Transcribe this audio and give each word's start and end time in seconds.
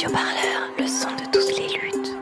Radio 0.00 0.16
Parleur, 0.16 0.70
le 0.78 0.86
son 0.86 1.08
de 1.10 1.30
toutes 1.30 1.58
les 1.58 1.68
luttes. 1.76 2.16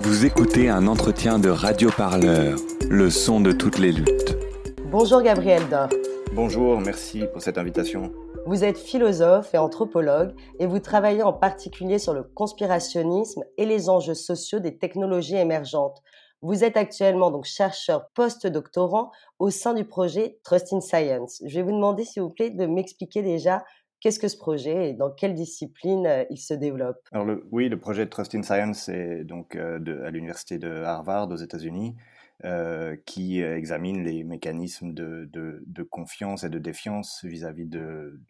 Vous 0.00 0.24
écoutez 0.24 0.68
un 0.68 0.86
entretien 0.86 1.40
de 1.40 1.48
Radio 1.48 1.90
Parleur, 1.90 2.56
le 2.88 3.10
son 3.10 3.40
de 3.40 3.50
toutes 3.50 3.78
les 3.78 3.90
luttes. 3.90 4.36
Bonjour 4.84 5.22
Gabriel 5.22 5.68
Dor. 5.68 5.88
Bonjour, 6.34 6.78
merci 6.78 7.24
pour 7.32 7.42
cette 7.42 7.58
invitation. 7.58 8.12
Vous 8.46 8.62
êtes 8.62 8.78
philosophe 8.78 9.52
et 9.54 9.58
anthropologue 9.58 10.36
et 10.60 10.68
vous 10.68 10.78
travaillez 10.78 11.24
en 11.24 11.32
particulier 11.32 11.98
sur 11.98 12.14
le 12.14 12.22
conspirationnisme 12.22 13.42
et 13.58 13.66
les 13.66 13.88
enjeux 13.88 14.14
sociaux 14.14 14.60
des 14.60 14.78
technologies 14.78 15.34
émergentes. 15.34 16.00
Vous 16.42 16.62
êtes 16.62 16.76
actuellement 16.76 17.32
donc 17.32 17.44
chercheur 17.44 18.06
post-doctorant 18.14 19.10
au 19.40 19.50
sein 19.50 19.74
du 19.74 19.84
projet 19.84 20.38
Trust 20.44 20.72
in 20.72 20.80
Science. 20.80 21.42
Je 21.44 21.56
vais 21.56 21.62
vous 21.62 21.72
demander 21.72 22.04
s'il 22.04 22.22
vous 22.22 22.30
plaît 22.30 22.50
de 22.50 22.66
m'expliquer 22.66 23.22
déjà 23.22 23.64
Qu'est-ce 24.04 24.18
que 24.18 24.28
ce 24.28 24.36
projet 24.36 24.90
et 24.90 24.92
dans 24.92 25.10
quelle 25.10 25.32
discipline 25.32 26.06
euh, 26.06 26.24
il 26.28 26.36
se 26.36 26.52
développe? 26.52 27.08
Alors 27.10 27.38
oui, 27.50 27.70
le 27.70 27.80
projet 27.80 28.06
Trust 28.06 28.34
in 28.34 28.42
Science 28.42 28.90
est 28.90 29.24
donc 29.24 29.56
euh, 29.56 29.78
à 30.04 30.10
l'université 30.10 30.58
de 30.58 30.68
Harvard 30.82 31.30
aux 31.30 31.36
États-Unis, 31.36 31.96
euh, 32.44 32.98
qui 33.06 33.40
examine 33.40 34.04
les 34.04 34.22
mécanismes 34.22 34.92
de, 34.92 35.88
confiance 35.90 36.44
et 36.44 36.50
de 36.50 36.58
défiance 36.58 37.24
vis-à-vis 37.24 37.64
de, 37.64 38.20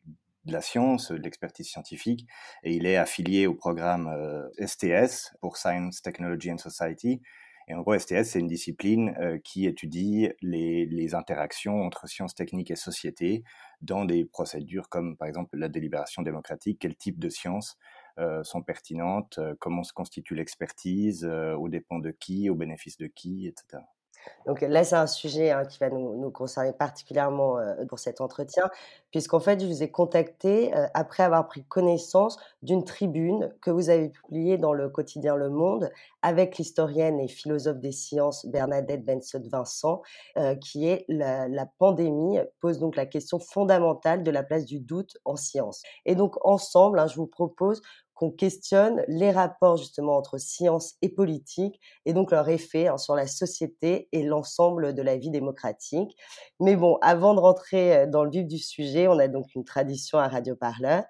la 0.46 0.60
science, 0.60 1.10
de 1.10 1.16
l'expertise 1.16 1.66
scientifique, 1.66 2.28
et 2.62 2.76
il 2.76 2.86
est 2.86 2.96
affilié 2.96 3.48
au 3.48 3.54
programme 3.54 4.08
STS 4.64 5.34
pour 5.40 5.56
Science, 5.56 6.02
Technology 6.02 6.52
and 6.52 6.58
Society, 6.58 7.20
et 7.66 7.74
en 7.74 7.80
gros, 7.80 7.98
STS, 7.98 8.24
c'est 8.24 8.40
une 8.40 8.46
discipline 8.46 9.40
qui 9.42 9.66
étudie 9.66 10.28
les, 10.42 11.14
interactions 11.14 11.80
entre 11.80 12.06
sciences 12.06 12.34
techniques 12.34 12.70
et 12.70 12.76
société 12.76 13.42
dans 13.84 14.04
des 14.04 14.24
procédures 14.24 14.88
comme, 14.88 15.16
par 15.16 15.28
exemple, 15.28 15.56
la 15.56 15.68
délibération 15.68 16.22
démocratique. 16.22 16.78
Quel 16.80 16.96
type 16.96 17.18
de 17.18 17.28
sciences 17.28 17.76
euh, 18.18 18.42
sont 18.42 18.62
pertinentes 18.62 19.38
euh, 19.38 19.54
Comment 19.60 19.82
se 19.82 19.92
constitue 19.92 20.34
l'expertise 20.34 21.24
Au 21.24 21.68
dépend 21.68 21.98
de 21.98 22.10
qui 22.10 22.50
Au 22.50 22.54
bénéfice 22.54 22.96
de 22.96 23.06
qui 23.06 23.46
Etc. 23.46 23.82
Donc 24.46 24.60
là, 24.60 24.84
c'est 24.84 24.96
un 24.96 25.06
sujet 25.06 25.50
hein, 25.50 25.64
qui 25.64 25.78
va 25.78 25.90
nous, 25.90 26.30
concerner 26.30 26.72
particulièrement 26.72 27.58
euh, 27.58 27.84
pour 27.88 27.98
cet 27.98 28.20
entretien, 28.20 28.68
puisqu'en 29.10 29.40
fait, 29.40 29.60
je 29.60 29.66
vous 29.66 29.82
ai 29.82 29.90
contacté 29.90 30.74
euh, 30.74 30.86
après 30.94 31.22
avoir 31.22 31.46
pris 31.46 31.64
connaissance 31.64 32.38
d'une 32.62 32.84
tribune 32.84 33.52
que 33.62 33.70
vous 33.70 33.90
avez 33.90 34.10
publiée 34.10 34.58
dans 34.58 34.72
le 34.72 34.88
quotidien 34.88 35.36
Le 35.36 35.48
Monde 35.48 35.90
avec 36.22 36.56
l'historienne 36.56 37.20
et 37.20 37.28
philosophe 37.28 37.78
des 37.78 37.92
sciences 37.92 38.46
Bernadette 38.46 39.04
Benson-Vincent, 39.04 40.02
euh, 40.36 40.54
qui 40.54 40.88
est 40.88 41.04
la, 41.08 41.66
pandémie 41.78 42.38
pose 42.60 42.78
donc 42.78 42.96
la 42.96 43.06
question 43.06 43.38
fondamentale 43.38 44.22
de 44.22 44.30
la 44.30 44.42
place 44.42 44.64
du 44.64 44.80
doute 44.80 45.16
en 45.24 45.36
science. 45.36 45.82
Et 46.04 46.14
donc 46.14 46.36
ensemble, 46.44 46.98
hein, 46.98 47.06
je 47.06 47.16
vous 47.16 47.26
propose 47.26 47.82
qu'on 48.14 48.30
questionne 48.30 49.04
les 49.08 49.30
rapports 49.30 49.76
justement 49.76 50.16
entre 50.16 50.38
science 50.38 50.94
et 51.02 51.08
politique 51.08 51.80
et 52.06 52.12
donc 52.12 52.30
leur 52.30 52.48
effet 52.48 52.86
hein, 52.86 52.96
sur 52.96 53.14
la 53.14 53.26
société 53.26 54.08
et 54.12 54.22
l'ensemble 54.22 54.94
de 54.94 55.02
la 55.02 55.16
vie 55.16 55.30
démocratique. 55.30 56.16
Mais 56.60 56.76
bon, 56.76 56.98
avant 57.02 57.34
de 57.34 57.40
rentrer 57.40 57.96
euh, 57.96 58.06
dans 58.06 58.24
le 58.24 58.30
vif 58.30 58.46
du 58.46 58.58
sujet, 58.58 59.08
on 59.08 59.18
a 59.18 59.28
donc 59.28 59.54
une 59.54 59.64
tradition 59.64 60.18
à 60.18 60.28
Radio 60.28 60.54
Parleur 60.56 61.04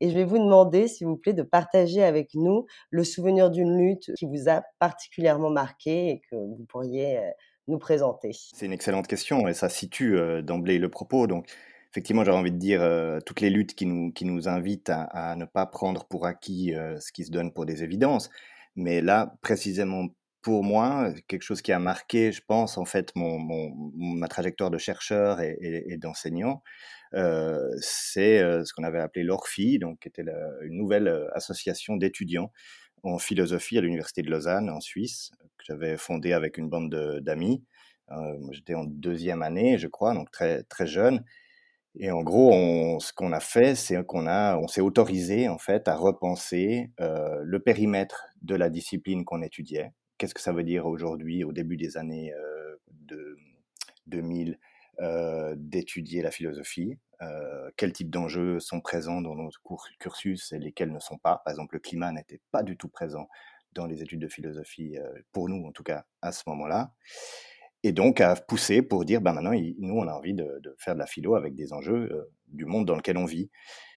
et 0.00 0.08
je 0.08 0.14
vais 0.14 0.24
vous 0.24 0.38
demander, 0.38 0.88
s'il 0.88 1.06
vous 1.06 1.16
plaît, 1.16 1.34
de 1.34 1.42
partager 1.42 2.02
avec 2.02 2.34
nous 2.34 2.66
le 2.90 3.04
souvenir 3.04 3.50
d'une 3.50 3.76
lutte 3.76 4.12
qui 4.16 4.26
vous 4.26 4.48
a 4.48 4.62
particulièrement 4.78 5.50
marqué 5.50 6.08
et 6.08 6.22
que 6.30 6.36
vous 6.36 6.64
pourriez 6.68 7.18
euh, 7.18 7.30
nous 7.68 7.78
présenter. 7.78 8.32
C'est 8.32 8.66
une 8.66 8.72
excellente 8.72 9.06
question 9.06 9.46
et 9.46 9.54
ça 9.54 9.68
situe 9.68 10.16
euh, 10.16 10.42
d'emblée 10.42 10.78
le 10.78 10.88
propos. 10.88 11.26
Donc, 11.26 11.46
effectivement, 11.90 12.24
j'aurais 12.24 12.38
envie 12.38 12.52
de 12.52 12.58
dire 12.58 12.82
euh, 12.82 13.20
toutes 13.20 13.40
les 13.40 13.50
luttes 13.50 13.74
qui 13.74 13.86
nous, 13.86 14.12
qui 14.12 14.24
nous 14.24 14.48
invitent 14.48 14.90
à, 14.90 15.34
ne 15.36 15.44
pas 15.44 15.66
prendre 15.66 16.06
pour 16.06 16.26
acquis 16.26 16.74
euh, 16.74 16.98
ce 17.00 17.12
qui 17.12 17.24
se 17.24 17.30
donne 17.30 17.52
pour 17.52 17.66
des 17.66 17.82
évidences. 17.82 18.30
Mais 18.76 19.00
là, 19.00 19.34
précisément 19.42 20.06
pour 20.42 20.64
moi, 20.64 21.12
quelque 21.28 21.42
chose 21.42 21.60
qui 21.60 21.72
a 21.72 21.78
marqué, 21.78 22.32
je 22.32 22.40
pense, 22.46 22.78
en 22.78 22.86
fait, 22.86 23.12
mon, 23.14 23.38
ma 23.94 24.26
trajectoire 24.26 24.70
de 24.70 24.78
chercheur 24.78 25.40
et, 25.42 25.98
d'enseignant, 25.98 26.62
euh, 27.12 27.68
c'est 27.78 28.38
ce 28.38 28.72
qu'on 28.72 28.84
avait 28.84 29.00
appelé 29.00 29.22
l'ORFI, 29.22 29.78
donc 29.78 29.98
qui 30.00 30.08
était 30.08 30.24
une 30.62 30.78
nouvelle 30.78 31.28
association 31.34 31.96
d'étudiants 31.96 32.50
en 33.02 33.18
philosophie 33.18 33.76
à 33.76 33.82
l'université 33.82 34.22
de 34.22 34.30
Lausanne, 34.30 34.70
en 34.70 34.80
Suisse, 34.80 35.30
que 35.58 35.64
j'avais 35.66 35.98
fondée 35.98 36.32
avec 36.32 36.56
une 36.56 36.70
bande 36.70 36.88
d'amis. 37.20 37.62
J'étais 38.52 38.74
en 38.74 38.84
deuxième 38.84 39.42
année, 39.42 39.76
je 39.76 39.88
crois, 39.88 40.14
donc 40.14 40.30
très 40.30 40.62
très 40.64 40.86
jeune. 40.86 41.22
Et 41.98 42.10
en 42.10 42.22
gros, 42.22 42.98
ce 43.00 43.12
qu'on 43.12 43.32
a 43.32 43.40
fait, 43.40 43.74
c'est 43.74 44.04
qu'on 44.06 44.26
a, 44.26 44.56
on 44.56 44.68
s'est 44.68 44.80
autorisé 44.80 45.48
en 45.48 45.58
fait 45.58 45.88
à 45.88 45.96
repenser 45.96 46.90
euh, 47.00 47.40
le 47.42 47.58
périmètre 47.60 48.26
de 48.42 48.54
la 48.54 48.70
discipline 48.70 49.24
qu'on 49.24 49.42
étudiait. 49.42 49.92
Qu'est-ce 50.16 50.34
que 50.34 50.40
ça 50.40 50.52
veut 50.52 50.62
dire 50.62 50.86
aujourd'hui, 50.86 51.42
au 51.44 51.52
début 51.52 51.76
des 51.76 51.96
années 51.96 52.32
euh, 52.32 52.76
de 52.90 53.36
2000, 54.06 54.58
euh, 55.00 55.54
d'étudier 55.58 56.22
la 56.22 56.30
philosophie? 56.30 56.98
Euh, 57.22 57.70
Quels 57.76 57.92
types 57.92 58.10
d'enjeux 58.10 58.60
sont 58.60 58.80
présents 58.80 59.20
dans 59.20 59.34
notre 59.34 59.60
cursus 59.98 60.52
et 60.52 60.58
lesquels 60.58 60.92
ne 60.92 61.00
sont 61.00 61.18
pas? 61.18 61.42
Par 61.44 61.50
exemple, 61.50 61.74
le 61.74 61.80
climat 61.80 62.12
n'était 62.12 62.40
pas 62.52 62.62
du 62.62 62.76
tout 62.76 62.88
présent 62.88 63.28
dans 63.72 63.86
les 63.86 64.02
études 64.02 64.20
de 64.20 64.28
philosophie, 64.28 64.96
pour 65.32 65.48
nous 65.48 65.64
en 65.64 65.70
tout 65.70 65.84
cas, 65.84 66.04
à 66.22 66.32
ce 66.32 66.42
moment-là 66.48 66.92
et 67.82 67.92
donc 67.92 68.20
à 68.20 68.34
pousser 68.36 68.82
pour 68.82 69.04
dire, 69.04 69.20
ben 69.20 69.32
maintenant, 69.32 69.52
nous, 69.78 69.94
on 69.94 70.06
a 70.06 70.12
envie 70.12 70.34
de, 70.34 70.60
faire 70.78 70.94
de 70.94 70.98
la 70.98 71.06
philo 71.06 71.34
avec 71.34 71.54
des 71.54 71.72
enjeux 71.72 72.10
euh, 72.12 72.30
du 72.48 72.66
monde 72.66 72.86
dans 72.86 72.96
lequel 72.96 73.16
on 73.16 73.24
vit. 73.24 73.50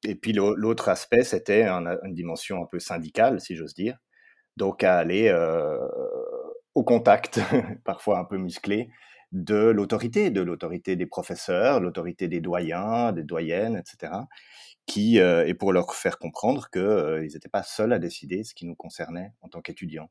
Et 0.05 0.15
puis 0.15 0.33
l'autre 0.33 0.89
aspect, 0.89 1.23
c'était 1.23 1.67
une 1.67 2.13
dimension 2.13 2.61
un 2.63 2.65
peu 2.65 2.79
syndicale, 2.79 3.41
si 3.41 3.55
j'ose 3.55 3.73
dire. 3.73 3.97
Donc 4.57 4.83
à 4.83 4.97
aller 4.97 5.29
euh, 5.29 5.77
au 6.75 6.83
contact, 6.83 7.39
parfois 7.85 8.19
un 8.19 8.25
peu 8.25 8.37
musclé, 8.37 8.89
de 9.33 9.55
l'autorité, 9.55 10.29
de 10.29 10.41
l'autorité 10.41 10.95
des 10.95 11.07
professeurs, 11.07 11.79
l'autorité 11.79 12.27
des 12.27 12.39
doyens, 12.39 13.11
des 13.11 13.23
doyennes, 13.23 13.75
etc. 13.75 14.13
Qui, 14.85 15.19
euh, 15.19 15.45
et 15.47 15.53
pour 15.53 15.73
leur 15.73 15.93
faire 15.95 16.19
comprendre 16.19 16.69
qu'ils 16.69 17.33
n'étaient 17.33 17.49
pas 17.49 17.63
seuls 17.63 17.93
à 17.93 17.99
décider 17.99 18.43
ce 18.43 18.53
qui 18.53 18.65
nous 18.65 18.75
concernait 18.75 19.31
en 19.41 19.49
tant 19.49 19.61
qu'étudiants. 19.61 20.09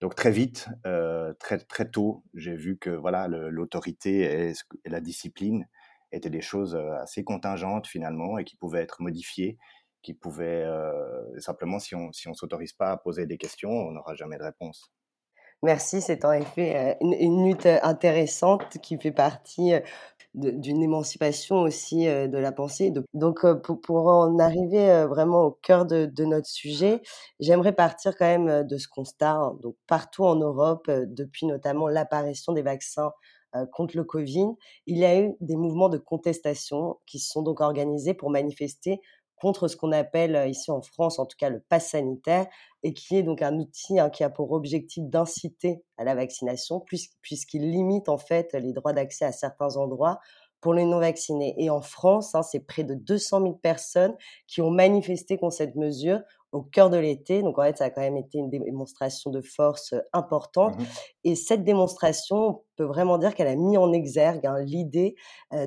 Donc 0.00 0.14
très 0.14 0.30
vite, 0.30 0.68
euh, 0.86 1.32
très 1.40 1.58
très 1.58 1.90
tôt, 1.90 2.22
j'ai 2.34 2.54
vu 2.54 2.78
que 2.78 2.90
voilà 2.90 3.28
l'autorité 3.28 4.50
et, 4.50 4.52
la 4.84 5.00
discipline 5.00 5.66
étaient 6.12 6.30
des 6.30 6.42
choses 6.42 6.74
euh, 6.74 6.92
assez 7.00 7.24
contingentes 7.24 7.86
finalement 7.86 8.38
et 8.38 8.44
qui 8.44 8.56
pouvaient 8.56 8.82
être 8.82 9.00
modifiées, 9.00 9.56
qui 10.02 10.12
pouvaient 10.12 10.64
euh, 10.64 11.40
simplement 11.40 11.78
si 11.78 11.94
on 11.94 12.12
si 12.12 12.28
on 12.28 12.34
s'autorise 12.34 12.74
pas 12.74 12.90
à 12.92 12.96
poser 12.98 13.26
des 13.26 13.38
questions, 13.38 13.70
on 13.70 13.92
n'aura 13.92 14.14
jamais 14.14 14.36
de 14.36 14.42
réponse. 14.42 14.92
Merci, 15.62 16.02
c'est 16.02 16.26
en 16.26 16.32
effet 16.32 16.98
une, 17.00 17.14
une, 17.14 17.46
lutte 17.46 17.64
intéressante 17.64 18.76
qui 18.82 18.98
fait 18.98 19.10
partie 19.10 19.72
d'une 20.36 20.82
émancipation 20.82 21.62
aussi 21.62 22.06
de 22.06 22.38
la 22.38 22.52
pensée. 22.52 22.92
Donc, 23.14 23.44
pour, 23.82 24.06
en 24.06 24.38
arriver 24.38 25.06
vraiment 25.08 25.44
au 25.44 25.50
cœur 25.50 25.86
de, 25.86 26.24
notre 26.24 26.46
sujet, 26.46 27.02
j'aimerais 27.40 27.74
partir 27.74 28.16
quand 28.16 28.26
même 28.26 28.66
de 28.66 28.78
ce 28.78 28.86
constat. 28.88 29.32
Hein. 29.32 29.58
Donc, 29.62 29.76
partout 29.86 30.24
en 30.24 30.36
Europe, 30.36 30.90
depuis 30.90 31.46
notamment 31.46 31.88
l'apparition 31.88 32.52
des 32.52 32.62
vaccins 32.62 33.10
contre 33.72 33.96
le 33.96 34.04
Covid, 34.04 34.48
il 34.86 34.98
y 34.98 35.04
a 35.04 35.18
eu 35.18 35.34
des 35.40 35.56
mouvements 35.56 35.88
de 35.88 35.98
contestation 35.98 36.98
qui 37.06 37.18
se 37.18 37.30
sont 37.30 37.42
donc 37.42 37.60
organisés 37.60 38.14
pour 38.14 38.30
manifester 38.30 39.00
contre 39.36 39.68
ce 39.68 39.76
qu'on 39.76 39.92
appelle 39.92 40.48
ici 40.48 40.70
en 40.70 40.82
France, 40.82 41.18
en 41.18 41.26
tout 41.26 41.36
cas 41.38 41.50
le 41.50 41.60
pass 41.60 41.90
sanitaire, 41.90 42.46
et 42.82 42.94
qui 42.94 43.16
est 43.16 43.22
donc 43.22 43.42
un 43.42 43.58
outil 43.58 43.98
hein, 43.98 44.10
qui 44.10 44.24
a 44.24 44.30
pour 44.30 44.52
objectif 44.52 45.04
d'inciter 45.04 45.82
à 45.98 46.04
la 46.04 46.14
vaccination, 46.14 46.84
puisqu'il 47.22 47.70
limite 47.70 48.08
en 48.08 48.18
fait 48.18 48.52
les 48.54 48.72
droits 48.72 48.92
d'accès 48.92 49.24
à 49.24 49.32
certains 49.32 49.76
endroits 49.76 50.20
pour 50.60 50.74
les 50.74 50.84
non-vaccinés. 50.84 51.54
Et 51.58 51.70
en 51.70 51.80
France, 51.80 52.34
hein, 52.34 52.42
c'est 52.42 52.60
près 52.60 52.82
de 52.82 52.94
200 52.94 53.40
000 53.40 53.52
personnes 53.54 54.16
qui 54.46 54.62
ont 54.62 54.70
manifesté 54.70 55.36
contre 55.36 55.54
cette 55.54 55.76
mesure 55.76 56.20
au 56.56 56.62
cœur 56.62 56.90
de 56.90 56.96
l'été. 56.96 57.42
Donc 57.42 57.58
en 57.58 57.62
fait, 57.62 57.76
ça 57.76 57.84
a 57.84 57.90
quand 57.90 58.00
même 58.00 58.16
été 58.16 58.38
une 58.38 58.50
démonstration 58.50 59.30
de 59.30 59.40
force 59.40 59.94
importante. 60.12 60.78
Mmh 60.78 60.84
Et 61.24 61.34
cette 61.34 61.64
démonstration, 61.64 62.36
on 62.36 62.62
peut 62.76 62.84
vraiment 62.84 63.18
dire 63.18 63.34
qu'elle 63.34 63.48
a 63.48 63.56
mis 63.56 63.76
en 63.76 63.92
exergue 63.92 64.46
hein, 64.46 64.58
l'idée 64.60 65.14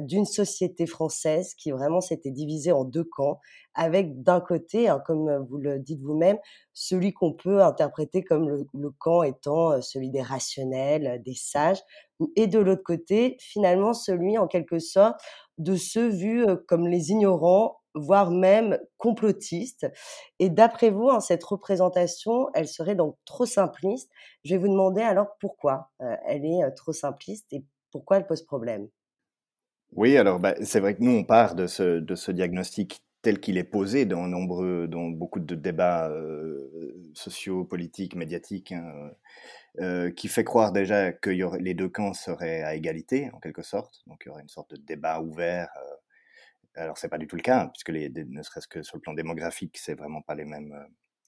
d'une 0.02 0.26
société 0.26 0.86
française 0.86 1.54
qui 1.56 1.72
vraiment 1.72 2.02
s'était 2.02 2.32
divisée 2.32 2.72
en 2.72 2.84
deux 2.84 3.04
camps, 3.04 3.40
avec 3.74 4.24
d'un 4.24 4.42
côté, 4.42 4.90
hein, 4.90 5.02
comme 5.06 5.46
vous 5.50 5.58
le 5.58 5.80
dites 5.80 6.02
vous-même, 6.02 6.38
celui 6.74 7.14
qu'on 7.14 7.34
peut 7.34 7.62
interpréter 7.62 8.24
comme 8.24 8.50
le, 8.50 8.68
le, 8.74 8.92
camp 8.92 9.24
étant 9.24 9.82
celui 9.82 10.10
des 10.10 10.22
rationnels, 10.22 11.22
des 11.24 11.36
sages, 11.36 11.82
et 12.36 12.48
de 12.48 12.60
l'autre 12.60 12.84
côté, 12.84 13.38
finalement, 13.40 13.94
celui 13.94 14.38
en 14.38 14.48
quelque 14.48 14.80
sorte 14.80 15.20
de 15.58 15.76
ceux 15.76 16.10
vus 16.10 16.46
comme 16.68 16.88
les 16.88 17.12
ignorants 17.12 17.79
voire 17.96 18.32
même 18.32 18.80
complotiste. 18.98 19.88
Et 20.40 20.50
d'après 20.50 20.90
vous, 20.90 21.10
hein, 21.10 21.20
cette 21.20 21.44
représentation, 21.44 22.50
elle 22.54 22.68
serait 22.68 22.96
donc 22.96 23.18
trop 23.26 23.46
simpliste? 23.46 24.10
Je 24.44 24.56
vais 24.56 24.60
vous 24.60 24.68
demander 24.68 25.02
alors 25.02 25.38
pourquoi 25.40 25.90
euh, 26.02 26.16
elle 26.26 26.46
est 26.46 26.64
euh, 26.64 26.72
trop 26.76 26.94
simpliste 26.94 27.52
et 27.52 27.64
pourquoi 27.92 28.18
elle 28.18 28.28
pose 28.28 28.44
problème? 28.44 28.88
Oui, 29.94 30.18
alors 30.18 30.40
bah, 30.40 30.54
c'est 30.64 30.80
vrai 30.80 30.96
que 30.96 31.04
nous, 31.04 31.12
on 31.12 31.24
part 31.24 31.56
de 31.56 31.66
ce, 31.66 32.32
diagnostic 32.32 33.04
tel 33.22 33.40
qu'il 33.40 33.58
est 33.58 33.64
posé 33.64 34.06
dans 34.06 34.28
nombreux, 34.28 34.88
dans 34.88 35.10
beaucoup 35.10 35.40
de 35.40 35.56
débats 35.56 36.10
euh, 36.10 37.10
sociaux, 37.16 37.66
politiques, 37.66 38.16
médiatiques, 38.16 38.72
hein, 38.72 39.12
qui 40.16 40.28
fait 40.28 40.44
croire 40.44 40.72
déjà 40.72 41.12
que 41.12 41.30
y 41.30 41.44
aurait, 41.44 41.60
les 41.60 41.74
deux 41.74 41.90
camps 41.90 42.14
seraient 42.14 42.62
à 42.62 42.76
égalité, 42.76 43.30
en 43.34 43.40
quelque 43.40 43.62
sorte. 43.62 44.04
Donc 44.08 44.22
il 44.26 44.30
y 44.30 44.32
aurait 44.32 44.44
une 44.44 44.50
sorte 44.50 44.72
de 44.72 44.78
débat 44.78 45.20
ouvert. 45.22 45.70
Alors 46.80 46.98
c'est 46.98 47.10
pas 47.10 47.18
du 47.18 47.28
tout 47.28 47.36
le 47.36 47.42
cas, 47.42 47.68
puisque 47.68 47.90
les, 47.90 48.10
ne 48.10 48.42
serait-ce 48.42 48.68
que 48.68 48.82
sur 48.82 48.98
le 48.98 49.02
plan 49.02 49.14
démographique, 49.14 49.78
c'est 49.78 49.96
vraiment 49.96 50.22
pas 50.22 50.36
les 50.36 50.46
mêmes 50.46 50.74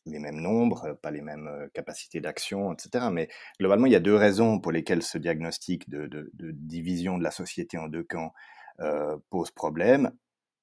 les 0.05 0.19
mêmes 0.19 0.39
nombres, 0.39 0.97
pas 1.01 1.11
les 1.11 1.21
mêmes 1.21 1.69
capacités 1.73 2.21
d'action, 2.21 2.73
etc. 2.73 3.07
Mais 3.11 3.29
globalement, 3.59 3.85
il 3.85 3.91
y 3.91 3.95
a 3.95 3.99
deux 3.99 4.15
raisons 4.15 4.59
pour 4.59 4.71
lesquelles 4.71 5.03
ce 5.03 5.17
diagnostic 5.17 5.89
de, 5.89 6.31
division 6.33 7.17
de 7.17 7.23
la 7.23 7.31
société 7.31 7.77
en 7.77 7.87
deux 7.87 8.03
camps 8.03 8.33
euh, 8.79 9.17
pose 9.29 9.51
problème. 9.51 10.11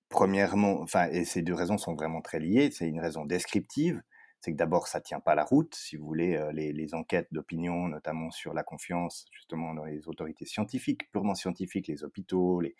Premièrement, 0.08 0.80
enfin, 0.80 1.08
et 1.10 1.24
ces 1.24 1.42
deux 1.42 1.54
raisons 1.54 1.78
sont 1.78 1.94
vraiment 1.94 2.20
très 2.22 2.40
liées. 2.40 2.70
C'est 2.72 2.88
une 2.88 3.00
raison 3.00 3.26
descriptive, 3.26 4.02
c'est 4.40 4.52
que 4.52 4.56
d'abord 4.56 4.88
ça 4.88 5.00
tient 5.00 5.20
pas 5.20 5.34
la 5.34 5.44
route. 5.44 5.74
Si 5.74 5.96
vous 5.96 6.06
voulez, 6.06 6.36
euh, 6.36 6.50
les, 6.52 6.72
les 6.72 6.94
enquêtes 6.94 7.28
d'opinion, 7.30 7.88
notamment 7.88 8.30
sur 8.30 8.54
la 8.54 8.64
confiance 8.64 9.26
justement 9.32 9.74
dans 9.74 9.84
les 9.84 10.08
autorités 10.08 10.46
scientifiques, 10.46 11.10
purement 11.12 11.34
scientifiques, 11.34 11.88
les 11.88 12.02
hôpitaux, 12.04 12.60
les, 12.60 12.74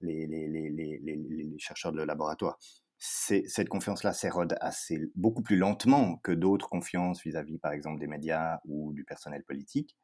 les, 0.00 1.54
chercheurs 1.58 1.92
de 1.92 2.02
laboratoire, 2.02 2.58
cette 2.98 3.68
confiance-là 3.68 4.12
s'érode 4.12 4.56
assez 4.60 4.98
beaucoup 5.14 5.42
plus 5.42 5.56
lentement 5.56 6.16
que 6.22 6.32
d'autres 6.32 6.68
confiances 6.68 7.22
vis-à-vis, 7.22 7.58
par 7.58 7.72
exemple, 7.72 8.00
des 8.00 8.06
médias 8.06 8.60
ou 8.64 8.92
du 8.92 9.04
personnel 9.04 9.44
politique. 9.44 9.96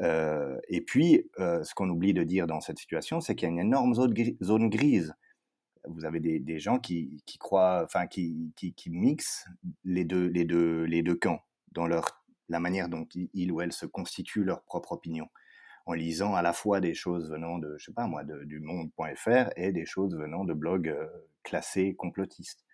Euh, 0.00 0.58
et 0.68 0.82
puis, 0.82 1.30
euh, 1.38 1.62
ce 1.64 1.74
qu'on 1.74 1.88
oublie 1.88 2.12
de 2.12 2.22
dire 2.22 2.46
dans 2.46 2.60
cette 2.60 2.78
situation, 2.78 3.20
c'est 3.20 3.34
qu'il 3.34 3.46
y 3.46 3.48
a 3.48 3.52
une 3.52 3.60
énorme 3.60 3.94
zone, 3.94 4.68
grise. 4.68 5.14
Vous 5.88 6.04
avez 6.04 6.20
des, 6.20 6.58
gens 6.58 6.78
qui, 6.78 7.22
croient, 7.38 7.82
enfin, 7.84 8.06
qui, 8.06 8.52
mixent 8.88 9.46
les 9.84 10.04
deux, 10.04 11.14
camps 11.20 11.40
dans 11.72 11.86
la 11.86 12.60
manière 12.60 12.88
dont 12.88 13.06
ils 13.14 13.52
ou 13.52 13.60
elles 13.60 13.72
se 13.72 13.86
constituent 13.86 14.44
leur 14.44 14.62
propre 14.64 14.92
opinion, 14.92 15.28
en 15.86 15.94
lisant 15.94 16.34
à 16.34 16.42
la 16.42 16.52
fois 16.52 16.80
des 16.80 16.94
choses 16.94 17.30
venant 17.30 17.58
de, 17.58 17.76
je 17.78 17.86
sais 17.86 17.92
pas 17.92 18.06
moi, 18.06 18.22
du 18.24 18.60
monde.fr 18.60 19.50
et 19.56 19.72
des 19.72 19.86
choses 19.86 20.16
venant 20.16 20.44
de 20.44 20.52
blogs 20.52 20.88
euh, 20.88 21.06
classés 21.44 21.94
complotistes. 21.94 22.64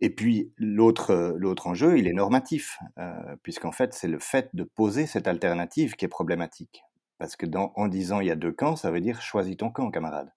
Et 0.00 0.10
puis 0.10 0.52
l'autre 0.56 1.10
euh, 1.10 1.34
l'autre 1.36 1.68
enjeu, 1.68 1.98
il 1.98 2.08
est 2.08 2.12
normatif, 2.12 2.78
euh, 2.98 3.36
puisqu'en 3.42 3.72
fait 3.72 3.94
c'est 3.94 4.08
le 4.08 4.18
fait 4.18 4.50
de 4.52 4.64
poser 4.64 5.06
cette 5.06 5.28
alternative 5.28 5.94
qui 5.94 6.04
est 6.04 6.08
problématique. 6.08 6.82
Parce 7.18 7.36
que 7.36 7.46
dans, 7.46 7.72
en 7.76 7.86
disant 7.86 8.20
il 8.20 8.26
y 8.26 8.32
a 8.32 8.36
deux 8.36 8.52
camps, 8.52 8.76
ça 8.76 8.90
veut 8.90 9.00
dire 9.00 9.22
choisis 9.22 9.56
ton 9.56 9.70
camp, 9.70 9.90
camarade. 9.90 10.32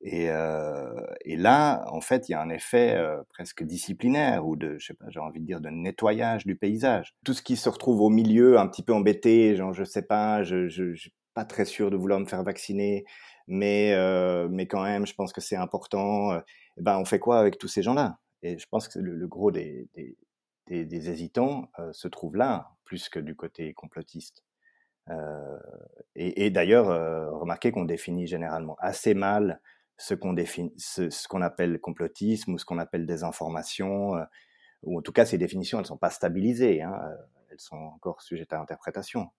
Et, 0.00 0.30
euh, 0.30 1.00
et 1.24 1.36
là, 1.36 1.84
en 1.88 2.00
fait, 2.00 2.28
il 2.28 2.32
y 2.32 2.34
a 2.34 2.40
un 2.40 2.50
effet 2.50 2.94
euh, 2.96 3.22
presque 3.28 3.62
disciplinaire 3.62 4.46
ou 4.46 4.56
de, 4.56 4.76
je 4.78 4.86
sais 4.86 4.94
pas, 4.94 5.06
j'ai 5.08 5.20
envie 5.20 5.40
de 5.40 5.46
dire 5.46 5.60
de 5.60 5.68
nettoyage 5.68 6.44
du 6.46 6.56
paysage. 6.56 7.14
Tout 7.24 7.34
ce 7.34 7.42
qui 7.42 7.56
se 7.56 7.68
retrouve 7.68 8.00
au 8.00 8.10
milieu, 8.10 8.58
un 8.58 8.66
petit 8.68 8.82
peu 8.82 8.92
embêté, 8.92 9.56
genre 9.56 9.72
je 9.72 9.84
sais 9.84 10.02
pas, 10.02 10.42
je, 10.42 10.68
je, 10.68 10.94
suis 10.94 11.12
pas 11.34 11.44
très 11.44 11.64
sûr 11.64 11.90
de 11.90 11.96
vouloir 11.96 12.20
me 12.20 12.26
faire 12.26 12.42
vacciner, 12.42 13.04
mais 13.46 13.92
euh, 13.94 14.48
mais 14.50 14.66
quand 14.66 14.82
même, 14.82 15.06
je 15.06 15.14
pense 15.14 15.32
que 15.32 15.40
c'est 15.40 15.56
important. 15.56 16.32
Euh, 16.32 16.40
ben, 16.78 16.98
on 16.98 17.04
fait 17.04 17.18
quoi 17.18 17.38
avec 17.38 17.58
tous 17.58 17.68
ces 17.68 17.82
gens-là? 17.82 18.18
Et 18.42 18.58
je 18.58 18.66
pense 18.70 18.88
que 18.88 18.98
le, 18.98 19.26
gros 19.26 19.50
des, 19.50 19.88
des, 20.66 20.84
des, 20.84 21.10
hésitants 21.10 21.68
se 21.92 22.06
trouve 22.06 22.36
là, 22.36 22.70
plus 22.84 23.08
que 23.08 23.18
du 23.18 23.34
côté 23.34 23.72
complotiste. 23.74 24.44
Et, 26.14 26.50
d'ailleurs, 26.50 26.86
remarquez 27.40 27.72
qu'on 27.72 27.86
définit 27.86 28.26
généralement 28.26 28.76
assez 28.78 29.14
mal 29.14 29.60
ce 29.98 30.14
qu'on 30.14 30.32
définit, 30.32 30.72
ce, 30.76 31.10
ce 31.10 31.28
qu'on 31.28 31.42
appelle 31.42 31.80
complotisme 31.80 32.54
ou 32.54 32.58
ce 32.58 32.64
qu'on 32.64 32.78
appelle 32.78 33.06
désinformation, 33.06 34.16
euh, 34.16 34.24
ou 34.82 34.98
en 34.98 35.02
tout 35.02 35.12
cas 35.12 35.24
ces 35.24 35.38
définitions, 35.38 35.78
elles 35.78 35.86
sont 35.86 35.96
pas 35.96 36.10
stabilisées, 36.10 36.82
hein, 36.82 36.98
euh, 37.04 37.16
elles 37.50 37.60
sont 37.60 37.76
encore 37.76 38.22
sujettes 38.22 38.52
à 38.52 38.60
interprétation. 38.60 39.30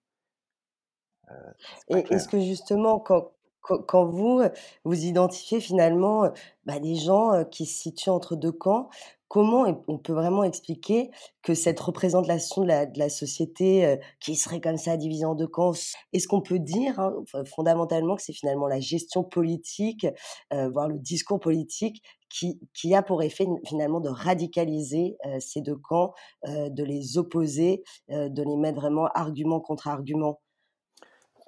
Euh, 1.30 1.52
et 1.90 2.14
est-ce 2.14 2.28
que 2.28 2.40
justement, 2.40 3.00
quand, 3.00 3.34
quand 3.62 4.06
vous, 4.06 4.42
vous 4.86 5.04
identifiez 5.04 5.60
finalement 5.60 6.32
bah, 6.66 6.80
des 6.80 6.96
gens 6.96 7.44
qui 7.46 7.66
se 7.66 7.82
situent 7.82 8.10
entre 8.10 8.36
deux 8.36 8.52
camps, 8.52 8.90
comment 9.28 9.84
on 9.88 9.98
peut 9.98 10.14
vraiment 10.14 10.44
expliquer 10.44 11.12
que 11.44 11.54
cette 11.54 11.80
représentation 11.80 12.64
de 12.64 12.68
la, 12.68 13.10
société 13.10 13.98
qui 14.20 14.36
serait 14.36 14.62
comme 14.62 14.78
ça 14.78 14.98
divisée 14.98 15.26
en 15.26 15.36
deux 15.36 15.48
camps, 15.48 15.74
est-ce 16.14 16.28
qu'on 16.28 16.42
peut 16.42 16.60
dire 16.60 17.00
hein, 17.00 17.14
fondamentalement 17.46 18.16
que 18.16 18.22
c'est 18.22 18.34
finalement 18.34 18.68
la 18.68 18.80
gestion 18.80 19.24
politique, 19.24 20.08
euh, 20.54 20.70
voire 20.70 20.88
le 20.88 21.00
discours 21.00 21.40
politique, 21.40 22.02
qui, 22.30 22.60
qui, 22.74 22.94
a 22.94 23.02
pour 23.02 23.24
effet 23.24 23.48
finalement 23.66 24.00
de 24.00 24.10
radicaliser 24.10 25.18
euh, 25.26 25.38
ces 25.40 25.62
deux 25.62 25.78
camps, 25.78 26.14
euh, 26.48 26.70
de 26.70 26.84
les 26.84 27.18
opposer, 27.18 27.84
de 28.10 28.44
les 28.44 28.58
mettre 28.58 28.80
vraiment 28.80 29.08
argument 29.14 29.60
contre 29.60 29.88
argument? 29.88 30.42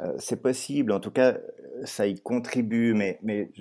Euh, 0.02 0.16
c'est 0.18 0.42
possible, 0.42 0.92
en 0.92 1.00
tout 1.00 1.12
cas, 1.12 1.38
ça 1.84 2.08
y 2.08 2.16
contribue, 2.16 2.94
mais, 2.94 3.20
mais 3.22 3.52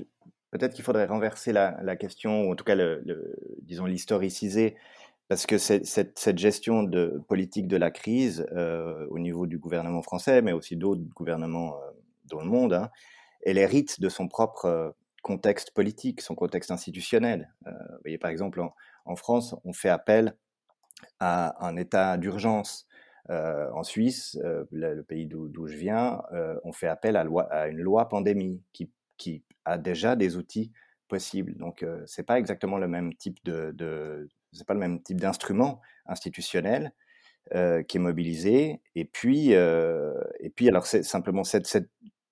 peut-être 0.51 0.75
qu'il 0.75 0.85
faudrait 0.85 1.07
renverser 1.07 1.53
la, 1.53 1.97
question, 1.97 2.43
ou 2.43 2.53
en 2.53 2.57
tout 2.57 2.65
cas, 2.65 2.77
disons, 3.63 3.87
l'historiciser, 3.87 4.77
parce 5.29 5.45
que 5.45 5.59
cette, 5.59 6.39
gestion 6.39 6.83
de 6.83 7.23
politique 7.29 7.69
de 7.69 7.77
la 7.77 7.91
crise 7.91 8.47
euh, 8.53 9.07
au 9.11 9.19
niveau 9.19 9.47
du 9.47 9.59
gouvernement 9.59 10.03
français, 10.03 10.41
mais 10.41 10.53
aussi 10.53 10.77
d'autres 10.77 11.03
gouvernements 11.15 11.77
euh, 11.77 11.91
dans 12.25 12.41
le 12.41 12.47
monde, 12.47 12.73
hein, 12.73 12.91
elle 13.45 13.59
hérite 13.59 14.01
de 14.01 14.09
son 14.09 14.27
propre 14.27 14.65
euh, 14.65 14.91
contexte 15.23 15.73
politique, 15.73 16.23
son 16.23 16.35
contexte 16.35 16.71
institutionnel. 16.71 17.53
Vous 17.67 17.73
voyez, 18.03 18.19
par 18.19 18.31
exemple, 18.31 18.63
en, 19.05 19.17
France, 19.17 19.55
on 19.65 19.75
fait 19.75 19.91
appel 19.91 20.35
à 21.21 21.67
un 21.67 21.77
état 21.77 22.17
d'urgence 22.17 22.87
en 23.29 23.83
Suisse, 23.83 24.39
le, 24.71 25.03
pays 25.03 25.27
d'où 25.27 25.67
je 25.67 25.77
viens, 25.77 26.23
on 26.65 26.73
fait 26.73 26.87
appel 26.87 27.17
à, 27.17 27.27
à, 27.51 27.69
une 27.69 27.81
loi 27.81 28.09
pandémie 28.09 28.63
qui, 28.73 28.91
qui, 29.19 29.45
a 29.65 29.77
déjà 29.77 30.17
des 30.17 30.37
outils 30.39 30.73
possibles. 31.09 31.55
Donc, 31.59 31.83
euh, 31.83 32.03
c'est 32.07 32.23
pas 32.23 32.39
exactement 32.39 32.79
le 32.79 32.89
même 32.89 33.15
type 33.15 33.39
de, 33.45 34.27
c'est 34.53 34.67
pas 34.67 34.73
le 34.73 34.81
même 34.81 35.03
type 35.03 35.21
d'instrument 35.21 35.83
institutionnel 36.07 36.93
euh, 37.55 37.83
qui 37.83 37.99
est 37.99 38.01
mobilisé. 38.01 38.81
Et 38.95 39.05
puis, 39.05 39.51
et 39.51 40.51
puis, 40.55 40.69
alors 40.69 40.87
simplement 40.87 41.43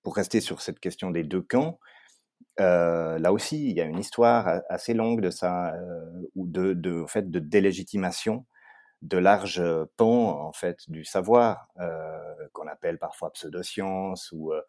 pour 0.01 0.15
rester 0.15 0.41
sur 0.41 0.61
cette 0.61 0.79
question 0.79 1.11
des 1.11 1.23
deux 1.23 1.43
camps. 1.43 1.79
là 2.57 3.31
aussi, 3.31 3.69
il 3.69 3.75
y 3.75 3.81
a 3.81 3.85
une 3.85 3.99
histoire 3.99 4.61
assez 4.69 4.95
longue 4.95 5.21
de 5.21 5.29
ça, 5.29 5.75
ou 6.33 6.47
de, 6.47 7.03
en 7.03 7.07
fait, 7.07 7.29
de 7.29 7.39
délégitimation 7.39 8.47
de 9.01 9.17
larges 9.17 9.63
pans 9.95 10.47
en 10.47 10.53
fait 10.53 10.89
du 10.89 11.03
savoir 11.05 11.67
euh, 11.79 12.47
qu'on 12.53 12.67
appelle 12.67 12.97
parfois 12.97 13.31
pseudosciences 13.31 14.31
ou 14.31 14.53
euh, 14.53 14.61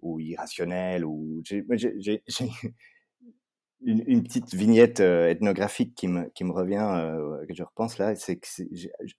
ou 0.00 0.20
irrationnel 0.20 1.04
ou 1.04 1.42
j'ai 1.44 1.64
une, 3.86 4.22
petite 4.22 4.54
vignette 4.54 5.00
euh, 5.00 5.28
ethnographique 5.28 5.94
qui 5.94 6.08
me 6.08 6.30
qui 6.30 6.44
me 6.44 6.52
revient 6.52 6.88
euh, 6.96 7.44
que 7.46 7.54
je 7.54 7.62
repense 7.62 7.98
là 7.98 8.14
c'est 8.14 8.36
que 8.36 8.46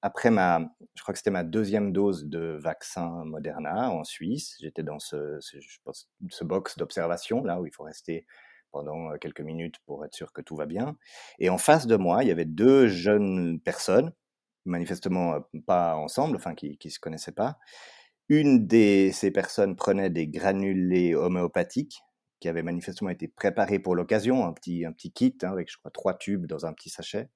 après 0.01 0.31
ma 0.31 0.71
je 0.95 1.01
crois 1.03 1.13
que 1.13 1.19
c'était 1.19 1.31
ma 1.31 1.43
deuxième 1.43 1.91
dose 1.91 2.25
de 2.25 2.57
vaccin 2.59 3.25
Moderna 3.25 3.91
en 3.91 4.03
Suisse 4.03 4.57
j'étais 4.61 4.83
dans 4.83 4.99
ce, 4.99 5.39
je 5.41 5.77
pense 5.83 6.09
ce 6.29 6.43
box 6.43 6.77
d'observation 6.77 7.43
là 7.43 7.61
où 7.61 7.67
il 7.67 7.73
faut 7.73 7.83
rester 7.83 8.25
pendant 8.71 9.15
quelques 9.19 9.41
minutes 9.41 9.75
pour 9.85 10.03
être 10.03 10.15
sûr 10.15 10.33
que 10.33 10.41
tout 10.41 10.55
va 10.55 10.65
bien 10.65 10.97
et 11.39 11.49
en 11.49 11.57
face 11.57 11.85
de 11.85 11.95
moi 11.95 12.23
il 12.23 12.27
y 12.27 12.31
avait 12.31 12.45
deux 12.45 12.87
jeunes 12.87 13.59
personnes 13.59 14.11
manifestement 14.65 15.47
pas 15.65 15.95
ensemble, 15.95 16.35
enfin 16.35 16.55
qui 16.55 16.77
qui 16.77 16.89
se 16.89 16.99
connaissaient 16.99 17.31
pas. 17.31 17.57
Une 18.29 18.67
de 18.67 19.09
ces 19.11 19.31
personnes 19.31 19.75
prenait 19.75 20.09
des 20.09 20.27
granulés 20.27 21.15
homéopathiques 21.15 22.01
qui 22.39 22.49
avaient 22.49 22.63
manifestement 22.63 23.09
été 23.09 23.27
préparés 23.27 23.79
pour 23.79 23.95
l'occasion, 23.95 24.45
un 24.45 24.53
petit 24.53 24.85
un 24.85 24.91
petit 24.91 25.11
kit 25.11 25.35
hein, 25.43 25.51
avec 25.51 25.71
je 25.71 25.77
crois 25.77 25.91
trois 25.91 26.17
tubes 26.17 26.45
dans 26.47 26.65
un 26.65 26.73
petit 26.73 26.89
sachet. 26.89 27.29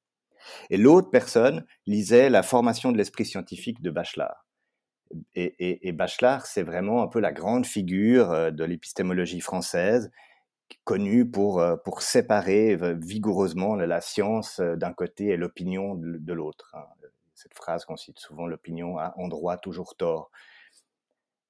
Et 0.69 0.77
l'autre 0.77 1.09
personne 1.09 1.65
lisait 1.85 2.29
la 2.29 2.43
formation 2.43 2.91
de 2.91 2.97
l'esprit 2.97 3.25
scientifique 3.25 3.81
de 3.81 3.91
Bachelard. 3.91 4.47
Et, 5.35 5.55
et, 5.59 5.87
et 5.87 5.91
Bachelard, 5.91 6.45
c'est 6.45 6.63
vraiment 6.63 7.01
un 7.01 7.07
peu 7.07 7.19
la 7.19 7.31
grande 7.31 7.65
figure 7.65 8.51
de 8.51 8.63
l'épistémologie 8.63 9.41
française, 9.41 10.11
connue 10.85 11.29
pour, 11.29 11.63
pour 11.83 12.01
séparer 12.01 12.77
vigoureusement 12.95 13.75
la 13.75 14.01
science 14.01 14.59
d'un 14.59 14.93
côté 14.93 15.27
et 15.27 15.37
l'opinion 15.37 15.95
de 15.95 16.33
l'autre. 16.33 16.75
Hein 16.75 16.85
cette 17.39 17.53
phrase 17.53 17.85
qu'on 17.85 17.95
cite 17.95 18.19
souvent, 18.19 18.47
l'opinion 18.47 18.97
a 18.97 19.13
en 19.17 19.27
droit 19.27 19.57
toujours 19.57 19.95
tort. 19.95 20.29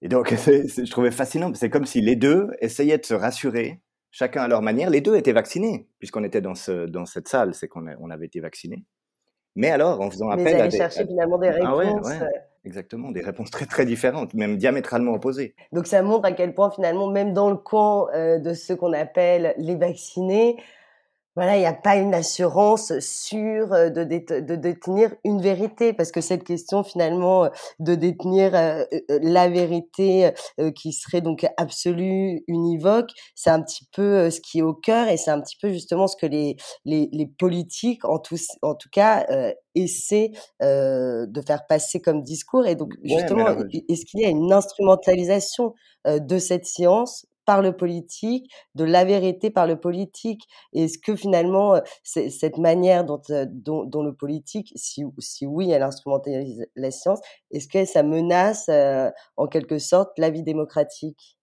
Et 0.01 0.07
donc, 0.07 0.29
je 0.33 0.91
trouvais 0.91 1.11
fascinant, 1.11 1.51
c'est 1.53 1.69
comme 1.69 1.85
si 1.85 2.01
les 2.01 2.15
deux 2.15 2.49
essayaient 2.59 2.97
de 2.97 3.05
se 3.05 3.13
rassurer, 3.13 3.81
chacun 4.11 4.43
à 4.43 4.47
leur 4.47 4.61
manière. 4.61 4.89
Les 4.89 5.01
deux 5.01 5.15
étaient 5.15 5.33
vaccinés, 5.33 5.87
puisqu'on 5.99 6.23
était 6.23 6.41
dans, 6.41 6.55
ce, 6.55 6.85
dans 6.85 7.05
cette 7.05 7.27
salle, 7.27 7.53
c'est 7.53 7.67
qu'on 7.67 7.85
on 7.99 8.09
avait 8.09 8.25
été 8.25 8.39
vaccinés. 8.39 8.83
Mais 9.55 9.71
alors, 9.71 9.99
en 10.01 10.09
faisant 10.09 10.29
appel 10.29 10.43
Mais 10.45 10.61
à 10.61 10.67
des... 10.67 10.77
chercher 10.77 11.05
finalement 11.05 11.37
des 11.37 11.49
réponses. 11.49 11.67
Ah 11.69 11.75
ouais, 11.75 11.91
ouais, 11.91 12.29
exactement, 12.65 13.11
des 13.11 13.21
réponses 13.21 13.51
très 13.51 13.65
très 13.65 13.85
différentes, 13.85 14.33
même 14.33 14.57
diamétralement 14.57 15.13
opposées. 15.13 15.55
Donc 15.71 15.87
ça 15.87 16.01
montre 16.01 16.25
à 16.25 16.31
quel 16.31 16.53
point 16.53 16.69
finalement, 16.71 17.09
même 17.09 17.33
dans 17.33 17.49
le 17.49 17.57
camp 17.57 18.07
euh, 18.13 18.37
de 18.39 18.53
ceux 18.53 18.75
qu'on 18.75 18.93
appelle 18.93 19.53
les 19.57 19.75
vaccinés, 19.75 20.57
voilà, 21.39 21.55
il 21.55 21.61
n'y 21.61 21.65
a 21.65 21.73
pas 21.73 21.95
une 21.95 22.13
assurance 22.13 22.99
sûre 22.99 23.71
euh, 23.71 23.89
de, 23.89 24.03
de 24.03 24.55
détenir 24.55 25.15
une 25.23 25.41
vérité, 25.41 25.93
parce 25.93 26.11
que 26.11 26.19
cette 26.19 26.43
question 26.43 26.83
finalement 26.83 27.45
euh, 27.45 27.49
de 27.79 27.95
détenir 27.95 28.53
euh, 28.55 28.83
la 29.07 29.47
vérité 29.47 30.31
qui 30.75 30.91
serait 30.91 31.21
donc 31.21 31.47
absolue, 31.55 32.43
univoque, 32.47 33.11
c'est 33.35 33.51
un 33.51 33.61
petit 33.61 33.87
peu 33.93 34.29
ce 34.29 34.41
qui 34.41 34.59
est 34.59 34.63
au 34.63 34.73
cœur 34.73 35.07
et 35.07 35.15
c'est 35.15 35.31
un 35.31 35.39
petit 35.39 35.55
peu 35.61 35.69
justement 35.69 36.07
ce 36.07 36.17
que 36.17 36.25
les, 36.25 36.57
les, 36.83 37.07
les 37.13 37.25
politiques, 37.25 38.03
en 38.03 38.19
tout, 38.19 38.35
en 38.61 38.75
tout 38.75 38.89
cas, 38.91 39.25
essaient 39.75 40.31
de 40.61 41.41
faire 41.47 41.65
passer 41.67 42.01
comme 42.01 42.21
discours. 42.21 42.67
Et 42.67 42.75
donc 42.75 42.93
justement, 43.03 43.47
est-ce 43.87 44.05
qu'il 44.05 44.19
y 44.19 44.25
a 44.25 44.29
une 44.29 44.51
instrumentalisation 44.51 45.73
de 46.05 46.37
cette 46.37 46.65
science 46.65 47.25
par 47.49 47.63
le 47.63 47.75
politique, 47.75 48.53
de 48.75 48.83
la 48.83 49.03
vérité 49.03 49.49
par 49.49 49.65
le 49.65 49.75
politique. 49.75 50.47
Est-ce 50.71 50.99
que 50.99 51.15
finalement, 51.15 51.81
cette 52.03 52.59
manière 52.59 53.03
dont, 53.03 53.19
dont, 53.47 54.03
le 54.03 54.13
politique, 54.13 54.71
si, 54.75 55.03
oui, 55.47 55.71
elle 55.71 55.81
instrumentalise 55.81 56.67
la 56.75 56.91
science, 56.91 57.19
est-ce 57.49 57.67
que 57.67 57.85
ça 57.85 58.03
menace 58.03 58.69
en 59.35 59.47
quelque 59.47 59.79
sorte 59.79 60.11
la 60.19 60.29
vie 60.29 60.43
démocratique? 60.43 61.39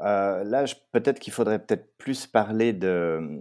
Là, 0.00 0.64
peut-être 0.90 1.20
qu'il 1.20 1.32
faudrait 1.32 1.64
peut-être 1.64 1.96
plus 1.96 2.26
parler 2.26 2.72
de, 2.72 3.40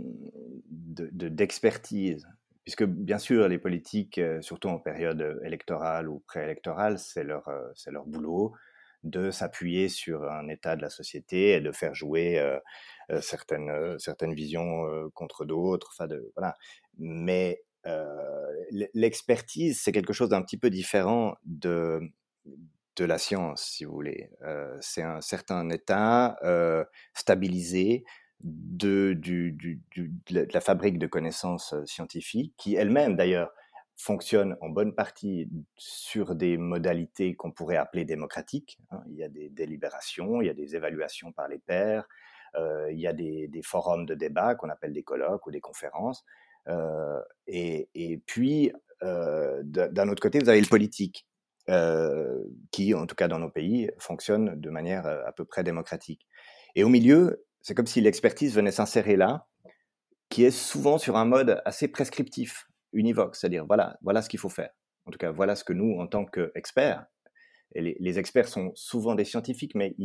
d'expertise, 0.70 2.28
puisque 2.64 2.84
bien 2.84 3.18
sûr, 3.18 3.48
les 3.48 3.58
politiques, 3.58 4.22
surtout 4.42 4.68
en 4.68 4.78
période 4.78 5.42
électorale 5.44 6.10
ou 6.10 6.20
préélectorale, 6.28 7.00
c'est 7.00 7.24
leur, 7.24 7.50
leur 7.88 8.06
boulot 8.06 8.54
de 9.04 9.32
s'appuyer 9.32 9.90
sur 9.90 10.24
un 10.30 10.48
état 10.48 10.76
de 10.76 10.82
la 10.82 10.90
société 10.90 11.54
et 11.54 11.62
de 11.62 11.72
faire 11.72 11.96
jouer 11.96 12.40
euh, 12.40 12.60
euh, 13.12 13.22
certaines, 13.22 13.70
euh, 13.70 13.98
certaines 13.98 14.34
visions 14.34 15.10
contre 15.14 15.46
d'autres. 15.46 15.96
Voilà. 16.36 16.56
Mais 16.98 17.64
l'expertise, 18.94 19.82
c'est 19.82 19.92
quelque 19.92 20.14
chose 20.14 20.30
d'un 20.30 20.42
petit 20.42 20.58
peu 20.58 20.70
différent 20.70 21.36
de, 21.46 22.02
de 22.98 23.06
la 23.06 23.18
science, 23.18 23.64
si 23.64 23.86
vous 23.86 23.94
voulez. 23.94 24.30
c'est 24.82 25.02
un 25.02 25.22
certain 25.22 25.70
état 25.70 26.38
stabilisé 27.14 28.04
de, 28.42 29.14
du, 29.14 29.52
du, 29.54 29.82
de 29.96 30.48
la 30.54 30.62
fabrique 30.62 31.00
de 31.00 31.08
connaissances 31.08 31.74
scientifiques, 31.86 32.54
qui 32.58 32.76
elle-même 32.76 33.16
d'ailleurs 33.16 33.52
fonctionne 34.00 34.56
en 34.62 34.70
bonne 34.70 34.96
partie 34.96 35.50
sur 35.76 36.34
des 36.34 36.58
modalités 36.58 37.36
qu'on 37.36 37.52
pourrait 37.52 37.76
appeler 37.76 38.06
démocratiques. 38.06 38.80
Hein. 38.92 39.04
Il 39.10 39.18
y 39.18 39.24
a 39.24 39.28
des 39.28 39.50
délibérations, 39.50 40.42
il 40.42 40.48
y 40.48 40.50
a 40.50 40.54
des 40.54 40.78
évaluations 40.78 41.34
par 41.34 41.50
les 41.50 41.60
pairs, 41.60 42.08
euh, 42.56 42.90
il 42.92 43.00
y 43.00 43.08
a 43.08 43.14
des, 43.14 43.50
forums 43.62 44.06
de 44.06 44.16
débat 44.16 44.56
qu'on 44.56 44.70
appelle 44.70 44.94
des 44.94 45.04
colloques 45.04 45.46
ou 45.48 45.52
des 45.52 45.60
conférences. 45.60 46.24
Euh, 46.70 47.20
et, 47.46 48.22
puis, 48.26 48.72
euh, 49.04 49.62
d'un 49.64 50.08
autre 50.08 50.22
côté, 50.22 50.40
vous 50.40 50.50
avez 50.50 50.62
le 50.62 50.68
politique, 50.68 51.28
qui, 52.72 52.96
en 52.96 53.06
tout 53.06 53.16
cas 53.16 53.28
dans 53.28 53.38
nos 53.38 53.50
pays, 53.50 53.92
fonctionne 54.00 54.60
de 54.60 54.70
manière 54.70 55.06
à 55.06 55.34
peu 55.34 55.44
près 55.44 55.64
démocratique. 55.64 56.26
Et 56.76 56.86
au 56.86 56.90
milieu, 56.90 57.46
c'est 57.62 57.76
comme 57.76 57.86
si 57.86 58.00
l'expertise 58.00 58.56
venait 58.56 58.72
s'insérer 58.72 59.18
là, 59.18 59.46
qui 60.30 60.46
est 60.46 60.52
souvent 60.52 60.98
sur 60.98 61.18
un 61.18 61.26
mode 61.26 61.62
assez 61.66 61.88
prescriptif 61.90 62.69
univoque, 62.94 63.36
c'est-à-dire 63.36 63.66
voilà, 63.66 63.98
voilà 64.02 64.22
ce 64.22 64.30
qu'il 64.30 64.40
faut 64.40 64.50
faire. 64.50 64.72
En 65.06 65.12
tout 65.12 65.18
cas, 65.18 65.32
voilà 65.32 65.56
ce 65.56 65.64
que 65.64 65.74
nous, 65.74 66.00
en 66.00 66.08
tant 66.08 66.26
qu'experts, 66.26 67.06
et 67.76 67.96
les, 68.00 68.18
experts 68.18 68.48
sont 68.48 68.72
souvent 68.74 69.14
des 69.14 69.26
scientifiques, 69.26 69.76
mais 69.76 69.96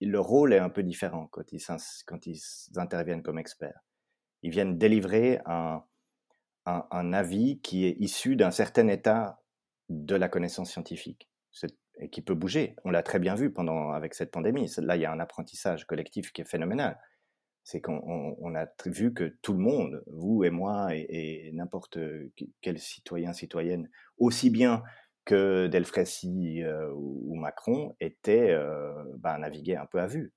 leur 0.00 0.24
rôle 0.24 0.52
est 0.52 0.58
un 0.58 0.70
peu 0.70 0.82
différent 0.82 1.28
quand 1.30 1.52
ils, 1.52 1.62
quand 2.06 2.26
ils 2.26 2.40
interviennent 2.76 3.22
comme 3.22 3.38
experts. 3.38 3.80
Ils 4.42 4.50
viennent 4.50 4.76
délivrer 4.76 5.38
un, 5.46 5.84
un, 6.66 7.12
avis 7.12 7.60
qui 7.60 7.86
est 7.86 7.96
issu 8.00 8.34
d'un 8.34 8.50
certain 8.50 8.88
état 8.88 9.40
de 9.88 10.16
la 10.16 10.28
connaissance 10.28 10.72
scientifique 10.72 11.28
et 12.00 12.10
qui 12.10 12.22
peut 12.22 12.34
bouger. 12.34 12.74
On 12.84 12.90
l'a 12.90 13.04
très 13.04 13.20
bien 13.20 13.36
vu 13.36 13.52
pendant 13.52 13.90
avec 13.90 14.14
cette 14.14 14.32
pandémie. 14.32 14.68
Là, 14.78 14.96
il 14.96 15.02
y 15.02 15.04
a 15.04 15.12
un 15.12 15.20
apprentissage 15.20 15.86
collectif 15.86 16.32
qui 16.32 16.40
est 16.40 16.44
phénoménal 16.48 16.98
c'est 17.64 17.80
qu'on 17.80 18.54
a 18.54 18.66
vu 18.86 19.14
que 19.14 19.36
tout 19.42 19.52
le 19.52 19.60
monde, 19.60 20.02
vous 20.06 20.44
et 20.44 20.50
moi 20.50 20.88
et, 20.94 21.50
n'importe 21.52 21.98
quel 22.60 22.78
citoyen, 22.78 23.32
citoyenne, 23.32 23.88
aussi 24.18 24.50
bien 24.50 24.82
que 25.24 25.68
Delfrécy 25.68 26.62
ou, 26.94 27.36
Macron, 27.36 27.94
étaient 28.00 28.50
euh, 28.50 28.92
bah, 29.18 29.38
navigués 29.38 29.76
un 29.76 29.86
peu 29.86 30.00
à 30.00 30.06
vue. 30.06 30.32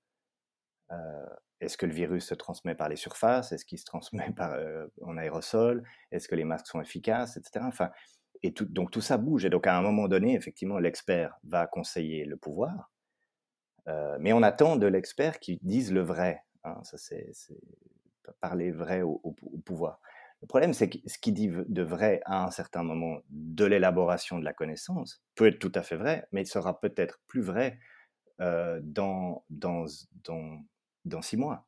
Est-ce 1.62 1.78
que 1.78 1.88
le 1.88 1.94
virus 1.94 2.28
se 2.28 2.36
transmet 2.36 2.76
par 2.76 2.90
les 2.90 2.96
surfaces? 2.96 3.52
Est-ce 3.52 3.66
qu'il 3.66 3.80
se 3.80 3.86
transmet 3.86 4.32
par, 4.38 4.56
en 5.02 5.18
aérosol? 5.18 5.84
Est-ce 6.12 6.28
que 6.28 6.36
les 6.36 6.44
masques 6.44 6.68
sont 6.68 6.82
efficaces? 6.82 7.38
Etc. 7.38 7.66
Enfin, 7.68 7.90
et 8.44 8.52
donc 8.52 8.92
tout 8.92 9.02
ça 9.02 9.18
bouge. 9.18 9.46
Et 9.46 9.50
donc 9.50 9.66
à 9.66 9.76
un 9.76 9.82
moment 9.82 10.08
donné, 10.08 10.36
effectivement, 10.36 10.78
l'expert 10.78 11.40
va 11.44 11.66
conseiller 11.66 12.26
le 12.26 12.38
pouvoir. 12.38 12.92
mais 14.20 14.32
on 14.34 14.44
attend 14.44 14.76
de 14.76 14.86
l'expert 14.86 15.40
qu'il 15.40 15.58
dise 15.64 15.92
le 15.92 16.02
vrai. 16.02 16.44
Hein, 16.66 16.84
ça, 16.84 16.98
c'est 16.98 17.32
parler 18.42 18.72
vrai 18.72 19.02
au, 19.02 19.36
pouvoir. 19.66 20.00
Le 20.42 20.48
problème, 20.48 20.74
c'est 20.74 20.90
que 20.90 20.98
ce 21.06 21.18
qui 21.18 21.32
dit 21.32 21.48
de 21.48 21.82
vrai 21.82 22.22
à 22.26 22.46
un 22.46 22.52
certain 22.52 22.84
moment 22.84 23.20
de 23.30 23.66
l'élaboration 23.66 24.40
de 24.40 24.44
la 24.44 24.54
connaissance 24.54 25.24
peut 25.36 25.48
être 25.48 25.60
tout 25.60 25.72
à 25.76 25.82
fait 25.82 25.96
vrai, 25.96 26.28
mais 26.32 26.42
il 26.42 26.48
sera 26.48 26.80
peut-être 26.80 27.20
plus 27.28 27.42
vrai 27.42 27.80
euh, 28.42 28.80
dans, 28.84 29.46
dans, 29.50 29.86
dans, 31.06 31.22
six 31.22 31.38
mois. 31.38 31.68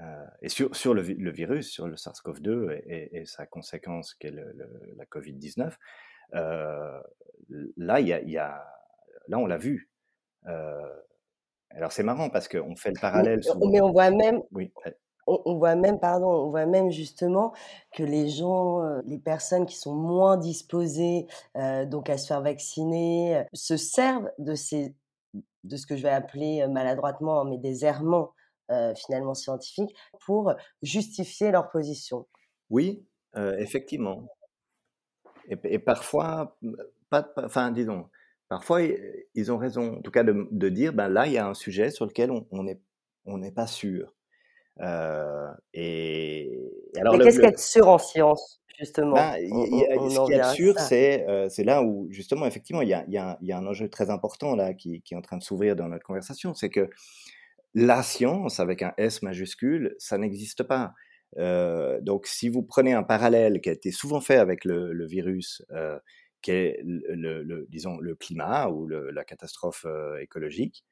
Euh, 0.00 0.26
et 0.42 0.48
sur, 0.48 0.74
sur 0.74 0.94
le, 0.94 1.02
virus, 1.02 1.70
sur 1.70 1.86
le 1.86 1.96
SARS-CoV-2 1.96 2.82
et, 2.86 3.24
sa 3.26 3.46
conséquence 3.46 4.14
qu'est 4.14 4.32
la 4.32 5.04
Covid-19, 5.04 5.72
euh, 6.34 7.00
là, 7.76 8.00
y 8.00 8.06
y 8.06 8.38
a, 8.38 8.66
là, 9.28 9.38
on 9.38 9.46
l'a 9.46 9.58
vu. 9.58 9.90
Alors 11.70 11.92
c'est 11.92 12.02
marrant 12.02 12.30
parce 12.30 12.48
qu'on 12.48 12.76
fait 12.76 12.90
le 12.90 13.00
parallèle. 13.00 13.40
Mais 13.70 13.80
on 13.80 13.92
voit 13.92 14.10
même, 14.10 14.42
oui. 14.52 14.72
on, 15.26 15.56
voit 15.56 15.76
même, 15.76 16.00
pardon, 16.00 16.28
on 16.28 16.50
voit 16.50 16.66
même 16.66 16.90
justement 16.90 17.52
que 17.94 18.02
les 18.02 18.28
gens, 18.28 18.82
les 19.04 19.18
personnes 19.18 19.66
qui 19.66 19.76
sont 19.76 19.94
moins 19.94 20.36
disposées 20.36 21.26
euh, 21.56 21.86
donc 21.86 22.10
à 22.10 22.18
se 22.18 22.26
faire 22.26 22.42
vacciner, 22.42 23.44
se 23.52 23.76
servent 23.76 24.30
de 24.38 24.54
ces, 24.54 24.94
de 25.64 25.76
ce 25.76 25.86
que 25.86 25.96
je 25.96 26.02
vais 26.02 26.10
appeler 26.10 26.66
maladroitement, 26.66 27.44
mais 27.44 27.58
des 27.58 27.84
errements 27.84 28.32
finalement 28.94 29.34
scientifiques 29.34 29.96
pour 30.20 30.54
justifier 30.80 31.50
leur 31.50 31.70
position. 31.70 32.28
Oui, 32.68 33.04
effectivement. 33.58 34.28
Et, 35.48 35.58
et, 35.64 35.78
parfois, 35.80 36.56
pas, 37.10 37.28
enfin, 37.36 37.72
disons, 37.72 38.08
parfois, 38.50 38.82
ils 39.34 39.50
ont 39.50 39.56
raison, 39.56 39.94
en 39.96 40.02
tout 40.02 40.10
cas, 40.10 40.22
de, 40.22 40.68
dire, 40.68 40.92
ben 40.92 41.08
là, 41.08 41.26
il 41.26 41.32
y 41.32 41.38
a 41.38 41.46
un 41.46 41.54
sujet 41.54 41.90
sur 41.90 42.04
lequel 42.04 42.30
on 42.30 42.62
n'est 42.62 42.80
on 43.24 43.38
n'est 43.38 43.52
pas 43.52 43.66
sûr. 43.66 44.14
Euh, 44.80 45.50
et, 45.72 46.50
alors, 46.98 47.16
Mais 47.16 47.24
qu'est-ce 47.24 47.40
qu'être 47.40 47.58
sûr 47.58 47.88
en 47.88 47.98
science, 47.98 48.60
justement? 48.78 49.14
Ben, 49.14 49.34
Ce 49.36 50.26
qui 50.26 50.32
est 50.32 50.54
sûr, 50.54 50.74
euh, 51.28 51.48
c'est 51.48 51.64
là 51.64 51.82
où, 51.82 52.08
justement, 52.10 52.46
effectivement, 52.46 52.82
il 52.82 52.88
y 52.88 52.94
a, 52.94 53.04
y, 53.08 53.18
a, 53.18 53.38
y 53.40 53.52
a, 53.52 53.58
un 53.58 53.66
enjeu 53.66 53.88
très 53.88 54.10
important 54.10 54.56
là 54.56 54.74
qui, 54.74 55.02
qui 55.02 55.14
est 55.14 55.16
en 55.16 55.22
train 55.22 55.36
de 55.36 55.42
s'ouvrir 55.42 55.76
dans 55.76 55.88
notre 55.88 56.04
conversation, 56.04 56.54
c'est 56.54 56.70
que 56.70 56.88
la 57.74 58.02
science, 58.02 58.58
avec 58.58 58.82
un 58.82 58.92
S 58.96 59.22
majuscule, 59.22 59.94
ça 59.98 60.18
n'existe 60.18 60.64
pas. 60.64 60.92
Euh, 61.38 62.00
donc, 62.00 62.26
si 62.26 62.48
vous 62.48 62.62
prenez 62.62 62.92
un 62.92 63.04
parallèle 63.04 63.60
qui 63.60 63.68
a 63.68 63.72
été 63.72 63.92
souvent 63.92 64.20
fait 64.20 64.36
avec 64.36 64.64
le, 64.64 64.92
le 64.92 65.06
virus, 65.06 65.62
euh, 65.70 65.98
qu'est 66.42 66.80
le, 66.84 67.42
le, 67.42 67.66
disons, 67.68 67.98
le 67.98 68.14
climat 68.14 68.68
ou 68.68 68.86
la 68.88 69.24
catastrophe 69.24 69.84
euh, 69.86 70.18
écologique, 70.18 70.84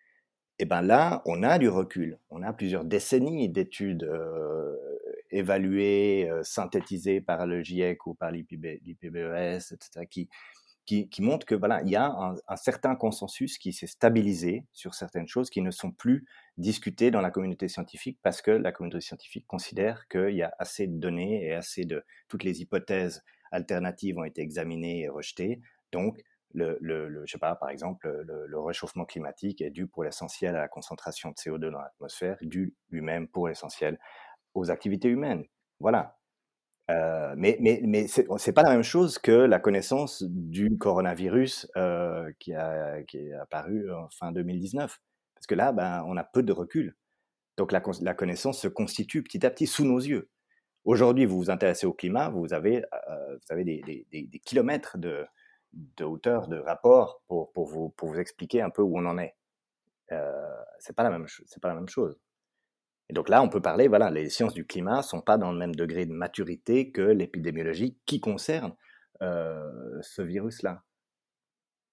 et 0.61 0.65
eh 0.65 0.67
ben 0.67 0.83
là, 0.83 1.23
on 1.25 1.45
a 1.45 1.57
du 1.57 1.69
recul. 1.69 2.19
On 2.31 2.43
a 2.43 2.53
plusieurs 2.53 2.85
décennies 2.85 3.49
d'études 3.49 4.03
euh, 4.03 4.75
évaluées, 5.31 6.29
euh, 6.29 6.43
synthétisées 6.43 7.21
par 7.21 7.47
le 7.47 7.63
GIEC 7.63 8.09
ou 8.09 8.15
par 8.15 8.33
l'IPBES, 8.33 9.73
etc., 9.73 10.07
qui, 10.11 10.29
qui, 10.85 11.09
qui, 11.11 11.23
montrent 11.23 11.47
que 11.47 11.55
voilà, 11.55 11.81
il 11.85 11.91
y 11.91 11.97
a 11.97 12.13
un 12.49 12.57
certain 12.57 12.97
consensus 12.97 13.57
qui 13.57 13.73
s'est 13.73 13.87
stabilisé 13.87 14.65
sur 14.73 14.95
certaines 14.95 15.29
choses 15.29 15.49
qui 15.49 15.63
ne 15.63 15.71
sont 15.71 15.93
plus 15.93 16.27
discutées 16.57 17.13
dans 17.13 17.21
la 17.21 17.31
communauté 17.31 17.69
scientifique 17.69 18.19
parce 18.23 18.43
que 18.43 18.51
la 18.51 18.73
communauté 18.73 19.01
scientifique 19.01 19.47
considère 19.47 20.09
qu'il 20.09 20.35
y 20.35 20.43
a 20.43 20.53
assez 20.59 20.89
de 20.89 20.99
données 20.99 21.45
et 21.45 21.53
assez 21.53 21.85
de 21.85 22.03
toutes 22.27 22.43
les 22.43 22.63
hypothèses 22.63 23.23
alternatives 23.53 24.19
ont 24.19 24.25
été 24.25 24.43
examinées 24.43 25.03
et 25.03 25.09
rejetées. 25.09 25.61
Donc, 25.93 26.23
le, 26.55 26.79
le, 26.81 27.27
sais 27.27 27.39
pas, 27.39 27.55
par 27.57 27.71
exemple, 27.71 28.09
le, 28.27 28.61
réchauffement 28.61 29.05
climatique 29.05 29.61
est 29.61 29.71
dû 29.71 29.87
pour 29.87 30.05
l'essentiel 30.05 30.57
à 30.57 30.61
la 30.61 30.69
concentration 30.69 31.31
de 31.31 31.35
CO2 31.35 31.71
dans 31.71 31.81
l'atmosphère, 31.81 32.37
dû 32.43 32.75
lui-même 32.91 33.29
pour 33.29 33.49
l'essentiel 33.49 33.99
aux 34.55 34.71
activités 34.71 35.09
humaines. 35.09 35.45
Voilà. 35.81 36.17
Euh, 36.91 37.35
mais 37.37 37.59
mais, 37.61 37.83
mais 37.85 38.07
c'est 38.09 38.53
pas 38.53 38.63
la 38.63 38.71
même 38.71 38.83
chose 38.83 39.19
que 39.19 39.33
la 39.33 39.59
connaissance 39.59 40.23
du 40.23 40.79
coronavirus 40.79 41.71
euh, 41.77 42.33
qui, 42.39 42.55
a, 42.55 43.03
qui 43.03 43.19
est 43.19 43.35
apparu 43.35 43.93
en 43.93 44.09
fin 44.09 44.33
2019. 44.33 44.99
Parce 45.35 45.47
que 45.47 45.55
là, 45.55 45.73
ben, 45.73 46.03
on 46.07 46.17
a 46.17 46.25
peu 46.25 46.43
de 46.43 46.53
recul. 46.53 46.97
Donc 47.59 47.73
la 47.73 48.15
connaissance 48.15 48.61
se 48.61 48.69
constitue 48.69 49.23
petit 49.23 49.45
à 49.45 49.51
petit 49.51 49.67
sous 49.67 49.85
nos 49.85 49.99
yeux. 49.99 50.31
Aujourd'hui, 50.85 51.27
vous 51.27 51.39
vous 51.39 51.51
intéressez 51.51 51.87
au 51.87 51.93
climat, 51.93 52.31
vous 52.31 52.53
avez, 52.53 52.85
euh, 52.93 53.37
vous 53.37 53.53
avez 53.53 53.65
des, 53.65 54.07
des, 54.11 54.39
kilomètres 54.39 54.97
de, 54.97 55.27
de, 55.73 56.05
hauteur 56.05 56.49
de 56.49 56.59
rapport 56.59 57.23
pour, 57.27 57.53
pour, 57.53 57.67
vous, 57.67 57.91
pour 57.91 58.09
vous 58.09 58.19
expliquer 58.19 58.63
un 58.63 58.71
peu 58.71 58.83
où 58.83 58.99
on 58.99 59.07
en 59.07 59.19
est. 59.19 59.37
Euh, 60.13 60.33
c'est 60.79 60.97
pas 60.97 61.03
la 61.03 61.11
même 61.11 61.27
c'est 61.29 61.61
pas 61.61 61.69
la 61.69 61.75
même 61.75 61.89
chose. 61.89 62.19
Et 63.11 63.15
donc 63.15 63.29
là, 63.29 63.43
on 63.43 63.49
peut 63.49 63.63
parler, 63.63 63.89
voilà, 63.89 64.11
les 64.11 64.29
sciences 64.29 64.55
du 64.55 64.67
climat 64.67 65.03
sont 65.03 65.21
pas 65.21 65.39
dans 65.39 65.51
le 65.51 65.59
même 65.59 65.75
degré 65.75 66.05
de 66.07 66.13
maturité 66.13 66.91
que 66.91 67.03
l'épidémiologie 67.03 67.97
qui 68.05 68.21
concerne 68.21 68.75
euh, 69.23 69.99
ce 70.03 70.23
virus-là, 70.23 70.83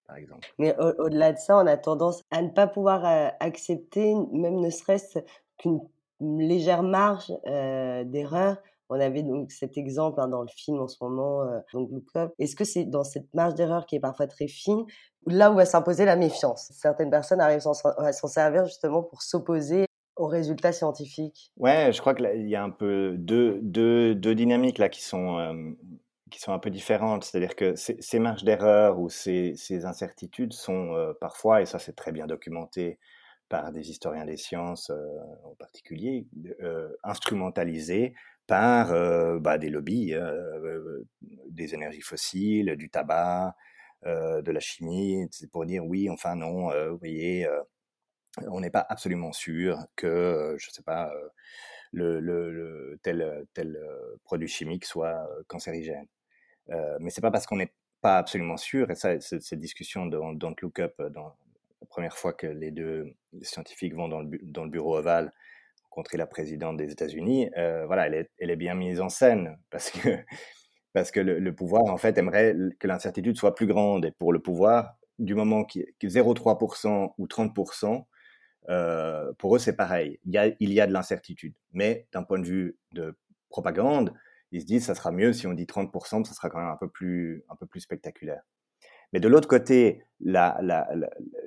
par 0.08 0.18
exemple. 0.18 0.48
Mais 0.60 0.76
au-delà 0.78 1.32
de 1.32 1.38
ça, 1.38 1.58
on 1.58 1.66
a 1.66 1.78
tendance 1.78 2.22
à 2.32 2.42
ne 2.42 2.50
pas 2.50 2.68
pouvoir 2.68 3.06
euh, 3.06 3.30
accepter, 3.40 4.14
même 4.32 4.60
ne 4.60 4.70
serait-ce 4.70 5.20
qu'une 5.58 5.80
légère 6.20 6.84
marge 6.84 7.32
euh, 7.48 8.04
d'erreur. 8.04 8.58
On 8.90 9.00
avait 9.00 9.24
donc 9.24 9.52
cet 9.52 9.78
exemple 9.78 10.20
hein, 10.22 10.28
dans 10.28 10.42
le 10.42 10.48
film 10.48 10.80
en 10.80 10.88
ce 10.88 10.98
moment, 11.02 11.42
euh, 11.42 11.60
donc 11.74 11.90
Look 11.92 12.16
Up. 12.16 12.34
Est-ce 12.38 12.56
que 12.56 12.64
c'est 12.64 12.86
dans 12.86 13.04
cette 13.04 13.34
marge 13.34 13.56
d'erreur 13.56 13.86
qui 13.86 13.96
est 13.96 14.00
parfois 14.00 14.28
très 14.28 14.48
fine, 14.48 14.86
là 15.26 15.52
où 15.52 15.56
va 15.56 15.66
s'imposer 15.66 16.06
la 16.06 16.16
méfiance? 16.16 16.72
Certaines 16.74 17.10
personnes 17.10 17.42
arrivent 17.42 17.66
à 17.98 18.14
s'en 18.14 18.28
servir 18.28 18.66
justement 18.66 19.02
pour 19.02 19.24
s'opposer 19.24 19.86
aux 20.18 20.28
résultats 20.28 20.72
scientifiques? 20.72 21.52
Ouais, 21.58 21.92
je 21.92 22.00
crois 22.00 22.14
qu'il 22.14 22.48
y 22.48 22.56
a 22.56 22.64
un 22.64 22.70
peu 22.70 23.16
deux, 23.18 23.60
deux, 23.62 24.14
deux 24.14 24.36
dynamiques 24.36 24.78
là 24.78 24.88
qui 24.88 25.04
sont, 25.04 25.40
euh, 25.40 25.72
qui 26.30 26.40
sont 26.40 26.54
un 26.54 26.60
peu 26.60 26.70
différentes. 26.70 27.24
C'est-à-dire 27.24 27.56
que 27.56 27.74
ces, 27.76 28.20
marges 28.20 28.44
d'erreur 28.44 29.00
ou 29.00 29.10
ces, 29.10 29.56
ces, 29.58 29.86
incertitudes 29.86 30.54
sont 30.54 30.94
euh, 30.94 31.14
parfois, 31.20 31.62
et 31.62 31.66
ça 31.66 31.80
c'est 31.80 31.96
très 31.96 32.12
bien 32.12 32.28
documenté 32.28 33.00
par 33.50 33.72
des 33.72 33.90
historiens 33.90 34.26
des 34.26 34.38
sciences 34.38 34.92
en 35.44 35.54
particulier, 35.60 36.26
instrumentalisées 37.04 38.16
par 38.48 38.90
bah, 39.40 39.58
des 39.58 39.70
lobbies, 39.70 40.16
des 41.50 41.74
énergies 41.74 42.02
fossiles, 42.02 42.76
du 42.76 42.90
tabac, 42.90 43.56
de 44.04 44.52
la 44.52 44.60
chimie, 44.60 45.28
pour 45.52 45.66
dire 45.66 45.86
oui, 45.86 46.10
enfin 46.10 46.36
non, 46.36 46.70
vous 46.92 46.98
voyez, 46.98 47.48
on 48.48 48.60
n'est 48.60 48.70
pas 48.70 48.86
absolument 48.88 49.32
sûr 49.32 49.80
que, 49.96 50.56
je 50.60 50.70
ne 50.70 50.74
sais 50.74 50.84
pas, 50.84 51.12
le, 51.92 53.00
tel, 53.02 53.46
tel 53.54 53.80
produit 54.24 54.48
chimique 54.48 54.86
soit 54.86 55.28
cancérigène. 55.48 56.08
Mais 57.00 57.10
c'est 57.10 57.22
pas 57.22 57.32
parce 57.32 57.48
qu'on 57.48 57.58
n'est 57.58 57.74
pas 58.02 58.18
absolument 58.18 58.58
sûr, 58.58 58.92
et 58.92 58.96
ça, 58.96 59.20
cette 59.20 59.60
discussion 59.60 60.06
dans 60.06 60.34
Don't 60.34 60.56
Look 60.62 60.80
Up, 60.80 61.02
dans 61.12 61.36
la 61.82 61.88
première 61.88 62.18
fois 62.18 62.34
que 62.34 62.48
les 62.48 62.72
deux 62.72 63.16
scientifiques 63.42 63.96
vont 63.96 64.08
dans 64.08 64.22
le, 64.22 64.38
dans 64.44 64.64
le 64.64 64.70
bureau 64.70 64.98
ovale 64.98 65.34
la 66.18 66.28
présidente 66.28 66.78
des 66.78 66.92
États-Unis, 66.92 67.50
euh, 67.58 67.86
voilà, 67.86 68.08
elle 68.08 68.52
est, 68.52 68.56
bien 68.56 68.76
mise 68.76 69.02
en 69.02 69.10
scène 69.10 69.58
parce 69.70 69.90
que, 69.92 70.18
parce 70.94 71.12
que 71.12 71.20
le, 71.20 71.56
pouvoir, 71.56 71.86
en 71.86 71.98
fait, 71.98 72.18
aimerait 72.18 72.56
que 72.80 72.88
l'incertitude 72.88 73.38
soit 73.38 73.56
plus 73.56 73.68
grande. 73.68 74.06
Et 74.06 74.12
pour 74.12 74.32
le 74.34 74.40
pouvoir, 74.40 74.98
du 75.20 75.36
moment 75.36 75.64
a 75.64 76.08
0,3% 76.08 77.14
ou 77.18 77.28
30%, 77.28 78.06
euh, 78.70 79.34
pour 79.38 79.56
eux, 79.56 79.60
c'est 79.60 79.76
pareil. 79.76 80.20
Il 80.26 80.34
y 80.34 80.38
a, 80.38 80.48
il 80.60 80.74
y 80.74 80.82
a 80.82 80.88
de 80.88 80.94
l'incertitude. 80.94 81.56
Mais 81.74 82.08
d'un 82.14 82.24
point 82.24 82.40
de 82.40 82.46
vue 82.46 82.78
de 82.94 83.18
propagande, 83.50 84.14
ils 84.52 84.62
se 84.62 84.66
disent 84.66 84.86
ça 84.86 84.96
sera 84.96 85.12
mieux 85.12 85.34
si 85.34 85.48
on 85.48 85.54
dit 85.54 85.66
30%, 85.66 86.24
ça 86.24 86.34
sera 86.34 86.50
quand 86.50 86.60
même 86.60 86.70
un 86.70 86.78
peu 86.78 86.90
plus, 86.90 87.44
un 87.50 87.56
peu 87.56 87.66
plus 87.66 87.82
spectaculaire. 87.82 88.44
Mais 89.14 89.20
de 89.20 89.28
l'autre 89.28 89.48
côté, 89.48 90.04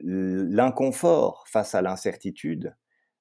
l'inconfort 0.03 1.45
face 1.49 1.75
à 1.75 1.83
l'incertitude 1.83 2.75